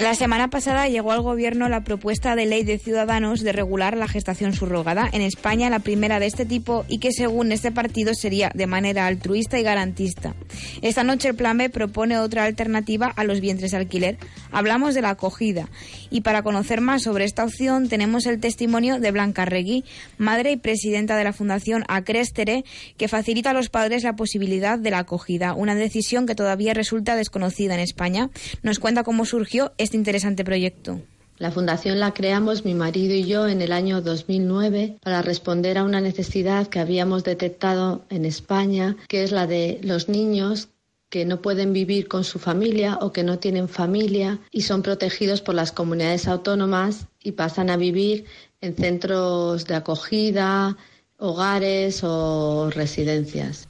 La 0.00 0.14
semana 0.14 0.48
pasada 0.48 0.86
llegó 0.86 1.10
al 1.10 1.22
Gobierno 1.22 1.68
la 1.68 1.82
propuesta 1.82 2.36
de 2.36 2.46
ley 2.46 2.62
de 2.62 2.78
Ciudadanos 2.78 3.40
de 3.40 3.50
regular 3.50 3.96
la 3.96 4.06
gestación 4.06 4.52
subrogada. 4.52 5.08
En 5.10 5.22
España, 5.22 5.70
la 5.70 5.80
primera 5.80 6.20
de 6.20 6.26
este 6.26 6.46
tipo 6.46 6.84
y 6.88 6.98
que, 6.98 7.10
según 7.10 7.50
este 7.50 7.72
partido, 7.72 8.14
sería 8.14 8.52
de 8.54 8.68
manera 8.68 9.08
altruista 9.08 9.58
y 9.58 9.64
garantista. 9.64 10.36
Esta 10.82 11.02
noche 11.02 11.30
el 11.30 11.34
Plan 11.34 11.58
B 11.58 11.68
propone 11.68 12.16
otra 12.16 12.44
alternativa 12.44 13.12
a 13.16 13.24
los 13.24 13.40
vientres 13.40 13.74
alquiler. 13.74 14.18
Hablamos 14.52 14.94
de 14.94 15.02
la 15.02 15.10
acogida. 15.10 15.68
Y 16.10 16.20
para 16.20 16.44
conocer 16.44 16.80
más 16.80 17.02
sobre 17.02 17.24
esta 17.24 17.42
opción, 17.42 17.88
tenemos 17.88 18.26
el 18.26 18.38
testimonio 18.38 19.00
de 19.00 19.10
Blanca 19.10 19.46
Regui, 19.46 19.84
madre 20.16 20.52
y 20.52 20.56
presidenta 20.58 21.16
de 21.16 21.24
la 21.24 21.32
Fundación 21.32 21.84
Acrestere, 21.88 22.64
que 22.98 23.08
facilita 23.08 23.50
a 23.50 23.52
los 23.52 23.68
padres 23.68 24.04
la 24.04 24.14
posibilidad 24.14 24.78
de 24.78 24.92
la 24.92 25.00
acogida, 25.00 25.54
una 25.54 25.74
decisión 25.74 26.24
que 26.24 26.36
todavía 26.36 26.72
resulta 26.72 27.16
desconocida 27.16 27.74
en 27.74 27.80
España. 27.80 28.30
Nos 28.62 28.78
cuenta 28.78 29.02
cómo 29.02 29.24
surgió 29.24 29.72
este 29.76 29.87
interesante 29.96 30.44
proyecto. 30.44 31.00
La 31.38 31.52
fundación 31.52 32.00
la 32.00 32.14
creamos 32.14 32.64
mi 32.64 32.74
marido 32.74 33.14
y 33.14 33.24
yo 33.24 33.46
en 33.46 33.62
el 33.62 33.70
año 33.70 34.02
2009 34.02 34.98
para 35.02 35.22
responder 35.22 35.78
a 35.78 35.84
una 35.84 36.00
necesidad 36.00 36.66
que 36.66 36.80
habíamos 36.80 37.22
detectado 37.22 38.04
en 38.10 38.24
España, 38.24 38.96
que 39.08 39.22
es 39.22 39.30
la 39.30 39.46
de 39.46 39.78
los 39.82 40.08
niños 40.08 40.68
que 41.10 41.24
no 41.24 41.40
pueden 41.40 41.72
vivir 41.72 42.08
con 42.08 42.24
su 42.24 42.38
familia 42.38 42.98
o 43.00 43.12
que 43.12 43.22
no 43.22 43.38
tienen 43.38 43.68
familia 43.68 44.40
y 44.50 44.62
son 44.62 44.82
protegidos 44.82 45.40
por 45.40 45.54
las 45.54 45.70
comunidades 45.72 46.26
autónomas 46.26 47.06
y 47.22 47.32
pasan 47.32 47.70
a 47.70 47.76
vivir 47.76 48.24
en 48.60 48.74
centros 48.74 49.64
de 49.64 49.76
acogida, 49.76 50.76
hogares 51.18 52.02
o 52.02 52.68
residencias. 52.70 53.68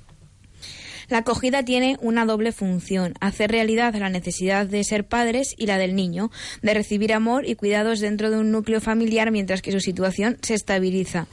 La 1.08 1.18
acogida 1.18 1.64
tiene 1.64 1.96
una 2.02 2.26
doble 2.26 2.52
función, 2.52 3.14
hacer 3.20 3.50
realidad 3.50 3.94
la 3.94 4.10
necesidad 4.10 4.66
de 4.66 4.84
ser 4.84 5.06
padres 5.06 5.54
y 5.56 5.64
la 5.64 5.78
del 5.78 5.96
niño, 5.96 6.30
de 6.60 6.74
recibir 6.74 7.14
amor 7.14 7.46
y 7.48 7.54
cuidados 7.54 8.00
dentro 8.00 8.30
de 8.30 8.36
un 8.36 8.52
núcleo 8.52 8.82
familiar 8.82 9.30
mientras 9.30 9.62
que 9.62 9.72
su 9.72 9.80
situación 9.80 10.36
se 10.42 10.52
estabiliza. 10.52 11.26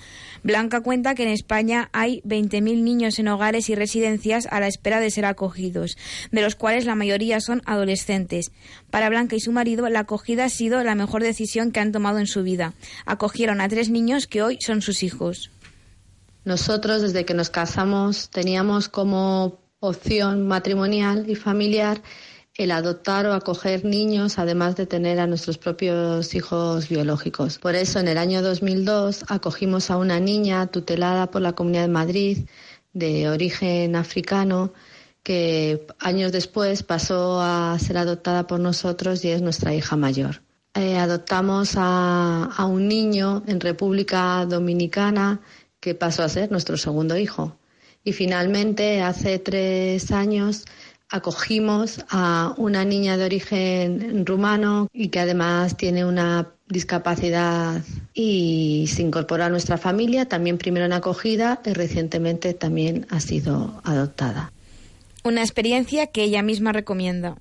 Blanca 0.44 0.80
cuenta 0.80 1.14
que 1.14 1.24
en 1.24 1.30
España 1.30 1.90
hay 1.92 2.22
20.000 2.22 2.84
niños 2.84 3.20
en 3.20 3.28
hogares 3.28 3.70
y 3.70 3.76
residencias 3.76 4.48
a 4.50 4.62
la 4.62 4.68
espera 4.68 5.02
de 5.02 5.12
ser 5.12 5.26
acogidos, 5.26 5.98
de 6.32 6.42
los 6.42 6.56
cuales 6.56 6.86
la 6.86 6.96
mayoría 6.96 7.42
son 7.42 7.62
adolescentes. 7.66 8.52
Para 8.90 9.10
Blanca 9.10 9.36
y 9.36 9.42
su 9.42 9.52
marido, 9.52 9.90
la 9.90 10.02
acogida 10.02 10.46
ha 10.46 10.50
sido 10.50 10.82
la 10.84 10.96
mejor 10.96 11.22
decisión 11.22 11.72
que 11.72 11.82
han 11.82 11.92
tomado 11.92 12.20
en 12.20 12.28
su 12.28 12.44
vida. 12.44 12.76
Acogieron 13.06 13.60
a 13.60 13.68
tres 13.68 13.90
niños 13.90 14.28
que 14.28 14.42
hoy 14.42 14.58
son 14.62 14.82
sus 14.82 15.04
hijos. 15.04 15.52
Nosotros, 16.46 17.02
desde 17.02 17.26
que 17.26 17.34
nos 17.34 17.50
casamos, 17.50 18.30
teníamos 18.30 18.88
como 18.88 19.65
opción 19.88 20.48
matrimonial 20.48 21.30
y 21.30 21.36
familiar 21.36 22.02
el 22.58 22.72
adoptar 22.72 23.26
o 23.26 23.34
acoger 23.34 23.84
niños, 23.84 24.40
además 24.40 24.76
de 24.76 24.86
tener 24.86 25.20
a 25.20 25.28
nuestros 25.28 25.58
propios 25.58 26.34
hijos 26.36 26.88
biológicos. 26.88 27.60
Por 27.60 27.76
eso, 27.76 28.00
en 28.00 28.08
el 28.08 28.18
año 28.18 28.42
2002 28.42 29.26
acogimos 29.28 29.92
a 29.92 29.98
una 29.98 30.20
niña 30.20 30.68
tutelada 30.68 31.30
por 31.32 31.42
la 31.42 31.54
Comunidad 31.54 31.84
de 31.84 31.88
Madrid 31.90 32.38
de 32.94 33.30
origen 33.30 33.96
africano 33.98 34.72
que 35.22 35.86
años 36.00 36.32
después 36.32 36.84
pasó 36.84 37.42
a 37.42 37.78
ser 37.80 37.98
adoptada 37.98 38.48
por 38.48 38.60
nosotros 38.60 39.26
y 39.26 39.32
es 39.32 39.42
nuestra 39.42 39.74
hija 39.74 39.98
mayor. 39.98 40.42
Eh, 40.76 40.98
adoptamos 40.98 41.74
a, 41.78 42.46
a 42.56 42.66
un 42.66 42.88
niño 42.88 43.44
en 43.48 43.60
República 43.60 44.46
Dominicana 44.46 45.42
que 45.80 45.96
pasó 45.96 46.24
a 46.24 46.30
ser 46.30 46.52
nuestro 46.52 46.78
segundo 46.78 47.18
hijo. 47.18 47.58
Y 48.06 48.14
finalmente, 48.14 49.02
hace 49.02 49.40
tres 49.40 50.12
años, 50.12 50.64
acogimos 51.10 52.06
a 52.10 52.54
una 52.58 52.86
niña 52.86 53.18
de 53.18 53.26
origen 53.26 54.26
rumano 54.26 54.88
y 54.94 55.10
que 55.10 55.20
además 55.20 55.76
tiene 55.76 56.06
una 56.06 56.52
discapacidad 56.68 57.82
y 58.14 58.86
se 58.94 59.02
incorporó 59.02 59.44
a 59.44 59.50
nuestra 59.50 59.78
familia, 59.78 60.28
también 60.28 60.60
primero 60.60 60.86
en 60.86 60.94
acogida 60.94 61.62
y 61.66 61.74
recientemente 61.74 62.54
también 62.54 63.08
ha 63.10 63.20
sido 63.20 63.82
adoptada. 63.84 64.52
Una 65.24 65.42
experiencia 65.42 66.06
que 66.08 66.24
ella 66.24 66.44
misma 66.44 66.72
recomienda 66.74 67.38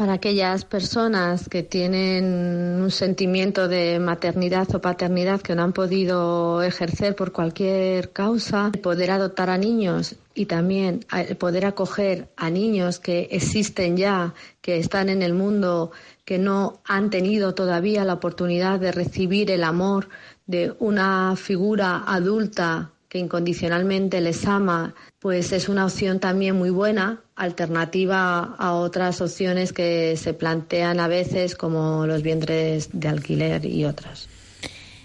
para 0.00 0.14
aquellas 0.14 0.64
personas 0.64 1.46
que 1.46 1.62
tienen 1.62 2.80
un 2.80 2.90
sentimiento 2.90 3.68
de 3.68 3.98
maternidad 3.98 4.74
o 4.74 4.80
paternidad 4.80 5.42
que 5.42 5.54
no 5.54 5.62
han 5.62 5.74
podido 5.74 6.62
ejercer 6.62 7.14
por 7.14 7.32
cualquier 7.32 8.10
causa, 8.10 8.72
poder 8.82 9.10
adoptar 9.10 9.50
a 9.50 9.58
niños 9.58 10.16
y 10.34 10.46
también 10.46 11.04
poder 11.38 11.66
acoger 11.66 12.30
a 12.38 12.48
niños 12.48 12.98
que 12.98 13.28
existen 13.30 13.98
ya, 13.98 14.32
que 14.62 14.78
están 14.78 15.10
en 15.10 15.20
el 15.20 15.34
mundo, 15.34 15.90
que 16.24 16.38
no 16.38 16.80
han 16.86 17.10
tenido 17.10 17.52
todavía 17.52 18.02
la 18.06 18.14
oportunidad 18.14 18.80
de 18.80 18.92
recibir 18.92 19.50
el 19.50 19.62
amor 19.62 20.08
de 20.46 20.72
una 20.78 21.36
figura 21.36 22.04
adulta 22.06 22.90
que 23.10 23.18
incondicionalmente 23.18 24.20
les 24.20 24.46
ama, 24.46 24.94
pues 25.18 25.50
es 25.52 25.68
una 25.68 25.84
opción 25.84 26.20
también 26.20 26.56
muy 26.56 26.70
buena, 26.70 27.24
alternativa 27.34 28.54
a 28.56 28.74
otras 28.74 29.20
opciones 29.20 29.72
que 29.72 30.16
se 30.16 30.32
plantean 30.32 31.00
a 31.00 31.08
veces 31.08 31.56
como 31.56 32.06
los 32.06 32.22
vientres 32.22 32.90
de 32.92 33.08
alquiler 33.08 33.66
y 33.66 33.84
otras. 33.84 34.28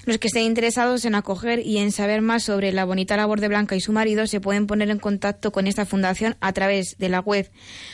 Los 0.06 0.20
que 0.20 0.28
estén 0.28 0.44
interesados 0.44 1.04
en 1.06 1.16
acoger 1.16 1.66
y 1.66 1.80
en 1.80 1.92
saber 1.92 2.22
más 2.22 2.44
sobre 2.44 2.72
la 2.72 2.86
bonita 2.86 3.18
labor 3.18 3.42
de 3.42 3.48
Blanca 3.48 3.76
y 3.76 3.82
su 3.82 3.92
marido 3.92 4.28
se 4.28 4.40
pueden 4.40 4.68
poner 4.68 4.92
en 4.92 5.00
contacto 5.00 5.52
con 5.52 5.66
esta 5.66 5.88
fundación 5.88 6.36
a 6.42 6.54
través 6.54 7.00
de 7.00 7.10
la 7.10 7.22
web 7.22 7.50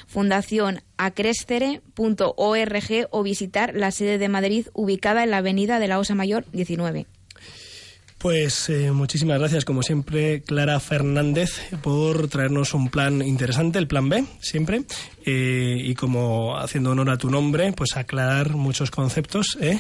fundacionacrescere.org 0.07 3.07
o 3.11 3.23
visitar 3.23 3.73
la 3.75 3.91
sede 3.91 4.17
de 4.17 4.27
Madrid 4.27 4.67
ubicada 4.73 5.23
en 5.23 5.31
la 5.31 5.37
avenida 5.37 5.79
de 5.79 5.87
la 5.87 5.99
Osa 5.99 6.15
Mayor 6.15 6.43
19. 6.51 7.05
Pues 8.21 8.69
eh, 8.69 8.91
muchísimas 8.91 9.39
gracias, 9.39 9.65
como 9.65 9.81
siempre, 9.81 10.43
Clara 10.43 10.79
Fernández, 10.79 11.59
por 11.81 12.27
traernos 12.27 12.75
un 12.75 12.89
plan 12.89 13.23
interesante, 13.23 13.79
el 13.79 13.87
plan 13.87 14.09
B, 14.09 14.23
siempre, 14.39 14.83
eh, 15.25 15.75
y 15.79 15.95
como 15.95 16.55
haciendo 16.55 16.91
honor 16.91 17.09
a 17.09 17.17
tu 17.17 17.31
nombre, 17.31 17.73
pues 17.73 17.97
aclarar 17.97 18.51
muchos 18.51 18.91
conceptos. 18.91 19.57
¿eh? 19.59 19.79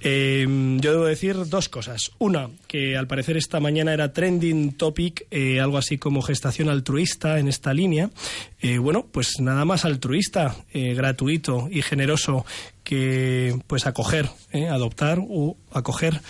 yo 0.00 0.92
debo 0.92 1.06
decir 1.06 1.36
dos 1.48 1.68
cosas. 1.68 2.12
Una, 2.18 2.50
que 2.68 2.96
al 2.96 3.08
parecer 3.08 3.36
esta 3.36 3.58
mañana 3.58 3.92
era 3.92 4.12
trending 4.12 4.74
topic, 4.74 5.26
algo 5.60 5.76
así 5.76 5.98
como 5.98 6.22
gestación 6.22 6.68
altruista 6.68 7.40
en 7.40 7.48
esta 7.48 7.74
línea. 7.74 8.10
bueno, 8.78 9.08
pues 9.10 9.40
nada 9.40 9.64
más 9.64 9.84
altruista, 9.84 10.54
gratuito 10.72 11.68
y 11.68 11.82
generoso 11.82 12.46
que 12.84 13.58
pues 13.66 13.86
acoger, 13.86 14.28
adoptar 14.70 15.18
o 15.20 15.56
acoger 15.72 16.20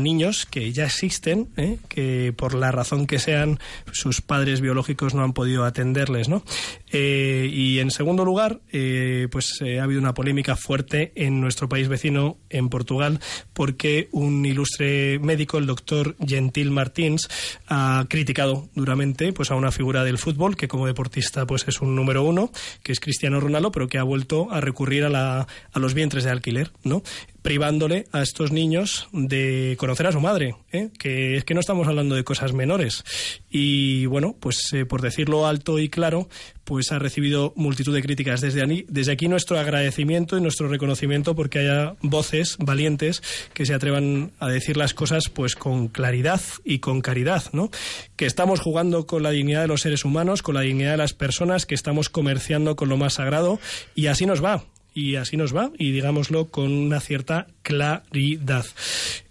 niños 0.00 0.46
que 0.46 0.72
ya 0.72 0.84
existen, 0.84 1.48
¿eh? 1.56 1.78
que 1.88 2.32
por 2.36 2.54
la 2.54 2.70
razón 2.72 3.06
que 3.06 3.18
sean 3.18 3.58
sus 3.92 4.20
padres 4.20 4.60
biológicos 4.60 5.14
no 5.14 5.22
han 5.22 5.32
podido 5.32 5.64
atenderles, 5.64 6.28
¿no? 6.28 6.42
Eh, 6.90 7.48
y 7.52 7.78
en 7.78 7.90
segundo 7.90 8.24
lugar, 8.24 8.60
eh, 8.72 9.28
pues 9.30 9.60
ha 9.62 9.82
habido 9.82 10.00
una 10.00 10.14
polémica 10.14 10.56
fuerte 10.56 11.12
en 11.14 11.40
nuestro 11.40 11.68
país 11.68 11.88
vecino, 11.88 12.38
en 12.50 12.68
Portugal, 12.68 13.20
porque 13.52 14.08
un 14.12 14.44
ilustre 14.44 15.18
médico, 15.18 15.58
el 15.58 15.66
doctor 15.66 16.16
Gentil 16.24 16.70
Martins, 16.70 17.28
ha 17.68 18.06
criticado 18.08 18.68
duramente 18.74 19.32
pues 19.32 19.50
a 19.50 19.54
una 19.54 19.72
figura 19.72 20.04
del 20.04 20.18
fútbol 20.18 20.56
que 20.56 20.68
como 20.68 20.86
deportista 20.86 21.46
pues 21.46 21.64
es 21.68 21.80
un 21.80 21.94
número 21.94 22.22
uno, 22.22 22.50
que 22.82 22.92
es 22.92 23.00
Cristiano 23.00 23.40
Ronaldo, 23.40 23.72
pero 23.72 23.88
que 23.88 23.98
ha 23.98 24.02
vuelto 24.02 24.50
a 24.50 24.60
recurrir 24.60 25.04
a, 25.04 25.08
la, 25.08 25.46
a 25.72 25.78
los 25.78 25.94
vientres 25.94 26.24
de 26.24 26.30
alquiler, 26.30 26.72
¿no? 26.84 27.02
Privándole 27.46 28.06
a 28.10 28.22
estos 28.22 28.50
niños 28.50 29.06
de 29.12 29.76
conocer 29.78 30.08
a 30.08 30.10
su 30.10 30.18
madre, 30.18 30.56
¿eh? 30.72 30.90
que 30.98 31.36
es 31.36 31.44
que 31.44 31.54
no 31.54 31.60
estamos 31.60 31.86
hablando 31.86 32.16
de 32.16 32.24
cosas 32.24 32.52
menores. 32.52 33.04
Y 33.48 34.06
bueno, 34.06 34.34
pues 34.40 34.72
eh, 34.72 34.84
por 34.84 35.00
decirlo 35.00 35.46
alto 35.46 35.78
y 35.78 35.88
claro, 35.88 36.28
pues 36.64 36.90
ha 36.90 36.98
recibido 36.98 37.52
multitud 37.54 37.94
de 37.94 38.02
críticas. 38.02 38.40
Desde, 38.40 38.84
desde 38.88 39.12
aquí 39.12 39.28
nuestro 39.28 39.60
agradecimiento 39.60 40.36
y 40.36 40.40
nuestro 40.40 40.66
reconocimiento 40.66 41.36
porque 41.36 41.60
haya 41.60 41.94
voces 42.02 42.56
valientes 42.58 43.22
que 43.54 43.64
se 43.64 43.74
atrevan 43.74 44.32
a 44.40 44.48
decir 44.48 44.76
las 44.76 44.92
cosas 44.92 45.28
pues 45.32 45.54
con 45.54 45.86
claridad 45.86 46.40
y 46.64 46.80
con 46.80 47.00
caridad, 47.00 47.44
¿no? 47.52 47.70
Que 48.16 48.26
estamos 48.26 48.58
jugando 48.58 49.06
con 49.06 49.22
la 49.22 49.30
dignidad 49.30 49.60
de 49.60 49.68
los 49.68 49.82
seres 49.82 50.04
humanos, 50.04 50.42
con 50.42 50.56
la 50.56 50.62
dignidad 50.62 50.90
de 50.90 50.96
las 50.96 51.12
personas, 51.12 51.64
que 51.64 51.76
estamos 51.76 52.08
comerciando 52.08 52.74
con 52.74 52.88
lo 52.88 52.96
más 52.96 53.14
sagrado 53.14 53.60
y 53.94 54.08
así 54.08 54.26
nos 54.26 54.42
va 54.42 54.64
y 54.96 55.16
así 55.16 55.36
nos 55.36 55.54
va, 55.54 55.70
y 55.78 55.92
digámoslo 55.92 56.46
con 56.46 56.72
una 56.72 57.00
cierta 57.00 57.48
claridad. 57.60 58.64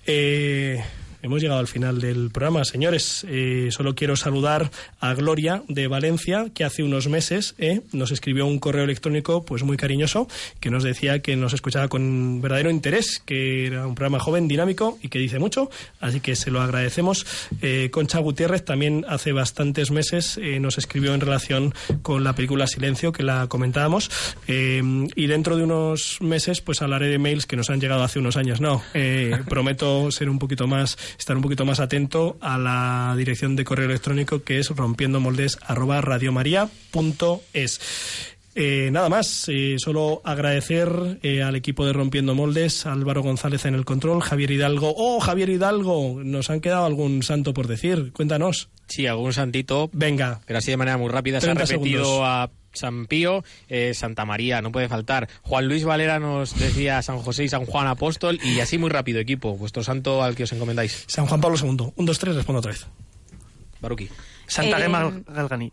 Eh, 0.05 0.83
hemos 1.25 1.41
llegado 1.41 1.59
al 1.59 1.67
final 1.67 1.99
del 1.99 2.29
programa. 2.31 2.63
Señores, 2.65 3.25
eh, 3.27 3.69
solo 3.71 3.95
quiero 3.95 4.15
saludar 4.15 4.71
a 4.99 5.13
Gloria 5.13 5.63
de 5.67 5.87
Valencia, 5.87 6.47
que 6.53 6.63
hace 6.63 6.83
unos 6.83 7.07
meses 7.07 7.55
eh, 7.57 7.81
nos 7.91 8.11
escribió 8.11 8.45
un 8.45 8.59
correo 8.59 8.83
electrónico 8.83 9.43
pues 9.43 9.63
muy 9.63 9.77
cariñoso, 9.77 10.27
que 10.59 10.69
nos 10.69 10.83
decía 10.83 11.19
que 11.19 11.35
nos 11.35 11.53
escuchaba 11.53 11.87
con 11.87 12.41
verdadero 12.41 12.69
interés, 12.69 13.21
que 13.25 13.67
era 13.67 13.87
un 13.87 13.95
programa 13.95 14.19
joven, 14.19 14.47
dinámico 14.47 14.97
y 15.01 15.09
que 15.09 15.19
dice 15.19 15.39
mucho, 15.39 15.69
así 15.99 16.19
que 16.19 16.35
se 16.35 16.51
lo 16.51 16.61
agradecemos. 16.61 17.25
Eh, 17.61 17.89
Concha 17.91 18.19
Gutiérrez 18.19 18.63
también 18.63 19.05
hace 19.07 19.31
bastantes 19.31 19.91
meses 19.91 20.37
eh, 20.41 20.59
nos 20.59 20.77
escribió 20.77 21.13
en 21.13 21.21
relación 21.21 21.73
con 22.01 22.23
la 22.23 22.33
película 22.33 22.67
Silencio, 22.67 23.11
que 23.11 23.23
la 23.23 23.47
comentábamos, 23.47 24.11
eh, 24.47 24.81
y 25.15 25.27
dentro 25.27 25.57
de 25.57 25.63
unos 25.63 26.17
meses 26.21 26.61
pues 26.61 26.81
hablaré 26.81 27.07
de 27.07 27.17
mails 27.17 27.45
que 27.45 27.55
nos 27.55 27.69
han 27.69 27.79
llegado 27.79 28.03
hace 28.03 28.19
unos 28.19 28.37
años. 28.37 28.61
No, 28.61 28.83
prometo 29.49 30.11
ser 30.11 30.29
un 30.29 30.39
poquito 30.39 30.67
más, 30.67 30.97
estar 31.17 31.35
un 31.35 31.41
poquito 31.41 31.65
más 31.65 31.79
atento 31.79 32.37
a 32.41 32.57
la 32.57 33.15
dirección 33.17 33.55
de 33.55 33.65
correo 33.65 33.85
electrónico 33.85 34.43
que 34.43 34.59
es 34.59 34.71
arroba 35.67 36.01
radiomaria.es. 36.01 37.79
Eh, 38.57 38.89
nada 38.89 39.09
más, 39.09 39.49
eh, 39.49 39.75
solo 39.77 40.21
agradecer 40.23 41.19
eh, 41.21 41.43
al 41.43 41.57
equipo 41.57 41.85
de 41.85 41.91
Rompiendo 41.91 42.33
Moldes, 42.35 42.85
Álvaro 42.85 43.21
González 43.21 43.65
en 43.65 43.75
el 43.75 43.83
control, 43.83 44.21
Javier 44.21 44.51
Hidalgo. 44.51 44.93
¡Oh, 44.95 45.19
Javier 45.19 45.49
Hidalgo! 45.49 46.21
Nos 46.23 46.49
han 46.49 46.61
quedado 46.61 46.85
algún 46.85 47.21
santo 47.21 47.53
por 47.53 47.67
decir. 47.67 48.13
Cuéntanos. 48.13 48.69
Sí, 48.87 49.07
algún 49.07 49.33
santito. 49.33 49.89
Venga. 49.91 50.39
Pero 50.45 50.59
así 50.59 50.71
de 50.71 50.77
manera 50.77 50.97
muy 50.97 51.09
rápida. 51.09 51.41
Se 51.41 51.51
ha 51.51 51.53
30 51.53 51.73
repetido 51.73 52.05
segundos. 52.05 52.21
a 52.23 52.49
San 52.75 53.05
Pío, 53.07 53.43
eh, 53.69 53.93
Santa 53.93 54.25
María, 54.25 54.61
no 54.61 54.71
puede 54.71 54.87
faltar. 54.87 55.27
Juan 55.41 55.67
Luis 55.67 55.83
Valera 55.83 56.19
nos 56.19 56.57
decía 56.57 57.01
San 57.01 57.19
José 57.19 57.45
y 57.45 57.49
San 57.49 57.65
Juan 57.65 57.87
Apóstol. 57.87 58.39
Y 58.43 58.59
así 58.59 58.77
muy 58.77 58.89
rápido, 58.89 59.19
equipo. 59.19 59.55
Vuestro 59.57 59.83
santo 59.83 60.23
al 60.23 60.35
que 60.35 60.43
os 60.43 60.51
encomendáis. 60.53 61.05
San 61.07 61.25
Juan 61.25 61.41
Pablo 61.41 61.57
II. 61.61 61.91
Un, 61.95 62.05
dos, 62.05 62.19
tres, 62.19 62.35
respondo 62.35 62.59
otra 62.59 62.71
vez. 62.71 62.85
Baruki. 63.81 64.09
Santa 64.47 64.77
Eh, 64.79 64.81
Gema 64.83 65.11
Galgani. 65.27 65.71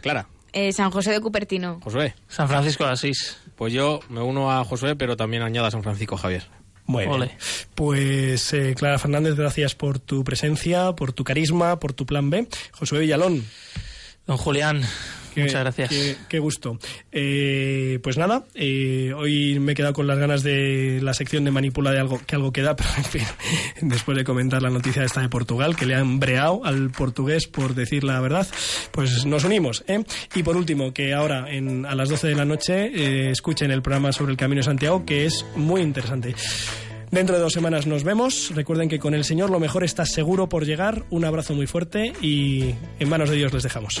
Clara. 0.00 0.26
Eh, 0.52 0.72
San 0.72 0.90
José 0.90 1.10
de 1.10 1.20
Cupertino. 1.20 1.80
Josué. 1.82 2.14
San 2.28 2.48
Francisco 2.48 2.84
de 2.84 2.92
Asís. 2.92 3.38
Pues 3.56 3.72
yo 3.72 4.00
me 4.08 4.20
uno 4.20 4.52
a 4.52 4.64
Josué, 4.64 4.96
pero 4.96 5.16
también 5.16 5.42
añado 5.42 5.66
a 5.66 5.70
San 5.70 5.82
Francisco 5.82 6.16
Javier. 6.16 6.44
Muy 6.86 7.04
bien. 7.04 7.12
Ole. 7.14 7.36
Pues 7.74 8.52
eh, 8.52 8.74
Clara 8.76 8.98
Fernández, 8.98 9.36
gracias 9.36 9.74
por 9.74 9.98
tu 9.98 10.22
presencia, 10.22 10.92
por 10.92 11.12
tu 11.12 11.24
carisma, 11.24 11.80
por 11.80 11.92
tu 11.92 12.06
plan 12.06 12.30
B. 12.30 12.46
Josué 12.72 13.00
Villalón. 13.00 13.44
Don 14.26 14.36
Julián, 14.36 14.82
Qué- 15.34 15.42
muchas 15.42 15.60
gracias. 15.60 15.88
Qué, 15.90 16.16
qué 16.28 16.38
gusto. 16.38 16.78
Eh, 17.12 17.98
pues 18.02 18.16
nada, 18.18 18.44
eh, 18.54 19.12
hoy 19.16 19.58
me 19.60 19.72
he 19.72 19.74
quedado 19.74 19.92
con 19.94 20.06
las 20.06 20.18
ganas 20.18 20.42
de 20.42 21.00
la 21.02 21.14
sección 21.14 21.44
de 21.44 21.50
manipula 21.50 21.90
de 21.90 21.98
algo 22.00 22.20
que 22.26 22.34
algo 22.36 22.52
queda, 22.52 22.76
pero 22.76 22.88
en 22.96 23.04
fin, 23.04 23.22
después 23.82 24.16
de 24.16 24.24
comentar 24.24 24.62
la 24.62 24.70
noticia 24.70 25.04
esta 25.04 25.20
de 25.20 25.28
Portugal, 25.28 25.76
que 25.76 25.86
le 25.86 25.94
han 25.94 26.20
breado 26.20 26.64
al 26.64 26.90
portugués 26.90 27.46
por 27.46 27.74
decir 27.74 28.04
la 28.04 28.20
verdad, 28.20 28.46
pues 28.92 29.26
nos 29.26 29.44
unimos. 29.44 29.84
¿eh? 29.88 30.04
Y 30.34 30.42
por 30.42 30.56
último, 30.56 30.92
que 30.92 31.12
ahora 31.14 31.50
en, 31.52 31.86
a 31.86 31.94
las 31.94 32.08
12 32.08 32.28
de 32.28 32.34
la 32.34 32.44
noche 32.44 33.30
escuchen 33.30 33.70
el 33.70 33.82
programa 33.82 34.12
sobre 34.12 34.32
el 34.32 34.36
Camino 34.36 34.60
de 34.60 34.64
Santiago, 34.64 35.04
que 35.04 35.26
es 35.26 35.44
muy 35.56 35.80
interesante. 35.80 36.34
Dentro 37.10 37.36
de 37.36 37.42
dos 37.42 37.52
semanas 37.52 37.86
nos 37.86 38.02
vemos. 38.02 38.50
Recuerden 38.54 38.88
que 38.88 38.98
con 38.98 39.14
el 39.14 39.24
Señor 39.24 39.48
lo 39.50 39.60
mejor 39.60 39.84
está 39.84 40.04
seguro 40.04 40.48
por 40.48 40.64
llegar. 40.66 41.04
Un 41.10 41.24
abrazo 41.24 41.54
muy 41.54 41.66
fuerte 41.68 42.12
y 42.20 42.74
en 42.98 43.08
manos 43.08 43.30
de 43.30 43.36
Dios 43.36 43.52
les 43.52 43.62
dejamos. 43.62 44.00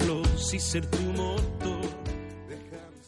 y 0.53 0.59
ser 0.59 0.85
tu 0.85 0.97
motor. 0.99 1.50